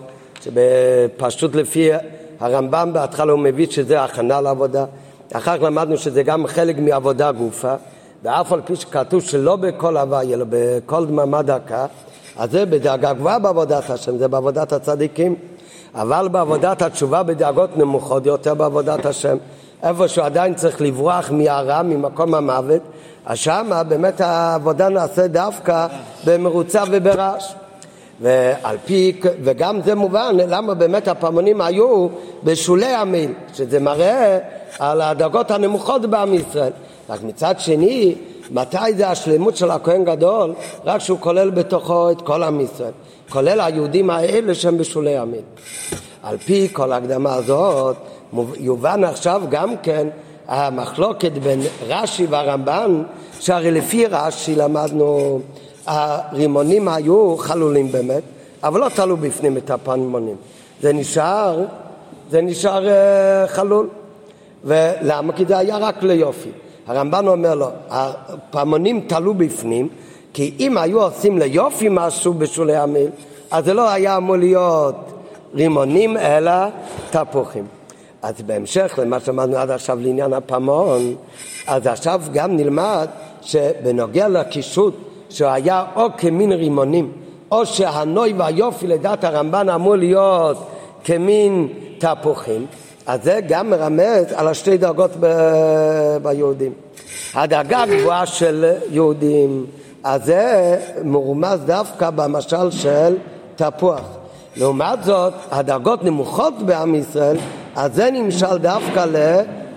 שבפשטות 0.41 1.55
לפי 1.55 1.89
הרמב"ם 2.39 2.89
בהתחלה 2.93 3.32
הוא 3.32 3.39
מביא 3.39 3.67
שזה 3.69 4.03
הכנה 4.03 4.41
לעבודה, 4.41 4.86
אחר 5.34 5.57
כך 5.57 5.63
למדנו 5.63 5.97
שזה 5.97 6.23
גם 6.23 6.47
חלק 6.47 6.77
מעבודה 6.77 7.32
גופה, 7.32 7.73
ואף 8.23 8.53
על 8.53 8.61
פי 8.65 8.75
שכתוב 8.75 9.21
שלא 9.21 9.55
בכל 9.55 9.97
הוואי 9.97 10.34
אלא 10.34 10.45
בכל 10.49 11.05
דממה 11.05 11.41
דקה, 11.41 11.86
אז 12.38 12.51
זה 12.51 12.65
בדאגה 12.65 13.13
גבוהה 13.13 13.39
בעבודת 13.39 13.89
השם, 13.89 14.17
זה 14.17 14.27
בעבודת 14.27 14.73
הצדיקים, 14.73 15.36
אבל 15.95 16.27
בעבודת 16.27 16.82
התשובה 16.82 17.23
בדאגות 17.23 17.77
נמוכות 17.77 18.25
יותר 18.25 18.53
בעבודת 18.53 19.05
השם, 19.05 19.38
איפה 19.84 20.07
שהוא 20.07 20.25
עדיין 20.25 20.53
צריך 20.53 20.82
לברוח 20.82 21.32
מהרע, 21.32 21.82
ממקום 21.82 22.36
המוות, 22.36 22.82
אז 23.25 23.38
שמה 23.38 23.84
באמת 23.84 24.21
העבודה 24.21 24.89
נעשה 24.89 25.27
דווקא 25.27 25.88
במרוצה 26.25 26.84
וברעש. 26.91 27.53
ועל 28.21 28.77
פי, 28.86 29.19
וגם 29.43 29.82
זה 29.82 29.95
מובן 29.95 30.36
למה 30.47 30.73
באמת 30.73 31.07
הפעמונים 31.07 31.61
היו 31.61 32.07
בשולי 32.43 32.86
המיל, 32.86 33.34
שזה 33.53 33.80
מראה 33.80 34.39
על 34.80 35.01
הדרגות 35.01 35.51
הנמוכות 35.51 36.05
בעם 36.05 36.34
ישראל. 36.34 36.71
רק 37.09 37.23
מצד 37.23 37.59
שני, 37.59 38.15
מתי 38.51 38.93
זה 38.97 39.09
השלמות 39.09 39.57
של 39.57 39.71
הכהן 39.71 40.05
גדול? 40.05 40.53
רק 40.86 41.01
שהוא 41.01 41.19
כולל 41.19 41.49
בתוכו 41.49 42.11
את 42.11 42.21
כל 42.21 42.43
עם 42.43 42.61
ישראל, 42.61 42.91
כולל 43.30 43.61
היהודים 43.61 44.09
האלה 44.09 44.55
שהם 44.55 44.77
בשולי 44.77 45.17
המיל. 45.17 45.41
על 46.23 46.38
פי 46.38 46.67
כל 46.73 46.91
ההקדמה 46.91 47.34
הזאת, 47.34 47.95
יובן 48.57 49.03
עכשיו 49.03 49.41
גם 49.49 49.77
כן 49.84 50.07
המחלוקת 50.47 51.32
בין 51.32 51.61
רש"י 51.88 52.25
והרמב"ן, 52.25 53.03
שהרי 53.39 53.71
לפי 53.71 54.05
רש"י 54.05 54.55
למדנו, 54.55 55.39
הרימונים 55.86 56.88
היו 56.88 57.38
חלולים 57.38 57.91
באמת, 57.91 58.23
אבל 58.63 58.80
לא 58.80 58.89
תלו 58.89 59.17
בפנים 59.17 59.57
את 59.57 59.71
הפעמונים. 59.71 60.36
זה 60.82 60.93
נשאר, 60.93 61.63
זה 62.30 62.41
נשאר 62.41 62.86
uh, 62.86 63.47
חלול. 63.47 63.88
ולמה? 64.63 65.34
כי 65.34 65.45
זה 65.45 65.57
היה 65.57 65.77
רק 65.77 66.03
ליופי. 66.03 66.49
הרמב"ן 66.88 67.27
אומר 67.27 67.55
לו, 67.55 67.67
הפעמונים 67.89 69.01
תלו 69.07 69.34
בפנים, 69.34 69.88
כי 70.34 70.55
אם 70.59 70.77
היו 70.77 71.01
עושים 71.01 71.38
ליופי 71.38 71.88
משהו 71.91 72.34
בשולי 72.34 72.75
המיל, 72.75 73.09
אז 73.51 73.65
זה 73.65 73.73
לא 73.73 73.89
היה 73.89 74.17
אמור 74.17 74.38
להיות 74.38 74.95
רימונים, 75.53 76.17
אלא 76.17 76.51
תפוחים. 77.09 77.78
אז 78.22 78.41
בהמשך 78.45 78.99
למה 79.01 79.20
שאמרנו 79.20 79.57
עד 79.57 79.72
עכשיו 79.72 79.99
לעניין 80.01 80.34
הפעמון, 80.34 81.15
אז 81.67 81.88
עכשיו 81.88 82.22
גם 82.34 82.55
נלמד 82.55 83.07
שבנוגע 83.41 84.28
לקישוט, 84.28 84.95
שהיה 85.30 85.86
או 85.95 86.07
כמין 86.17 86.51
רימונים, 86.51 87.11
או 87.51 87.65
שהנוי 87.65 88.34
והיופי 88.38 88.88
לדעת 88.88 89.24
הרמב"ן 89.24 89.70
אמור 89.70 89.95
להיות 89.95 90.67
כמין 91.03 91.67
תפוחים, 91.97 92.65
אז 93.07 93.24
זה 93.24 93.39
גם 93.47 93.70
מרמז 93.70 94.26
על 94.36 94.47
השתי 94.47 94.78
דרגות 94.78 95.11
ב- 95.20 96.17
ביהודים. 96.22 96.74
הדרגה 97.34 97.84
הגבוהה 97.84 98.26
של 98.26 98.74
יהודים, 98.91 99.65
אז 100.03 100.26
זה 100.26 100.78
מרומז 101.03 101.59
דווקא 101.65 102.09
במשל 102.09 102.72
של 102.72 103.15
תפוח. 103.55 104.01
לעומת 104.55 105.03
זאת, 105.03 105.34
הדרגות 105.51 106.03
נמוכות 106.03 106.53
בעם 106.65 106.95
ישראל, 106.95 107.38
אז 107.80 107.95
זה 107.95 108.11
נמשל 108.11 108.57
דווקא 108.57 109.05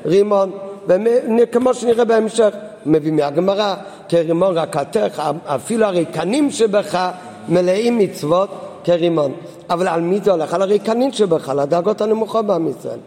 לרימון. 0.04 0.50
וכמו 0.86 1.74
שנראה 1.74 2.04
בהמשך, 2.04 2.54
מביא 2.86 3.12
מהגמרא, 3.12 3.74
כרימון 4.08 4.58
רקתך, 4.58 5.22
אפילו 5.46 5.86
הריקנים 5.86 6.50
שבך 6.50 7.08
מלאים 7.48 7.98
מצוות 7.98 8.48
כרימון. 8.84 9.32
אבל 9.70 9.88
על 9.88 10.00
מי 10.00 10.20
זה 10.24 10.30
הולך? 10.30 10.54
על 10.54 10.62
הריקנים 10.62 11.12
שבך, 11.12 11.48
על 11.48 11.58
הדרגות 11.58 12.00
הנמוכות 12.00 12.46
בעם 12.46 12.68
ישראל. 12.68 12.98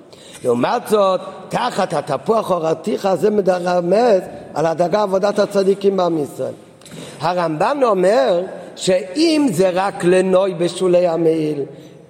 לעומת 0.44 0.88
זאת, 0.88 1.22
תחת 1.50 1.94
התפוח 1.94 2.52
הורתיך 2.52 3.10
זה 3.14 3.30
מרמז 3.30 4.22
על 4.54 4.66
הדרגה 4.66 5.02
עבודת 5.02 5.40
הצדיקים 5.40 5.98
בעם 5.98 6.18
ישראל. 6.18 6.54
הרמב"ן 7.20 7.78
אומר 7.84 8.42
שאם 8.76 9.48
זה 9.52 9.70
רק 9.74 10.04
לנוי 10.04 10.54
בשולי 10.54 11.08
המעיל, 11.08 11.64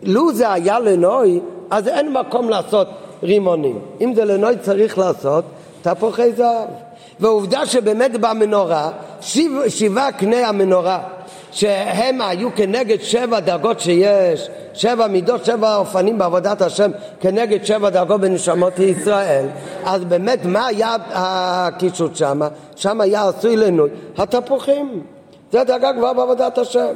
לו 0.04 0.34
זה 0.34 0.52
היה 0.52 0.80
לנוי, 0.80 1.40
אז 1.72 1.88
אין 1.88 2.14
מקום 2.14 2.50
לעשות 2.50 2.88
רימונים. 3.24 3.80
אם 4.02 4.14
זה 4.16 4.26
לנוי 4.26 4.58
צריך 4.58 4.98
לעשות 4.98 5.46
תפוחי 5.82 6.34
זהב. 6.34 6.70
ועובדה 7.20 7.66
שבאמת 7.66 8.12
במנורה, 8.12 8.92
שבע, 9.22 9.70
שבעה 9.70 10.12
קנה 10.12 10.48
המנורה, 10.48 11.00
שהם 11.52 12.22
היו 12.22 12.50
כנגד 12.56 13.02
שבע 13.02 13.40
דרגות 13.40 13.80
שיש, 13.80 14.50
שבע 14.74 15.08
מידות, 15.08 15.46
שבע 15.46 15.76
אופנים 15.76 16.18
בעבודת 16.18 16.62
השם, 16.62 16.92
כנגד 17.20 17.66
שבע 17.66 17.90
דרגות 17.90 18.22
בנשמות 18.22 18.80
ישראל, 18.80 19.46
אז 19.86 20.06
באמת 20.06 20.46
מה 20.46 20.66
היה 20.66 20.96
הקישוט 21.12 22.16
שם? 22.16 22.40
שם 22.76 23.02
היה 23.02 23.28
עשוי 23.28 23.58
לנוי 23.58 23.90
התפוחים. 24.18 25.02
זה 25.52 25.64
דרגה 25.64 25.92
גבוהה 25.92 26.14
בעבודת 26.14 26.58
השם. 26.58 26.94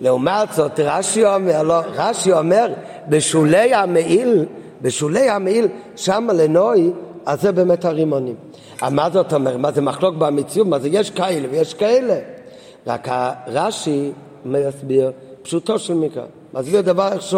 לעומת 0.00 0.52
זאת 0.52 0.80
רש"י 0.80 1.24
אומר, 1.24 1.62
לא, 1.62 1.80
רש"י 1.94 2.32
אומר 2.32 2.72
בשולי 3.08 3.74
המעיל, 3.74 4.44
בשולי 4.82 5.30
המעיל, 5.30 5.66
שם 5.96 6.28
לנוי, 6.34 6.90
אז 7.26 7.42
זה 7.42 7.52
באמת 7.52 7.84
הרימונים. 7.84 8.34
מה 8.90 9.10
זאת 9.10 9.32
אומרת? 9.32 9.56
מה 9.56 9.72
זה 9.72 9.80
מחלוק 9.80 10.14
במציאות? 10.16 10.68
מה 10.68 10.78
זה 10.78 10.88
יש 10.88 11.10
כאלה 11.10 11.48
ויש 11.50 11.74
כאלה? 11.74 12.18
רק 12.86 13.08
רש"י 13.46 14.10
מסביר 14.44 15.12
פשוטו 15.42 15.78
של 15.78 15.94
מקרא. 15.94 16.24
מסביר 16.54 16.80
דבר 16.80 17.12
איך 17.12 17.34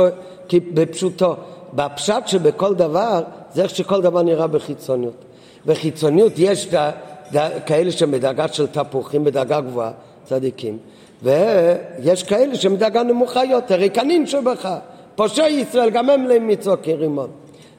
כי 0.49 0.61
בפשוטו. 0.61 1.37
בפשט 1.73 2.27
שבכל 2.27 2.75
דבר, 2.75 3.23
זה 3.55 3.63
איך 3.63 3.75
שכל 3.75 4.03
דבר 4.03 4.23
נראה 4.23 4.47
בחיצוניות. 4.47 5.25
בחיצוניות 5.67 6.33
יש 6.37 6.75
ד, 6.75 6.91
ד, 7.37 7.49
כאלה 7.67 7.93
שמדרגה 7.93 8.49
של 8.49 8.67
תפוחים 8.67 9.25
בדרגה 9.25 9.61
גבוהה, 9.61 9.91
צדיקים, 10.25 10.79
ויש 11.23 12.23
כאלה 12.23 12.55
שמדרגה 12.55 13.03
נמוכה 13.03 13.45
יותר, 13.45 13.75
ריקנין 13.75 14.27
שבך. 14.27 14.69
פושעי 15.15 15.53
ישראל, 15.53 15.91
גם 15.91 16.11
הם 16.11 16.49
מצוות 16.49 16.79
כרימון. 16.83 17.31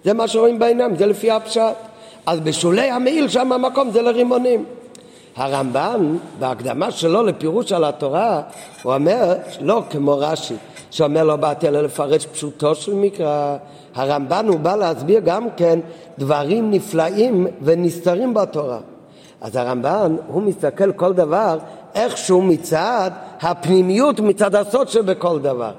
זה 0.06 0.14
מה 0.14 0.28
שרואים 0.28 0.60
בעיניים, 0.60 0.96
זה 0.96 1.06
לפי 1.06 1.32
הפשט. 1.32 1.76
אז 2.26 2.40
בשולי 2.40 2.92
המעיל 2.92 3.28
שם 3.28 3.52
המקום 3.52 3.92
זה 3.92 4.02
לרימונים. 4.02 4.66
הרמב"ן, 5.36 6.18
בהקדמה 6.40 6.92
שלו 6.92 7.24
לפירוש 7.24 7.72
על 7.72 7.84
התורה, 7.84 8.42
הוא 8.84 8.94
אומר, 8.94 9.36
לא 9.62 9.84
כמו 9.90 10.18
רש"י, 10.18 10.56
שאומר 10.92 11.24
לא 11.24 11.36
באתי 11.36 11.68
אלא 11.68 11.82
לפרש 11.82 12.26
פשוטו 12.26 12.76
של 12.76 12.94
מקרא, 12.94 13.58
הרמב"ן 13.96 14.48
הוא 14.48 14.60
בא 14.60 14.76
להסביר 14.76 15.20
גם 15.20 15.48
כן 15.58 15.80
דברים 16.18 16.72
נפלאים 16.72 17.48
ונסתרים 17.62 18.34
בתורה. 18.34 18.80
אז 19.42 19.56
הרמב"ן, 19.56 20.16
הוא 20.28 20.42
מסתכל 20.42 20.92
כל 20.92 21.14
דבר 21.14 21.58
איכשהו 21.96 22.42
מצד 22.42 23.12
הפנימיות, 23.42 24.20
מצד 24.20 24.56
הסוד 24.56 24.90
שבכל 24.90 25.40
דבר. 25.40 25.72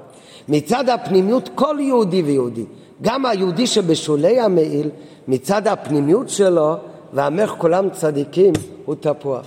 מצד 0.49 0.89
הפנימיות 0.89 1.51
כל 1.55 1.77
יהודי 1.81 2.23
ויהודי, 2.23 2.65
גם 3.03 3.27
היהודי 3.27 3.67
שבשולי 3.67 4.41
המעיל, 4.41 4.91
מצד 5.29 5.69
הפנימיות 5.69 6.29
שלו, 6.29 6.75
ועמך 7.13 7.55
כולם 7.59 7.91
צדיקים, 7.91 8.53
הוא 8.85 8.95
תפוח. 9.01 9.47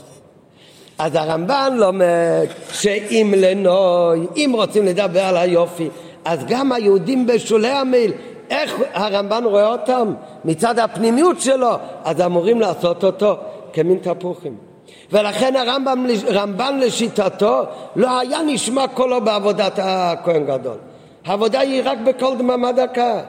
אז 0.97 1.16
הרמב"ן 1.16 1.74
לומד 1.78 2.45
שאם 2.72 3.34
לנוי, 3.38 4.28
אם 4.36 4.51
רוצים 4.55 4.86
לדבר 4.86 5.22
על 5.22 5.38
היופי, 5.38 5.89
אז 6.26 6.39
גם 6.47 6.72
היהודים 6.72 7.28
בשולי 7.28 7.68
המעיל, 7.68 8.11
איך 8.49 8.76
הרמב"ן 8.93 9.43
רואה 9.43 9.72
אותם? 9.72 10.14
מצד 10.45 10.80
הפנימיות 10.80 11.41
שלו, 11.41 11.72
אז 12.03 12.22
אמורים 12.22 12.59
לעשות 12.59 13.03
אותו 13.03 13.36
כמין 13.74 13.97
תפוחים. 13.97 14.73
ולכן 15.12 15.56
הרמב"ם, 15.56 16.06
רמב"ן 16.28 16.80
לשיטתו 16.80 17.64
לא 17.96 18.20
היה 18.20 18.39
נשמע 18.46 18.88
קולו 18.88 19.22
בעבודת 19.22 19.80
הכהן 19.82 20.46
גדול. 20.46 20.78
העבודה 21.26 21.60
היא 21.60 21.82
רק 21.86 21.98
בקול 22.06 22.38
דממה 22.38 22.72
דקה. 22.72 23.20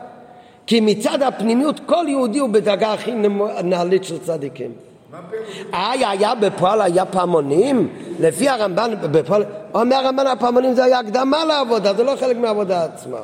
כי 0.67 0.81
מצד 0.81 1.23
הפנימיות 1.23 1.81
כל 1.87 2.05
יהודי 2.09 2.39
הוא 2.39 2.49
בדרגה 2.49 2.93
הכי 2.93 3.13
נעלית 3.65 4.05
של 4.05 4.19
צדיקים. 4.19 4.71
היה, 5.73 6.11
היה 6.11 6.35
בפועל 6.35 6.81
היה 6.81 7.05
פעמונים? 7.05 7.89
לפי 8.21 8.49
הרמב"ן 8.49 8.91
בפועל, 9.01 9.45
אומר 9.75 9.97
הרמב"ן 9.97 10.27
הפעמונים 10.27 10.75
זה 10.75 10.85
היה 10.85 10.99
הקדמה 10.99 11.45
לעבודה, 11.45 11.95
זה 11.95 12.05
לא 12.05 12.15
חלק 12.21 12.37
מהעבודה 12.37 12.85
עצמה. 12.85 13.19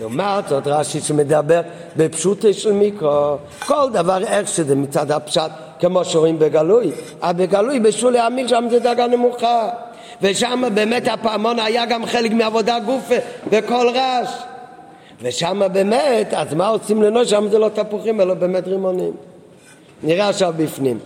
לעומת 0.00 0.48
זאת 0.48 0.66
רש"י 0.66 1.00
שמדבר 1.00 1.60
בפשוטי 1.96 2.52
של 2.52 2.72
מיקרו, 2.72 3.36
כל 3.66 3.90
דבר 3.92 4.24
איך 4.24 4.48
שזה 4.48 4.76
מצד 4.76 5.10
הפשט, 5.10 5.50
כמו 5.82 6.04
שרואים 6.04 6.38
בגלוי, 6.38 6.90
אבל 7.22 7.46
בגלוי 7.46 7.80
בשולי 7.80 8.26
אמיר 8.26 8.48
שם 8.48 8.66
זה 8.70 8.78
דרגה 8.78 9.06
נמוכה, 9.06 9.68
ושם 10.22 10.62
באמת 10.74 11.08
הפעמון 11.08 11.58
היה 11.58 11.86
גם 11.86 12.06
חלק 12.06 12.32
מעבודה 12.32 12.78
גופה 12.80 13.14
בכל 13.50 13.88
רעש. 13.94 14.28
ושם 15.22 15.62
באמת, 15.72 16.34
אז 16.34 16.54
מה 16.54 16.68
עושים 16.68 17.02
לנוי? 17.02 17.26
שם 17.26 17.48
זה 17.50 17.58
לא 17.58 17.68
תפוחים, 17.68 18.20
אלא 18.20 18.34
באמת 18.34 18.68
רימונים. 18.68 19.12
נראה 20.02 20.28
עכשיו 20.28 20.54
בפנים. 20.56 20.98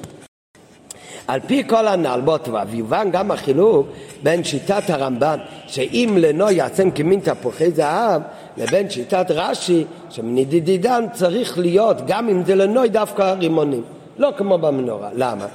על 1.26 1.40
פי 1.46 1.62
כל 1.68 1.88
הנ"ל, 1.88 2.20
בוא 2.24 2.38
טוב, 2.38 2.54
ויובן 2.70 3.10
גם 3.10 3.30
החילוק 3.30 3.86
בין 4.22 4.44
שיטת 4.44 4.90
הרמב"ן, 4.90 5.38
שאם 5.66 6.16
לנוי 6.20 6.54
יעצם 6.54 6.90
כמין 6.90 7.20
תפוחי 7.20 7.70
זהב, 7.70 8.22
לבין 8.56 8.90
שיטת 8.90 9.26
רש"י, 9.30 9.84
שמנדידידן 10.10 11.04
צריך 11.12 11.58
להיות, 11.58 11.96
גם 12.06 12.28
אם 12.28 12.44
זה 12.44 12.54
לנוי, 12.54 12.88
דווקא 12.88 13.22
רימונים. 13.22 13.82
לא 14.18 14.32
כמו 14.36 14.58
במנורה. 14.58 15.08
למה? 15.14 15.46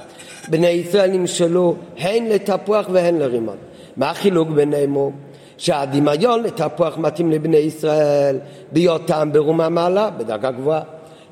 בני 0.48 0.68
ישראל 0.68 1.10
נמשלו 1.10 1.76
הן 1.98 2.26
לתפוח 2.26 2.86
והן 2.92 3.18
לרימון. 3.18 3.56
מה 3.96 4.10
החילוק 4.10 4.48
ביניהם 4.48 4.92
הוא? 4.92 5.12
שהדמיון 5.58 6.42
לתפוח 6.42 6.98
מתאים 6.98 7.30
לבני 7.30 7.56
ישראל 7.56 8.38
בהיותם 8.72 9.28
ברומה 9.32 9.68
מעלה, 9.68 10.10
בדרגה 10.10 10.50
גבוהה. 10.50 10.82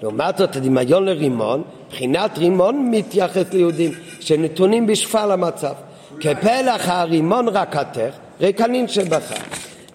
לעומת 0.02 0.38
זאת 0.38 0.56
הדמיון 0.56 1.04
לרימון, 1.04 1.62
מבחינת 1.86 2.38
רימון 2.38 2.90
מתייחס 2.90 3.52
ליהודים 3.52 3.90
שנתונים 4.20 4.86
בשפל 4.86 5.30
המצב. 5.30 5.72
כפלח 6.20 6.88
הרימון 6.88 7.48
רקתך, 7.48 8.14
רקנין 8.40 8.88
שבך. 8.88 9.32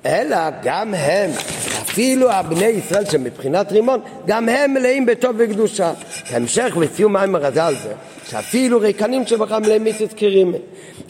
אלא 0.06 0.38
גם 0.64 0.94
הם, 0.94 1.32
אפילו 1.96 2.32
הבני 2.32 2.66
ישראל 2.66 3.06
שמבחינת 3.06 3.72
רימון, 3.72 4.00
גם 4.28 4.50
הם 4.50 4.74
מלאים 4.74 5.06
בטוב 5.06 5.36
וקדושה. 5.38 5.94
בהמשך 6.32 6.78
וסיום 6.80 7.14
מים 7.14 7.36
הרזה 7.36 7.66
על 7.66 7.76
זה, 7.84 7.94
שאפילו 8.30 8.80
ריקנים 8.80 9.28
שבך 9.28 9.52
מלאים 9.52 9.84
מיסוס 9.84 10.14
קירימי. 10.14 10.58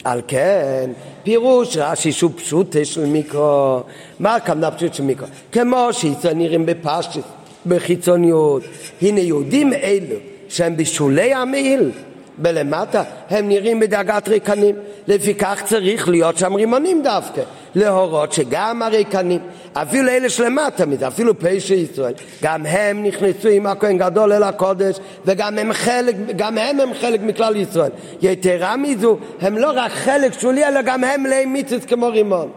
על 0.04 0.20
כן, 0.28 0.90
פירוש 1.22 1.76
רש"י 1.76 2.12
שהוא 2.12 2.30
פשוט 2.36 2.76
של 2.84 3.06
מיקרו. 3.06 3.80
מה 4.20 4.34
הכוונה 4.34 4.70
פשוט 4.70 4.94
של 4.94 5.02
מיקרו? 5.02 5.26
כמו 5.52 5.88
שישראל 5.92 6.34
נראים 6.34 6.66
בפשטות, 6.66 7.24
בחיצוניות. 7.66 8.62
הנה 9.02 9.20
יהודים 9.20 9.72
אלו 9.72 10.16
שהם 10.48 10.76
בשולי 10.76 11.34
המעיל, 11.34 11.90
בלמטה, 12.38 13.02
הם 13.30 13.48
נראים 13.48 13.80
בדאגת 13.80 14.28
ריקנים. 14.28 14.76
לפיכך 15.08 15.62
צריך 15.64 16.08
להיות 16.08 16.38
שם 16.38 16.54
רימונים 16.54 17.02
דווקא, 17.02 17.42
להורות 17.76 18.32
שגם 18.32 18.82
הריקנים, 18.82 19.40
אפילו 19.72 20.08
אלה 20.08 20.30
שלמטה 20.30 20.86
מזה, 20.86 21.08
אפילו 21.08 21.38
פשע 21.38 21.74
ישראל, 21.74 22.12
גם 22.42 22.66
הם 22.66 23.02
נכנסו 23.02 23.48
עם 23.48 23.66
הכהן 23.66 23.98
גדול 23.98 24.32
אל 24.32 24.42
הקודש, 24.42 24.96
וגם 25.24 25.58
הם 25.58 25.72
חלק, 25.72 26.14
גם 26.36 26.58
הם 26.58 26.80
הם 26.80 26.94
חלק 27.00 27.20
מכלל 27.20 27.56
ישראל. 27.56 27.90
יתרה 28.22 28.76
מזו, 28.76 29.18
הם 29.40 29.58
לא 29.58 29.72
רק 29.74 29.92
חלק 29.92 30.40
שולי, 30.40 30.64
אלא 30.64 30.82
גם 30.82 31.04
הם 31.04 31.26
להם 31.26 31.52
מיצוס 31.52 31.84
כמו 31.84 32.06
רימון. 32.08 32.50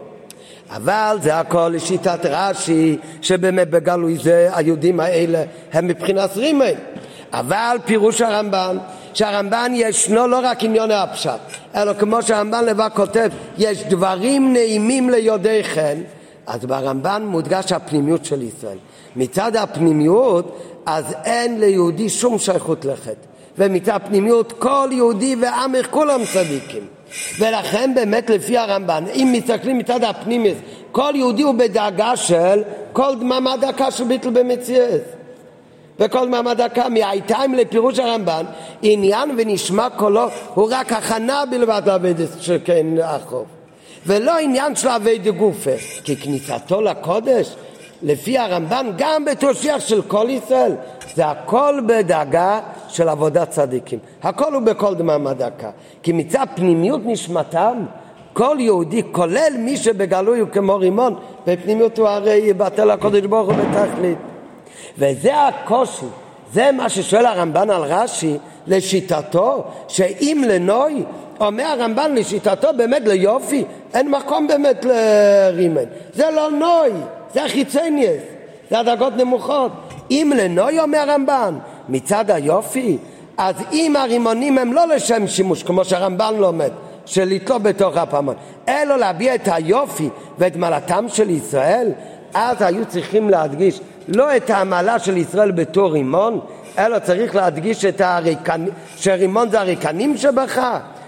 אבל 0.70 1.16
זה 1.22 1.38
הכל 1.38 1.70
לשיטת 1.74 2.20
רש"י, 2.24 2.96
שבאמת 3.22 3.70
בגלוי 3.70 4.18
זה 4.22 4.48
היהודים 4.54 5.00
האלה 5.00 5.42
הם 5.72 5.86
מבחינת 5.86 6.36
רימי. 6.36 6.64
אבל 7.32 7.76
פירוש 7.84 8.20
הרמב"ן, 8.20 8.76
שהרמב"ן 9.14 9.72
ישנו 9.74 10.26
לא 10.26 10.40
רק 10.42 10.64
עניון 10.64 10.90
הפשט, 10.90 11.40
אלא 11.74 11.92
כמו 11.92 12.22
שהרמב"ן 12.22 12.64
לבד 12.64 12.88
כותב, 12.94 13.30
יש 13.58 13.82
דברים 13.82 14.52
נעימים 14.52 15.10
ליודעי 15.10 15.64
חן, 15.64 15.98
אז 16.46 16.64
ברמב"ן 16.64 17.22
מודגש 17.26 17.72
הפנימיות 17.72 18.24
של 18.24 18.42
ישראל. 18.42 18.78
מצד 19.16 19.56
הפנימיות, 19.56 20.58
אז 20.86 21.04
אין 21.24 21.60
ליהודי 21.60 22.08
שום 22.08 22.38
שייכות 22.38 22.84
לחטא. 22.84 23.30
ומצד 23.58 23.92
הפנימיות, 23.94 24.52
כל 24.52 24.88
יהודי 24.92 25.36
ועמך 25.40 25.86
כולם 25.90 26.20
צדיקים. 26.32 26.82
ולכן 27.38 27.92
באמת 27.94 28.30
לפי 28.30 28.58
הרמב"ן, 28.58 29.04
אם 29.14 29.34
מסתכלים 29.36 29.78
מצד 29.78 30.04
הפנימיות, 30.04 30.56
כל 30.92 31.12
יהודי 31.14 31.42
הוא 31.42 31.54
בדאגה 31.54 32.16
של 32.16 32.62
כל 32.92 33.14
דממה 33.20 33.56
דקה 33.56 33.90
של 33.90 34.04
ביטל 34.04 34.30
במציאות. 34.30 35.19
וכל 36.00 36.28
מעמד 36.28 36.60
דקה, 36.60 36.88
מהייתיים 36.88 37.54
לפירוש 37.54 37.98
הרמב"ן, 37.98 38.44
עניין 38.82 39.30
ונשמע 39.38 39.88
קולו 39.96 40.26
הוא 40.54 40.68
רק 40.70 40.92
הכנה 40.92 41.42
בלבד 41.50 41.82
לעבד 41.86 42.14
שכן 42.40 42.86
החוב. 43.04 43.44
ולא 44.06 44.38
עניין 44.38 44.76
של 44.76 44.88
עבד 44.88 45.28
גופה, 45.28 45.70
כי 46.04 46.16
כניסתו 46.16 46.80
לקודש, 46.80 47.54
לפי 48.02 48.38
הרמב"ן, 48.38 48.86
גם 48.98 49.24
בתושיח 49.24 49.80
של 49.80 50.02
כל 50.02 50.26
ישראל, 50.28 50.72
זה 51.14 51.26
הכל 51.26 51.80
בדאגה 51.86 52.60
של 52.88 53.08
עבודת 53.08 53.50
צדיקים. 53.50 53.98
הכל 54.22 54.54
הוא 54.54 54.62
בכל 54.62 54.94
דממה 54.94 55.34
דקה. 55.34 55.70
כי 56.02 56.12
מצד 56.12 56.46
פנימיות 56.54 57.00
נשמתם, 57.04 57.78
כל 58.32 58.56
יהודי, 58.60 59.02
כולל 59.12 59.52
מי 59.58 59.76
שבגלוי 59.76 60.38
הוא 60.38 60.48
כמו 60.48 60.76
רימון, 60.76 61.14
בפנימיות 61.46 61.98
הוא 61.98 62.08
הרי 62.08 62.34
יבטל 62.34 62.90
הקודש 62.90 63.26
ברוך 63.26 63.48
הוא 63.48 63.56
בתכלית. 63.56 64.18
וזה 64.98 65.46
הקושי, 65.48 66.06
זה 66.52 66.72
מה 66.72 66.88
ששואל 66.88 67.26
הרמב"ן 67.26 67.70
על 67.70 67.82
רש"י, 67.82 68.36
לשיטתו, 68.66 69.64
שאם 69.88 70.44
לנוי, 70.48 71.02
אומר 71.40 71.64
הרמב"ן 71.64 72.14
לשיטתו 72.14 72.68
באמת 72.76 73.02
ליופי, 73.06 73.64
אין 73.94 74.10
מקום 74.10 74.46
באמת 74.46 74.84
לרימן. 74.84 75.84
זה 76.14 76.30
לא 76.30 76.50
נוי, 76.50 76.90
זה 77.34 77.44
החיצניאס, 77.44 78.22
זה 78.70 78.78
הדרגות 78.78 79.16
נמוכות. 79.16 79.72
אם 80.10 80.32
לנוי, 80.36 80.80
אומר 80.80 80.98
הרמב"ן, 80.98 81.58
מצד 81.88 82.30
היופי, 82.30 82.98
אז 83.38 83.54
אם 83.72 83.96
הרימונים 83.96 84.58
הם 84.58 84.72
לא 84.72 84.86
לשם 84.86 85.26
שימוש, 85.26 85.62
כמו 85.62 85.84
שהרמב"ן 85.84 86.34
לומד, 86.38 86.70
של 87.06 87.24
לתלו 87.24 87.60
בתוך 87.60 87.96
הפעמון, 87.96 88.34
אלא 88.68 88.96
להביע 88.96 89.34
את 89.34 89.48
היופי 89.52 90.08
ואת 90.38 90.56
מעלתם 90.56 91.04
של 91.08 91.30
ישראל, 91.30 91.92
אז 92.34 92.62
היו 92.62 92.86
צריכים 92.86 93.30
להדגיש 93.30 93.80
לא 94.08 94.36
את 94.36 94.50
המעלה 94.50 94.98
של 94.98 95.16
ישראל 95.16 95.50
בתור 95.50 95.92
רימון, 95.92 96.40
אלא 96.78 96.98
צריך 96.98 97.34
להדגיש 97.34 97.84
את 97.84 98.00
הריקנים, 98.00 98.70
שרימון 98.96 99.50
זה 99.50 99.60
הריקנים 99.60 100.16
שבך, 100.16 100.60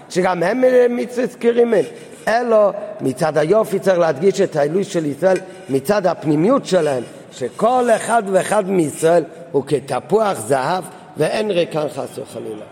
שגם 0.09 0.43
הם 0.43 0.63
מצטזכירים 0.89 1.71
מהם. 1.71 1.85
אלא 2.27 2.71
מצד 3.01 3.37
היופי 3.37 3.79
צריך 3.79 3.97
להדגיש 3.97 4.41
את 4.41 4.55
העילוי 4.55 4.83
של 4.83 5.05
ישראל 5.05 5.37
מצד 5.69 6.07
הפנימיות 6.07 6.65
שלהם, 6.65 7.03
שכל 7.31 7.89
אחד 7.95 8.23
ואחד 8.31 8.69
מישראל 8.69 9.23
הוא 9.51 9.63
כתפוח 9.67 10.39
זהב 10.39 10.83
ואין 11.17 11.51
ריקן 11.51 11.87
חס 11.89 12.17
וחלילה. 12.17 12.65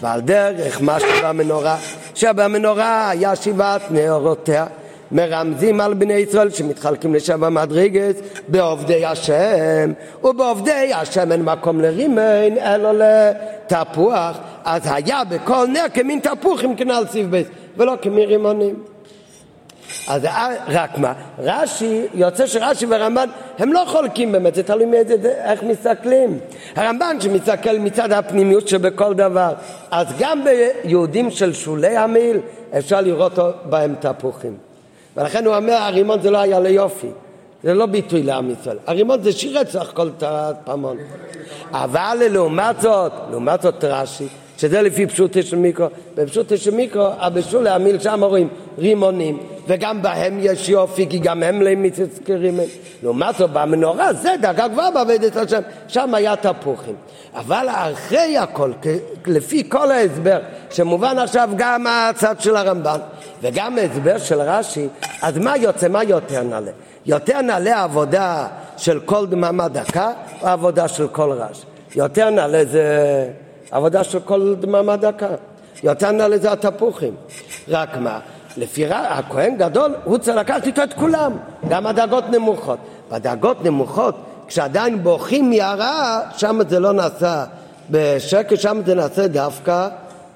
ועל 0.00 0.20
דרך 0.20 0.82
מה 0.82 1.00
שבמנורה, 1.00 1.76
שבמנורה 2.14 3.10
היה 3.10 3.36
שבעת 3.36 3.82
נאורותיה 3.90 4.66
מרמזים 5.12 5.80
על 5.80 5.94
בני 5.94 6.14
ישראל 6.14 6.50
שמתחלקים 6.50 7.14
לשבע 7.14 7.48
מדרגת 7.48 8.16
בעובדי 8.48 9.06
השם 9.06 9.92
ובעובדי 10.24 10.90
השם 10.94 11.32
אין 11.32 11.42
מקום 11.42 11.80
לרימן 11.80 12.58
אלא 12.58 12.92
לתפוח 12.92 14.38
אז 14.64 14.82
היה 14.84 15.24
בכל 15.24 15.66
נר 15.68 15.84
כמין 15.94 16.20
תפוח 16.20 16.64
עם 16.64 16.76
כנל 16.76 17.04
סיב 17.10 17.30
בית 17.30 17.46
ולא 17.76 17.94
כמין 18.02 18.28
רימונים 18.28 18.74
אז 20.08 20.26
רק 20.68 20.98
מה, 20.98 21.12
רש"י, 21.38 22.06
יוצא 22.14 22.46
שרש"י 22.46 22.86
והרמב"ן 22.86 23.28
הם 23.58 23.72
לא 23.72 23.84
חולקים 23.86 24.32
באמת, 24.32 24.54
זה 24.54 24.62
תלוי 24.62 24.84
מאיזה, 24.84 25.14
איך 25.44 25.62
מסתכלים. 25.62 26.38
הרמב"ן 26.76 27.16
שמסתכל 27.20 27.78
מצד 27.78 28.12
הפנימיות 28.12 28.68
שבכל 28.68 29.14
דבר, 29.14 29.52
אז 29.90 30.06
גם 30.18 30.44
ביהודים 30.44 31.30
של 31.30 31.52
שולי 31.52 31.96
המעיל 31.96 32.36
אפשר 32.78 33.00
לראות 33.00 33.38
בהם 33.64 33.94
תפוחים. 34.00 34.71
ולכן 35.16 35.46
הוא 35.46 35.56
אומר, 35.56 35.72
הרימון 35.72 36.22
זה 36.22 36.30
לא 36.30 36.38
היה 36.38 36.60
ליופי, 36.60 37.10
זה 37.64 37.74
לא 37.74 37.86
ביטוי 37.86 38.22
לעם 38.22 38.50
ישראל. 38.50 38.78
הרימון 38.86 39.22
זה 39.22 39.32
שיר 39.32 39.58
רצח 39.60 39.90
כל 39.94 40.08
פעמון. 40.64 40.96
אבל 41.70 42.18
לעומת 42.30 42.80
זאת, 42.80 43.12
לעומת 43.30 43.62
זאת 43.62 43.84
רש"י, 43.84 44.26
שזה 44.58 44.82
לפי 44.82 45.06
פשוטי 45.06 45.42
של 45.42 45.56
מיקרו, 45.56 45.86
בפשוטי 46.14 46.56
של 46.56 46.74
מיקרו, 46.74 47.06
הבישול 47.18 47.62
להמיל 47.62 47.98
שם 47.98 48.24
רואים 48.24 48.48
רימונים, 48.78 49.38
וגם 49.66 50.02
בהם 50.02 50.38
יש 50.40 50.68
יופי, 50.68 51.06
כי 51.08 51.18
גם 51.18 51.42
הם 51.42 51.62
למיצזכרים. 51.62 52.60
לעומת 53.02 53.34
זאת, 53.38 53.50
במנורה 53.50 54.12
זה 54.12 54.30
דרגה 54.40 54.68
גבוהה 54.68 54.90
בעבודת 54.90 55.36
השם, 55.36 55.60
שם 55.88 56.14
היה 56.14 56.36
תפוחים. 56.36 56.94
אבל 57.34 57.66
אחרי 57.68 58.38
הכל, 58.38 58.72
לפי 59.26 59.68
כל 59.68 59.90
ההסבר, 59.90 60.38
שמובן 60.70 61.18
עכשיו 61.18 61.50
גם 61.56 61.86
הצד 61.86 62.40
של 62.40 62.56
הרמב"ן, 62.56 63.00
וגם 63.42 63.78
ההסבר 63.78 64.18
של 64.18 64.40
רש"י, 64.40 64.88
אז 65.22 65.38
מה 65.38 65.56
יוצא, 65.56 65.88
מה 65.88 66.04
יותר 66.04 66.42
נעלה? 66.42 66.70
יותר 67.06 67.40
נעלה 67.40 67.76
העבודה 67.76 68.46
של 68.76 69.00
כל 69.00 69.26
דממה 69.26 69.68
דקה, 69.68 70.12
או 70.42 70.46
העבודה 70.46 70.88
של 70.88 71.08
כל 71.08 71.32
רש? 71.32 71.62
יותר 71.96 72.30
נעלה 72.30 72.64
זה 72.64 73.28
עבודה 73.70 74.04
של 74.04 74.20
כל 74.20 74.54
דממה 74.60 74.96
דקה. 74.96 75.28
יותר 75.82 76.10
נעלה 76.10 76.38
זה 76.38 76.52
התפוחים. 76.52 77.14
רק 77.68 77.96
מה? 77.96 78.20
לפי 78.56 78.86
הכהן 78.90 79.56
גדול, 79.56 79.94
הוא 80.04 80.18
צריך 80.18 80.36
לקחת 80.36 80.66
איתו 80.66 80.82
את 80.82 80.92
כולם, 80.92 81.32
גם 81.68 81.86
הדרגות 81.86 82.30
נמוכות. 82.30 82.78
בדרגות 83.10 83.64
נמוכות, 83.64 84.14
כשעדיין 84.46 85.02
בוכים 85.02 85.50
מהרע, 85.50 86.20
שם 86.36 86.58
זה 86.68 86.80
לא 86.80 86.92
נעשה 86.92 87.44
בשקט, 87.90 88.60
שם 88.60 88.80
זה 88.86 88.94
נעשה 88.94 89.26
דווקא 89.26 89.88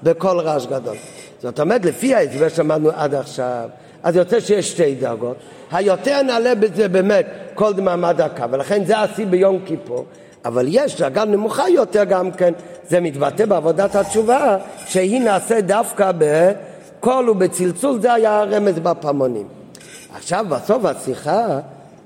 בקול 0.03 0.39
רעש 0.39 0.65
גדול. 0.65 0.95
זאת 1.41 1.59
אומרת, 1.59 1.85
לפי 1.85 2.15
ההסבר 2.15 2.49
שאמרנו 2.49 2.89
עד 2.95 3.15
עכשיו, 3.15 3.69
אז 4.03 4.15
יוצא 4.15 4.39
שיש 4.39 4.71
שתי 4.71 4.95
דרגות. 4.95 5.37
היותר 5.71 6.21
נעלה 6.21 6.55
בזה 6.55 6.87
באמת 6.87 7.25
כל 7.53 7.73
דממה 7.73 8.13
דקה, 8.13 8.45
ולכן 8.51 8.85
זה 8.85 8.97
השיא 8.97 9.25
ביום 9.25 9.59
כיפור. 9.65 10.05
אבל 10.45 10.65
יש 10.69 11.01
דרגה 11.01 11.25
נמוכה 11.25 11.69
יותר 11.69 12.03
גם 12.03 12.31
כן, 12.31 12.53
זה 12.89 12.99
מתבטא 12.99 13.45
בעבודת 13.45 13.95
התשובה, 13.95 14.57
שהיא 14.85 15.21
נעשית 15.21 15.65
דווקא 15.65 16.11
בקול 16.97 17.29
ובצלצול, 17.29 18.01
זה 18.01 18.13
היה 18.13 18.39
הרמז 18.39 18.79
בפעמונים. 18.79 19.47
עכשיו 20.15 20.45
בסוף 20.49 20.85
השיחה, 20.85 21.59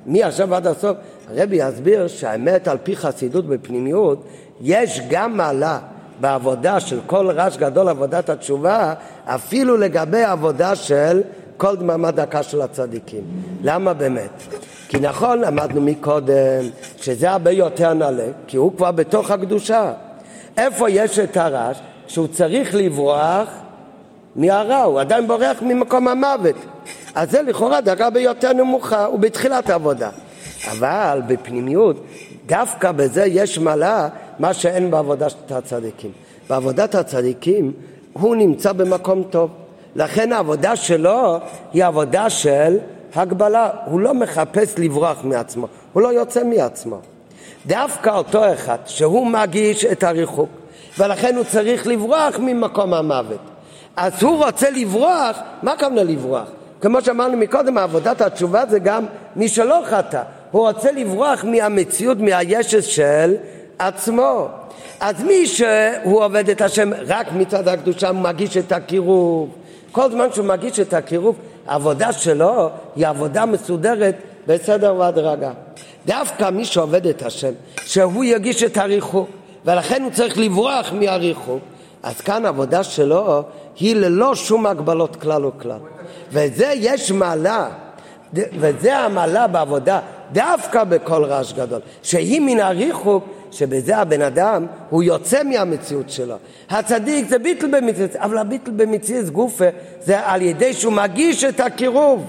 מעכשיו 0.06 0.56
עד 0.56 0.68
הסוף, 0.68 0.98
הרבי 1.30 1.56
יסביר 1.56 2.08
שהאמת 2.08 2.68
על 2.68 2.78
פי 2.84 2.96
חסידות 2.96 3.48
בפנימיות, 3.48 4.24
יש 4.62 5.02
גם 5.10 5.38
מעלה 5.38 5.80
בעבודה 6.20 6.80
של 6.80 7.00
כל 7.06 7.32
רעש 7.32 7.58
גדול, 7.58 7.90
עבודת 7.90 8.30
התשובה, 8.30 8.94
אפילו 9.26 9.78
לגבי 9.78 10.24
עבודה 10.24 10.76
של 10.76 11.22
כל 11.58 11.76
דממה 11.76 12.12
דקה 12.12 12.44
של 12.44 12.62
הצדיקים. 12.62 13.24
למה 13.64 13.94
באמת? 13.94 14.30
כי 14.88 15.00
נכון, 15.00 15.42
למדנו 15.42 15.82
מקודם, 15.82 16.64
שזה 16.98 17.32
הרבה 17.32 17.52
יותר 17.52 17.94
נעלה, 17.94 18.28
כי 18.48 18.58
הוא 18.58 18.72
כבר 18.78 18.92
בתוך 18.92 19.32
הקדושה. 19.32 19.94
איפה 20.58 20.90
יש 20.90 21.20
את 21.20 21.38
הרעש? 21.38 21.78
שהוא 22.08 22.28
צריך 22.28 22.76
לברוח 22.76 23.48
מהרע, 24.36 24.84
הוא 24.84 25.00
עדיין 25.00 25.28
בורח 25.28 25.62
ממקום 25.62 26.08
המוות. 26.08 26.56
אז 27.16 27.32
זה 27.32 27.42
לכאורה 27.42 27.82
דרגה 27.82 28.10
ביותר 28.10 28.54
נמוכה, 28.54 29.06
הוא 29.06 29.20
בתחילת 29.20 29.70
העבודה. 29.70 30.10
אבל 30.72 31.22
בפנימיות, 31.28 32.04
דווקא 32.46 32.92
בזה 32.92 33.26
יש 33.26 33.58
מעלה 33.58 34.08
מה 34.40 34.54
שאין 34.54 34.92
בעבודת 34.92 35.52
הצדיקים. 35.52 36.12
בעבודת 36.50 36.96
הצדיקים 36.96 37.72
הוא 38.14 38.36
נמצא 38.36 38.74
במקום 38.74 39.24
טוב. 39.30 39.50
לכן 39.96 40.32
העבודה 40.32 40.76
שלו 40.76 41.38
היא 41.74 41.86
עבודה 41.86 42.30
של 42.30 42.78
הגבלה. 43.16 43.70
הוא 43.86 44.00
לא 44.00 44.14
מחפש 44.14 44.74
לברוח 44.78 45.24
מעצמו, 45.24 45.68
הוא 45.94 46.02
לא 46.02 46.08
יוצא 46.08 46.44
מעצמו. 46.44 46.98
דווקא 47.68 48.10
אותו 48.10 48.54
אחד 48.54 48.78
שהוא 48.86 49.28
מגיש 49.28 49.86
את 49.86 50.04
הריחוק 50.04 50.50
ולכן 50.98 51.36
הוא 51.36 51.44
צריך 51.44 51.88
לברוח 51.88 52.40
ממקום 52.40 52.94
המוות. 52.94 53.51
אז 53.96 54.24
הוא 54.24 54.46
רוצה 54.46 54.70
לברוח, 54.70 55.38
מה 55.64 55.72
הכוונה 55.72 56.04
לברוח? 56.04 56.48
כמו 56.82 57.02
שאמרנו 57.02 57.38
מקודם, 57.38 57.78
עבודת 57.78 58.22
התשובה 58.22 58.64
זה 58.70 58.80
גם 58.80 59.06
מי 59.36 59.48
שלא 59.48 59.82
חטא. 59.86 60.22
הוא 60.52 60.68
רוצה 60.68 60.92
לברוח 60.92 61.44
מהמציאות, 61.44 62.18
מהישס 62.18 62.86
של 62.86 63.36
עצמו. 63.80 64.48
אז 65.00 65.24
מי 65.24 65.48
שהוא 65.48 66.24
עובד 66.24 66.50
את 66.50 66.62
השם 66.62 66.92
רק 67.08 67.28
מצד 67.32 67.68
הקדושה, 67.68 68.10
הוא 68.10 68.18
מגיש 68.18 68.58
את 68.58 68.72
הקירוב. 68.72 69.50
כל 69.92 70.12
זמן 70.12 70.28
שהוא 70.34 70.46
מגיש 70.46 70.80
את 70.80 70.94
הקירוב, 70.94 71.36
העבודה 71.68 72.14
שלו 72.14 72.70
היא 72.96 73.08
עבודה 73.08 73.46
מסודרת 73.46 74.16
בסדר 74.48 74.96
והדרגה. 74.96 75.52
דווקא 76.06 76.50
מי 76.50 76.66
שעובד 76.66 77.08
את 77.08 77.22
השם, 77.22 77.52
שהוא 77.86 78.24
יגיש 78.24 78.64
את 78.64 78.78
הריחוק, 78.78 79.30
ולכן 79.66 80.04
הוא 80.04 80.12
צריך 80.12 80.38
לברוח 80.38 80.94
מהריחוק, 80.94 81.60
אז 82.04 82.22
כאן 82.22 82.46
העבודה 82.46 82.84
שלו 82.84 83.44
היא 83.80 83.96
ללא 83.96 84.36
שום 84.36 84.66
הגבלות 84.66 85.16
כלל 85.16 85.46
וכלל. 85.46 85.80
וזה 86.32 86.74
יש 86.76 87.12
מעלה, 87.12 87.70
וזה 88.34 88.98
המעלה 88.98 89.48
בעבודה 89.48 90.00
דווקא 90.32 90.84
בכל 90.84 91.24
רעש 91.26 91.54
גדול, 91.54 91.80
שהיא 92.04 92.42
מן 92.42 92.60
הריחוק 92.60 93.24
שבזה 93.52 93.98
הבן 93.98 94.22
אדם 94.22 94.66
הוא 94.90 95.04
יוצא 95.04 95.44
מהמציאות 95.44 96.10
שלו. 96.10 96.36
הצדיק 96.70 97.28
זה 97.30 97.40
ביטל 97.40 97.68
במציאות, 97.68 98.16
אבל 98.16 98.38
הביטל 98.38 98.72
במציאות 98.72 99.26
גופה 99.26 99.66
זה 100.02 100.20
על 100.20 100.42
ידי 100.42 100.74
שהוא 100.74 100.94
מגיש 100.94 101.44
את 101.44 101.60
הקירוב. 101.60 102.26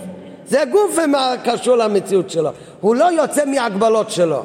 זה 0.47 0.63
גופה 0.71 1.07
מה 1.07 1.35
קשור 1.45 1.77
למציאות 1.77 2.31
שלו. 2.31 2.51
הוא 2.81 2.95
לא 2.97 3.05
יוצא 3.05 3.45
מהגבלות 3.45 4.11
שלו. 4.11 4.43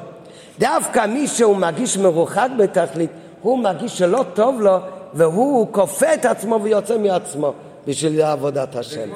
דווקא 0.59 1.05
מי 1.05 1.27
שהוא 1.27 1.57
מגיש 1.57 1.97
מרוחק 1.97 2.47
בתכלית, 2.57 3.09
הוא 3.41 3.59
מגיש 3.59 3.97
שלא 3.97 4.25
טוב 4.33 4.61
לו, 4.61 4.77
והוא 5.13 5.67
כופה 5.71 6.13
את 6.13 6.25
עצמו 6.25 6.59
ויוצא 6.63 6.97
מעצמו 6.97 7.53
בשביל 7.87 8.21
עבודת 8.21 8.75
השם. 8.75 9.09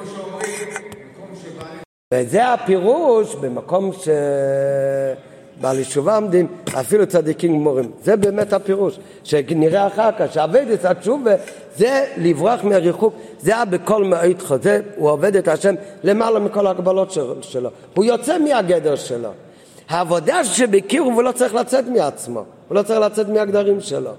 וזה 2.14 2.52
הפירוש 2.52 3.34
במקום 3.34 3.90
שבעל 5.58 5.78
ישובה 5.78 6.16
עומדים, 6.16 6.46
אפילו 6.80 7.06
צדיקים 7.06 7.52
גמורים. 7.58 7.90
זה 8.04 8.16
באמת 8.16 8.52
הפירוש, 8.52 8.98
שנראה 9.24 9.86
אחר 9.86 10.10
כך, 10.18 10.32
שעבד 10.32 10.66
את 10.74 10.84
התשובה 10.84 11.30
זה 11.76 12.04
לברוח 12.16 12.64
מהריחוק, 12.64 13.14
זה 13.38 13.54
היה 13.54 13.64
בכל 13.64 14.04
מאית 14.04 14.42
חוזה, 14.42 14.80
הוא 14.96 15.10
עובד 15.10 15.36
את 15.36 15.48
השם 15.48 15.74
למעלה 16.04 16.38
מכל 16.38 16.66
ההגבלות 16.66 17.10
שלו. 17.40 17.70
הוא 17.94 18.04
יוצא 18.04 18.38
מהגדר 18.38 18.96
שלו. 18.96 19.30
העבודה 19.88 20.44
שבקירוב 20.44 21.14
הוא 21.14 21.22
לא 21.22 21.32
צריך 21.32 21.54
לצאת 21.54 21.84
מעצמו, 21.86 22.44
הוא 22.68 22.76
לא 22.76 22.82
צריך 22.82 23.00
לצאת 23.00 23.28
מהגדרים 23.28 23.80
שלו. 23.80 24.10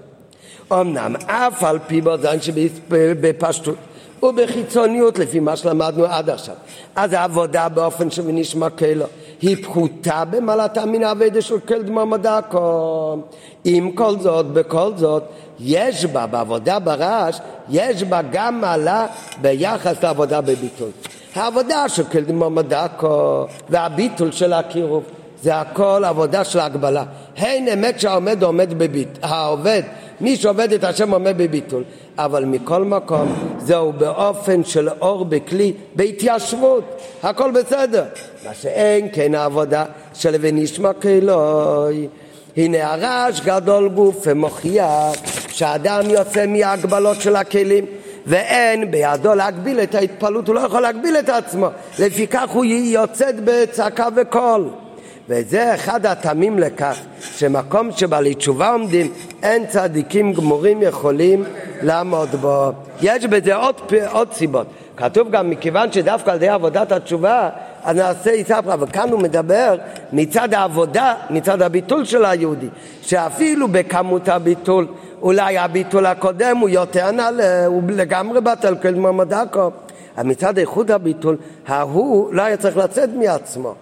אמנם 0.72 1.16
אף 1.26 1.64
על 1.64 1.78
פי 1.86 2.00
בזין 2.00 2.40
שבפשטות 2.40 3.76
ובחיצוניות 4.22 5.18
לפי 5.18 5.40
מה 5.40 5.56
שלמדנו 5.56 6.04
עד 6.04 6.30
עכשיו. 6.30 6.54
אז 6.96 7.12
העבודה 7.12 7.68
באופן 7.68 8.10
שנשמע 8.10 8.70
כאילו 8.70 9.04
היא 9.42 9.64
פחותה 9.64 10.24
במעלתה 10.24 10.86
מן 10.86 11.02
האבדה 11.02 11.42
של 11.42 11.60
כל 11.60 11.82
דממה 11.82 12.16
דקו. 12.16 13.16
עם 13.64 13.90
כל 13.92 14.18
זאת, 14.18 14.46
בכל 14.46 14.92
זאת, 14.96 15.22
יש 15.60 16.04
בה, 16.04 16.26
בעבודה 16.26 16.78
ברעש, 16.78 17.38
יש 17.68 18.02
בה 18.02 18.20
גם 18.32 18.60
מעלה 18.60 19.06
ביחס 19.40 20.02
לעבודה 20.02 20.40
בביטול. 20.40 20.90
העבודה 21.34 21.88
של 21.88 22.04
כל 22.04 22.20
דממה 22.20 22.62
דקו 22.62 23.46
והביטול 23.70 24.32
של 24.32 24.52
הקירוב 24.52 25.04
זה 25.44 25.56
הכל 25.56 26.02
עבודה 26.06 26.44
של 26.44 26.60
הגבלה. 26.60 27.04
הן 27.36 27.68
אמת 27.68 28.00
שהעומד 28.00 28.42
עומד 28.42 28.74
בביט, 28.78 29.08
העובד, 29.22 29.82
מי 30.20 30.36
שעובד 30.36 30.72
את 30.72 30.84
השם 30.84 31.10
עומד 31.10 31.34
בביטול. 31.38 31.82
אבל 32.18 32.44
מכל 32.44 32.84
מקום 32.84 33.34
זהו 33.58 33.92
באופן 33.92 34.64
של 34.64 34.88
אור 34.88 35.24
בכלי, 35.24 35.72
בהתיישבות, 35.96 37.00
הכל 37.22 37.50
בסדר. 37.50 38.04
מה 38.46 38.54
שאין 38.54 39.08
כן 39.12 39.34
העבודה 39.34 39.84
של 40.14 40.36
ונשמע 40.40 40.92
כאלוהי. 40.92 42.08
הנה 42.56 42.92
הרעש 42.92 43.40
גדול 43.40 43.88
גוף 43.88 44.26
ומוכיח 44.26 45.12
שאדם 45.48 46.10
יוצא 46.10 46.46
מההגבלות 46.46 47.20
של 47.20 47.36
הכלים 47.36 47.84
ואין 48.26 48.90
בידו 48.90 49.34
להגביל 49.34 49.80
את 49.80 49.94
ההתפעלות, 49.94 50.48
הוא 50.48 50.54
לא 50.54 50.60
יכול 50.60 50.82
להגביל 50.82 51.16
את 51.16 51.28
עצמו, 51.28 51.66
לפיכך 51.98 52.50
הוא 52.50 52.64
יוצאת 52.64 53.34
בצעקה 53.44 54.08
וקול. 54.16 54.83
וזה 55.28 55.74
אחד 55.74 56.06
הטעמים 56.06 56.58
לכך 56.58 56.98
שמקום 57.20 57.92
שבעלי 57.92 58.34
תשובה 58.34 58.70
עומדים 58.70 59.12
אין 59.42 59.66
צדיקים 59.66 60.32
גמורים 60.32 60.82
יכולים 60.82 61.44
לעמוד 61.82 62.28
בו. 62.28 62.72
יש 63.00 63.26
בזה 63.26 63.54
עוד, 63.54 63.74
עוד 64.12 64.32
סיבות. 64.32 64.66
כתוב 64.96 65.30
גם 65.30 65.50
מכיוון 65.50 65.92
שדווקא 65.92 66.30
על 66.30 66.36
ידי 66.36 66.48
עבודת 66.48 66.92
התשובה 66.92 67.50
אז 67.84 67.96
נעשה 67.96 68.30
איספרא, 68.30 68.76
וכאן 68.80 69.08
הוא 69.08 69.20
מדבר 69.20 69.76
מצד 70.12 70.54
העבודה, 70.54 71.14
מצד 71.30 71.62
הביטול 71.62 72.04
של 72.04 72.24
היהודי, 72.24 72.68
שאפילו 73.02 73.68
בכמות 73.68 74.28
הביטול, 74.28 74.86
אולי 75.22 75.58
הביטול 75.58 76.06
הקודם 76.06 76.56
הוא 76.56 76.68
יותר 76.68 77.10
נעלה, 77.10 77.66
הוא 77.66 77.82
לגמרי 77.88 78.40
בטל 78.40 78.76
כל 78.76 78.90
מעמדקו, 78.90 79.70
אבל 80.18 80.26
מצד 80.26 80.58
איכות 80.58 80.90
הביטול, 80.90 81.36
ההוא 81.66 82.34
לא 82.34 82.42
היה 82.42 82.56
צריך 82.56 82.76
לצאת 82.76 83.10
מעצמו. 83.14 83.74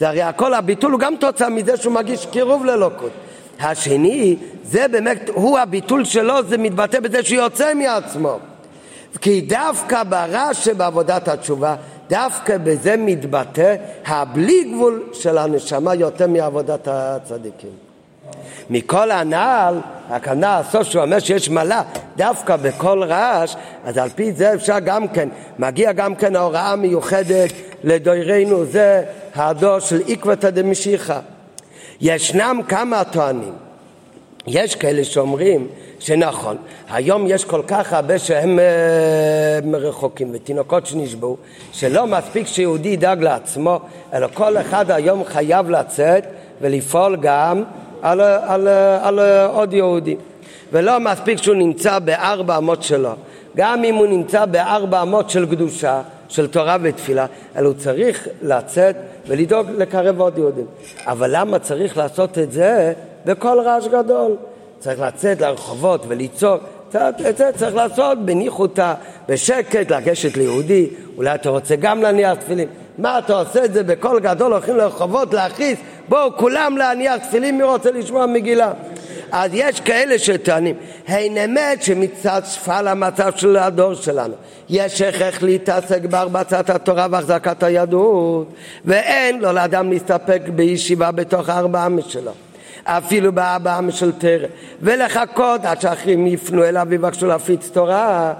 זה 0.00 0.08
הרי 0.08 0.22
הכל, 0.22 0.54
הביטול 0.54 0.92
הוא 0.92 1.00
גם 1.00 1.14
תוצאה 1.20 1.48
מזה 1.48 1.76
שהוא 1.76 1.92
מגיש 1.92 2.26
קירוב 2.26 2.64
ללוקות. 2.64 3.10
השני, 3.60 4.36
זה 4.64 4.88
באמת, 4.88 5.30
הוא 5.34 5.58
הביטול 5.58 6.04
שלו, 6.04 6.42
זה 6.48 6.58
מתבטא 6.58 7.00
בזה 7.00 7.22
שהוא 7.22 7.42
יוצא 7.42 7.74
מעצמו. 7.74 8.38
כי 9.20 9.40
דווקא 9.40 10.02
ברע 10.02 10.54
שבעבודת 10.54 11.28
התשובה, 11.28 11.76
דווקא 12.08 12.58
בזה 12.58 12.94
מתבטא 12.98 13.74
הבלי 14.06 14.64
גבול 14.64 15.02
של 15.12 15.38
הנשמה 15.38 15.94
יותר 15.94 16.26
מעבודת 16.26 16.88
הצדיקים. 16.90 17.70
מכל 18.70 19.10
הנעל, 19.10 19.80
הכוונה 20.10 20.58
הסוף 20.58 20.82
שהוא 20.82 21.02
אומר 21.02 21.18
שיש 21.18 21.50
מעלה 21.50 21.82
דווקא 22.16 22.56
בכל 22.56 23.02
רעש, 23.02 23.56
אז 23.84 23.98
על 23.98 24.08
פי 24.14 24.32
זה 24.32 24.54
אפשר 24.54 24.78
גם 24.78 25.08
כן, 25.08 25.28
מגיע 25.58 25.92
גם 25.92 26.14
כן 26.14 26.36
ההוראה 26.36 26.72
המיוחדת 26.72 27.52
לדוירנו, 27.84 28.64
זה 28.64 29.02
הדור 29.34 29.78
של 29.78 30.00
עקבתא 30.08 30.50
דמשיחא. 30.50 31.20
ישנם 32.00 32.60
כמה 32.68 33.04
טוענים. 33.04 33.52
יש 34.46 34.76
כאלה 34.76 35.04
שאומרים 35.04 35.66
שנכון, 35.98 36.56
היום 36.90 37.24
יש 37.26 37.44
כל 37.44 37.62
כך 37.66 37.92
הרבה 37.92 38.18
שהם 38.18 38.58
uh, 38.58 39.76
רחוקים 39.76 40.30
ותינוקות 40.32 40.86
שנשבעו, 40.86 41.36
שלא 41.72 42.06
מספיק 42.06 42.46
שיהודי 42.46 42.88
ידאג 42.88 43.22
לעצמו, 43.22 43.80
אלא 44.12 44.26
כל 44.34 44.56
אחד 44.56 44.90
היום 44.90 45.24
חייב 45.24 45.70
לצאת 45.70 46.24
ולפעול 46.60 47.16
גם 47.16 47.62
על, 48.02 48.20
על, 48.20 48.68
על, 48.68 48.68
על 49.18 49.20
עוד 49.52 49.72
יהודי. 49.72 50.16
ולא 50.72 51.00
מספיק 51.00 51.42
שהוא 51.42 51.56
נמצא 51.56 51.98
בארבע 51.98 52.58
אמות 52.58 52.82
שלו, 52.82 53.12
גם 53.56 53.84
אם 53.84 53.94
הוא 53.94 54.06
נמצא 54.06 54.44
בארבע 54.44 55.02
אמות 55.02 55.30
של 55.30 55.46
קדושה, 55.46 56.02
של 56.30 56.46
תורה 56.46 56.76
ותפילה, 56.82 57.26
אלא 57.56 57.66
הוא 57.66 57.74
צריך 57.74 58.28
לצאת 58.42 58.96
ולדאוג 59.26 59.66
לקרב 59.70 60.20
עוד 60.20 60.38
יהודים. 60.38 60.66
אבל 61.06 61.30
למה 61.32 61.58
צריך 61.58 61.96
לעשות 61.96 62.38
את 62.38 62.52
זה 62.52 62.92
בקול 63.26 63.60
רעש 63.60 63.86
גדול? 63.86 64.36
צריך 64.78 65.00
לצאת 65.00 65.40
לרחובות 65.40 66.04
ולצעוק. 66.08 66.62
את 67.28 67.36
זה 67.36 67.50
צריך 67.56 67.74
לעשות 67.74 68.18
בניחותא, 68.24 68.94
בשקט, 69.28 69.90
לגשת 69.90 70.36
ליהודי, 70.36 70.88
אולי 71.16 71.34
אתה 71.34 71.50
רוצה 71.50 71.76
גם 71.76 72.02
להניח 72.02 72.34
תפילין. 72.34 72.68
מה 72.98 73.18
אתה 73.18 73.38
עושה 73.38 73.64
את 73.64 73.72
זה 73.72 73.82
בקול 73.82 74.20
גדול, 74.20 74.52
הולכים 74.52 74.76
לרחובות 74.76 75.34
להכריז, 75.34 75.76
בואו 76.08 76.36
כולם 76.36 76.76
להניח 76.76 77.16
תפילין, 77.16 77.58
מי 77.58 77.62
רוצה 77.62 77.90
לשמוע 77.90 78.26
מגילה? 78.26 78.72
אז 79.32 79.50
יש 79.54 79.80
כאלה 79.80 80.18
שטוענים, 80.18 80.74
הן 81.08 81.36
אמת 81.36 81.82
שמצד 81.82 82.42
שפל 82.44 82.88
המצב 82.88 83.32
של 83.36 83.56
הדור 83.56 83.94
שלנו. 83.94 84.34
יש 84.68 85.02
הכרח 85.02 85.42
להתעסק 85.42 86.02
בהרבצת 86.02 86.70
התורה 86.70 87.06
והחזקת 87.10 87.62
היהדות 87.62 88.48
ואין 88.84 89.40
לו 89.40 89.52
לאדם 89.52 89.90
להסתפק 89.90 90.42
בישיבה 90.54 91.10
בתוך 91.10 91.48
הארבע 91.48 91.84
עמי 91.84 92.02
שלו 92.02 92.32
אפילו 92.84 93.32
עמי 93.66 93.92
של 93.92 94.12
תרא 94.12 94.46
ולחכות 94.82 95.64
עד 95.64 95.80
שאחרים 95.80 96.26
יפנו 96.26 96.64
אליו 96.64 96.86
ויבקשו 96.90 97.26
להפיץ 97.26 97.70
תורה. 97.72 98.32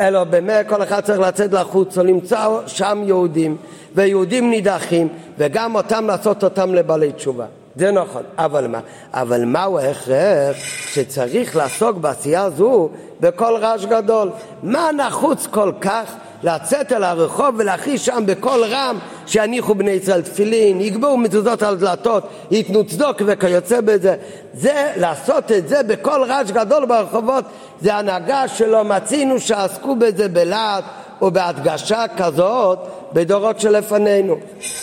אלא 0.00 0.24
באמת 0.24 0.68
כל 0.68 0.82
אחד 0.82 1.00
צריך 1.00 1.18
לצאת 1.18 1.52
לחוץ 1.52 1.98
ולמצוא 1.98 2.60
שם 2.66 3.02
יהודים 3.06 3.56
ויהודים 3.94 4.50
נידחים 4.50 5.08
וגם 5.38 5.74
אותם 5.74 6.06
לעשות 6.06 6.44
אותם 6.44 6.74
לבעלי 6.74 7.12
תשובה 7.12 7.46
זה 7.78 7.90
נכון, 7.90 8.22
אבל 8.38 8.66
מה? 8.66 8.80
אבל 9.14 9.44
מהו 9.44 9.78
ההכרח 9.78 10.56
שצריך 10.92 11.56
לעסוק 11.56 11.96
בעשייה 11.96 12.42
הזו 12.42 12.88
בקול 13.20 13.56
רעש 13.56 13.84
גדול? 13.84 14.30
מה 14.62 14.90
נחוץ 14.92 15.46
כל 15.46 15.72
כך 15.80 16.14
לצאת 16.42 16.92
אל 16.92 17.04
הרחוב 17.04 17.54
ולהכריז 17.58 18.00
שם 18.00 18.22
בקול 18.26 18.64
רם 18.64 18.98
שיניחו 19.26 19.74
בני 19.74 19.90
ישראל 19.90 20.22
תפילין, 20.22 20.80
יגבו 20.80 21.16
מזוזות 21.16 21.62
על 21.62 21.76
דלתות, 21.76 22.28
ייתנו 22.50 22.86
צדוק 22.86 23.22
וכיוצא 23.26 23.80
בזה. 23.80 24.16
זה, 24.54 24.92
לעשות 24.96 25.52
את 25.52 25.68
זה 25.68 25.82
בקול 25.82 26.22
רעש 26.22 26.50
גדול 26.50 26.86
ברחובות, 26.86 27.44
זה 27.80 27.94
הנהגה 27.94 28.48
שלא 28.48 28.84
מצינו 28.84 29.40
שעסקו 29.40 29.96
בזה 29.96 30.28
בלהט 30.28 30.84
ובהדגשה 31.22 32.04
כזאת 32.16 32.78
בדורות 33.12 33.60
שלפנינו. 33.60 34.36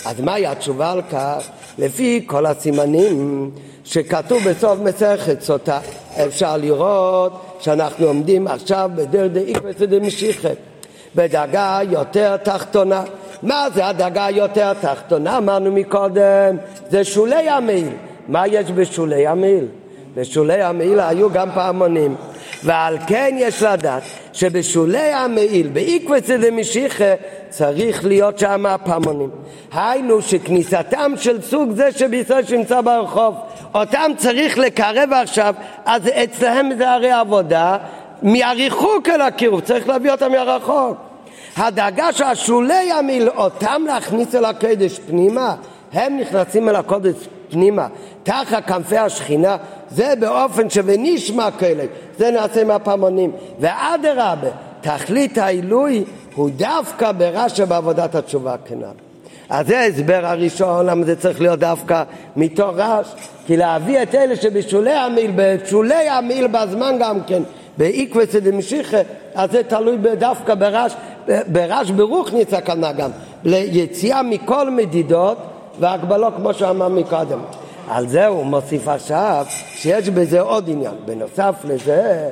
אז 0.06 0.22
מהי 0.22 0.48
התשובה 0.48 0.92
על 0.92 1.02
כך? 1.12 1.44
לפי 1.78 2.24
כל 2.26 2.46
הסימנים 2.46 3.52
שכתוב 3.86 4.44
בסוף 4.44 4.80
מסכת 4.80 5.42
סוטה, 5.42 5.80
אפשר 6.28 6.58
לראות 6.58 7.58
שאנחנו 7.60 8.08
עומדים 8.08 8.48
עכשיו 8.48 8.90
בדרך 8.96 9.32
דאיקווה 9.32 9.86
דמשיחת, 9.86 10.58
בדרגה 11.16 11.80
יותר 11.90 12.38
תחתונה. 12.38 13.04
מה 13.44 13.68
זה 13.74 13.88
הדרגה 13.88 14.26
היותר 14.26 14.74
תחתונה? 14.74 15.38
אמרנו 15.38 15.72
מקודם, 15.72 16.58
זה 16.90 17.04
שולי 17.04 17.50
המעיל. 17.50 17.90
מה 18.28 18.48
יש 18.48 18.72
בשולי 18.72 19.28
המעיל? 19.28 19.66
בשולי 20.16 20.62
המעיל 20.62 21.00
היו 21.00 21.30
גם 21.30 21.50
פעמונים. 21.54 22.16
ועל 22.64 22.98
כן 23.08 23.36
יש 23.40 23.64
לדעת 23.64 24.04
שבשולי 24.34 24.98
המעיל, 24.98 25.68
באיקווצה 25.68 26.38
דמשיחה, 26.38 27.14
צריך 27.58 28.06
להיות 28.06 28.40
שם 28.40 28.66
הפעמונים. 28.66 29.30
היינו 29.74 30.22
שכניסתם 30.22 31.12
של 31.18 31.42
סוג 31.42 31.72
זה 31.72 31.92
שבישראל 31.92 32.46
שנמצא 32.46 32.82
ברחוב, 32.82 33.36
אותם 33.76 34.12
צריך 34.18 34.58
לקרב 34.58 35.14
עכשיו, 35.14 35.56
אז 35.86 36.02
אצלהם 36.24 36.70
זה 36.78 36.92
הרי 36.92 37.12
עבודה 37.12 37.78
מהריחוק 38.22 39.10
אל 39.10 39.22
הקירוב, 39.22 39.62
צריך 39.62 39.88
להביא 39.88 40.12
אותם 40.12 40.32
מהרחוק. 40.32 40.98
הדאגה 41.58 42.14
שהשולי 42.14 42.92
המעיל, 42.92 43.30
אותם 43.30 43.84
להכניס 43.88 44.36
אל 44.36 44.46
הקדש 44.46 45.00
פנימה, 45.00 45.56
הם 45.94 46.18
נכנסים 46.18 46.70
אל 46.70 46.76
הקודש 46.76 47.16
פנימה, 47.50 47.88
תחת 48.24 48.68
כנפי 48.68 48.98
השכינה, 48.98 49.58
זה 49.92 50.14
באופן 50.20 50.70
שבנשמע 50.70 51.52
כאלה, 51.52 51.84
זה 52.18 52.32
נעשה 52.32 52.64
מהפעמונים. 52.64 53.32
ואדרבה, 53.60 54.50
תכלית 54.82 55.38
העילוי 55.38 56.04
הוא 56.36 56.50
דווקא 56.56 57.12
ברש"א 57.12 57.66
בעבודת 57.66 58.16
התשובה 58.16 58.56
כנ"ל. 58.66 58.86
אז 59.50 59.68
זה 59.68 59.80
ההסבר 59.80 60.22
הראשון, 60.24 60.86
למה 60.86 61.06
זה 61.06 61.16
צריך 61.16 61.42
להיות 61.42 61.60
דווקא 61.60 62.04
מתוך 62.36 62.70
רש, 62.76 63.08
כי 63.46 63.58
להביא 63.58 64.04
את 64.04 64.16
אלה 64.16 64.36
שבשולי 64.36 64.92
המיל, 64.92 65.32
בשולי 65.36 66.10
המיל 66.10 66.48
בזמן 66.48 66.96
גם 67.00 67.24
כן, 67.28 67.44
באיקווה 67.78 68.26
דמשיחא, 68.42 69.02
אז 69.36 69.52
זה 69.52 69.64
תלוי 69.64 69.98
דווקא 70.20 70.56
ברש, 70.56 70.94
ברש 71.48 71.92
ברוך 71.92 72.34
נצא 72.34 72.62
כנ"ל 72.62 72.92
גם, 72.98 73.10
ליציאה 73.44 74.24
מכל 74.24 74.70
מדידות 74.70 75.38
והגבלות 75.80 76.34
כמו 76.38 76.54
שאמר 76.54 76.88
מקודם. 76.88 77.40
על 77.90 78.08
זה 78.08 78.28
הוא 78.28 78.46
מוסיף 78.46 78.88
עכשיו 78.88 79.46
שיש 79.76 80.10
בזה 80.10 80.42
עוד 80.42 80.70
עניין. 80.70 80.94
בנוסף 81.06 81.56
לזה, 81.64 82.30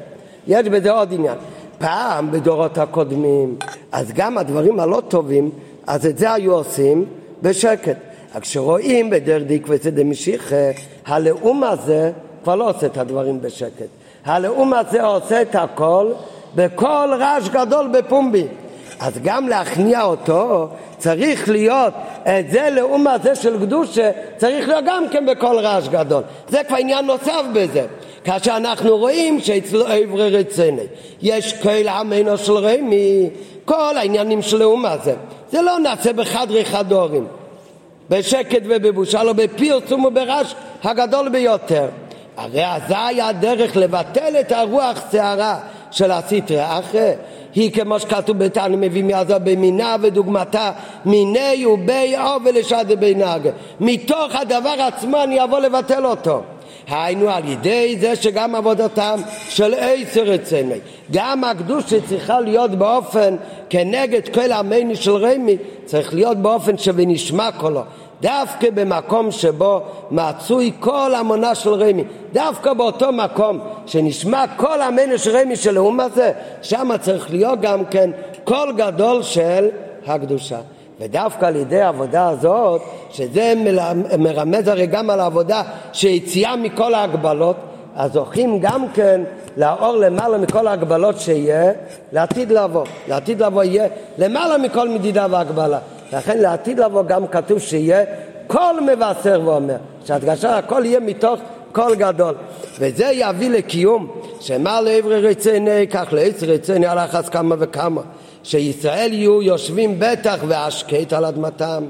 יש 0.47 0.67
בזה 0.67 0.91
עוד 0.91 1.13
עניין. 1.13 1.35
פעם 1.83 2.31
בדורות 2.31 2.77
הקודמים, 2.77 3.55
אז 3.91 4.11
גם 4.11 4.37
הדברים 4.37 4.79
הלא 4.79 5.01
טובים, 5.07 5.49
אז 5.87 6.05
את 6.05 6.17
זה 6.17 6.33
היו 6.33 6.53
עושים 6.53 7.05
בשקט. 7.41 7.97
כשרואים 8.41 9.09
בדרך 9.09 9.43
דיקווה 9.43 9.77
דמשיחא, 9.83 10.71
הלאום 11.05 11.63
הזה 11.63 12.11
כבר 12.43 12.55
לא 12.55 12.69
עושה 12.69 12.85
את 12.85 12.97
הדברים 12.97 13.41
בשקט. 13.41 13.87
הלאום 14.25 14.73
הזה 14.73 15.03
עושה 15.03 15.41
את 15.41 15.55
הכל 15.55 16.11
בקול 16.55 17.13
רעש 17.13 17.49
גדול 17.49 17.87
בפומבי. 17.87 18.47
אז 18.99 19.13
גם 19.23 19.47
להכניע 19.47 20.03
אותו 20.03 20.67
צריך 20.97 21.49
להיות 21.49 21.93
את 22.23 22.51
זה 22.51 22.69
לאום 22.71 23.07
הזה 23.07 23.35
של 23.35 23.59
קדושה, 23.59 24.11
צריך 24.37 24.67
להיות 24.67 24.83
גם 24.87 25.03
כן 25.11 25.25
בקול 25.25 25.59
רעש 25.59 25.87
גדול. 25.87 26.23
זה 26.49 26.61
כבר 26.67 26.77
עניין 26.77 27.05
נוסף 27.05 27.41
בזה. 27.53 27.85
כאשר 28.23 28.57
אנחנו 28.57 28.97
רואים 28.97 29.39
שאצלו 29.39 29.87
עברי 29.87 30.29
רציני 30.29 30.81
יש 31.21 31.53
כל 31.53 31.87
עמנו 31.87 32.37
של 32.37 32.57
רמי, 32.57 33.29
כל 33.65 33.97
העניינים 33.97 34.41
של 34.41 34.57
לאום 34.57 34.85
הזה. 34.85 35.13
זה 35.51 35.61
לא 35.61 35.79
נעשה 35.79 36.13
בחדרי 36.13 36.65
חדורים, 36.65 37.27
בשקט 38.09 38.61
ובבושה, 38.63 39.23
לא 39.23 39.33
בפרסום 39.33 40.05
וברעש 40.05 40.53
הגדול 40.83 41.29
ביותר. 41.29 41.87
הרי 42.37 42.63
היה 42.89 43.27
הדרך 43.27 43.77
לבטל 43.77 44.35
את 44.39 44.51
הרוח 44.51 45.01
שערה 45.11 45.59
של 45.91 46.11
הסטרי 46.11 46.57
אחרי 46.59 47.11
היא 47.55 47.71
כמו 47.71 47.99
שכתוב 47.99 48.37
בתנא 48.37 48.75
מביא 48.75 49.03
מעזה 49.03 49.39
במינה 49.39 49.95
ודוגמתה 50.01 50.71
מיני 51.05 51.65
ובי 51.65 52.15
אור 52.17 52.37
ולשד 52.45 52.85
בינג 52.99 53.49
מתוך 53.79 54.35
הדבר 54.35 54.75
עצמו 54.79 55.23
אני 55.23 55.43
אבוא 55.43 55.59
לבטל 55.59 56.05
אותו 56.05 56.41
היינו 56.87 57.29
על 57.29 57.47
ידי 57.47 57.97
זה 57.99 58.15
שגם 58.15 58.55
עבודתם 58.55 59.19
של 59.49 59.73
עשר 59.77 60.35
אצלנו 60.35 60.73
גם 61.11 61.43
הקדוש 61.43 61.83
שצריכה 61.89 62.39
להיות 62.39 62.71
באופן 62.71 63.35
כנגד 63.69 64.33
כל 64.33 64.51
עמני 64.51 64.95
של 64.95 65.15
רמי 65.15 65.57
צריך 65.85 66.13
להיות 66.13 66.37
באופן 66.37 66.77
שבנשמע 66.77 67.49
קולו 67.51 67.81
דווקא 68.23 68.69
במקום 68.69 69.31
שבו 69.31 69.81
מצוי 70.11 70.71
כל 70.79 71.15
המונה 71.15 71.55
של 71.55 71.73
רמי, 71.73 72.03
דווקא 72.33 72.73
באותו 72.73 73.11
מקום 73.11 73.59
שנשמע 73.85 74.45
כל 74.57 74.81
המנה 74.81 75.17
של 75.17 75.37
רמי 75.37 75.55
של 75.55 75.77
האום 75.77 75.99
הזה, 75.99 76.31
שם 76.61 76.89
צריך 77.01 77.31
להיות 77.31 77.61
גם 77.61 77.85
כן 77.85 78.11
קול 78.43 78.73
גדול 78.77 79.23
של 79.23 79.69
הקדושה. 80.07 80.59
ודווקא 81.03 81.45
על 81.45 81.55
ידי 81.55 81.81
העבודה 81.81 82.29
הזאת, 82.29 82.81
שזה 83.09 83.53
מרמז 84.19 84.67
הרי 84.67 84.87
גם 84.87 85.09
על 85.09 85.19
העבודה 85.19 85.63
שיציאה 85.93 86.55
מכל 86.55 86.93
ההגבלות, 86.93 87.55
אז 87.95 88.11
זוכים 88.13 88.59
גם 88.59 88.85
כן 88.93 89.21
לאור 89.57 89.97
למעלה 89.97 90.37
מכל 90.37 90.67
ההגבלות 90.67 91.19
שיהיה 91.19 91.71
לעתיד 92.11 92.51
לבוא. 92.51 92.85
לעתיד 93.07 93.43
לבוא 93.43 93.63
יהיה 93.63 93.87
למעלה 94.17 94.57
מכל 94.57 94.89
מדידה 94.89 95.27
והגבלה. 95.29 95.79
לכן 96.13 96.37
לעתיד 96.37 96.79
לבוא 96.79 97.03
גם 97.03 97.27
כתוב 97.27 97.59
שיהיה 97.59 98.03
קול 98.47 98.79
מבשר 98.93 99.41
ואומר, 99.45 99.75
שהדגשה 100.05 100.57
הכל 100.57 100.81
יהיה 100.85 100.99
מתוך 100.99 101.39
קול 101.71 101.95
גדול. 101.95 102.35
וזה 102.79 103.05
יביא 103.13 103.49
לקיום, 103.49 104.07
שמה 104.39 104.81
לעברי 104.81 105.21
רצוני, 105.21 105.87
כך 105.87 106.07
לעצר 106.11 106.45
רצוני 106.45 106.85
על 106.85 106.99
אחס 106.99 107.29
כמה 107.29 107.55
וכמה. 107.59 108.01
שישראל 108.43 109.13
יהיו 109.13 109.41
יושבים 109.41 109.95
בטח 109.99 110.37
והשקט 110.47 111.13
על 111.13 111.25
אדמתם. 111.25 111.83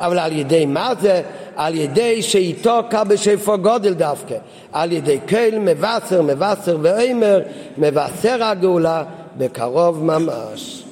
אבל 0.00 0.18
על 0.18 0.32
ידי 0.32 0.66
מה 0.66 0.92
זה? 1.00 1.22
על 1.56 1.74
ידי 1.74 2.22
שאיתו 2.22 2.80
קה 2.90 3.04
בשפו 3.04 3.58
גודל 3.58 3.94
דווקא. 3.94 4.34
על 4.72 4.92
ידי 4.92 5.18
כל 5.28 5.58
מבשר, 5.58 6.22
מבשר 6.22 6.76
ואימר, 6.82 7.40
מבשר 7.78 8.44
הגאולה 8.44 9.04
בקרוב 9.36 10.04
ממש. 10.04 10.82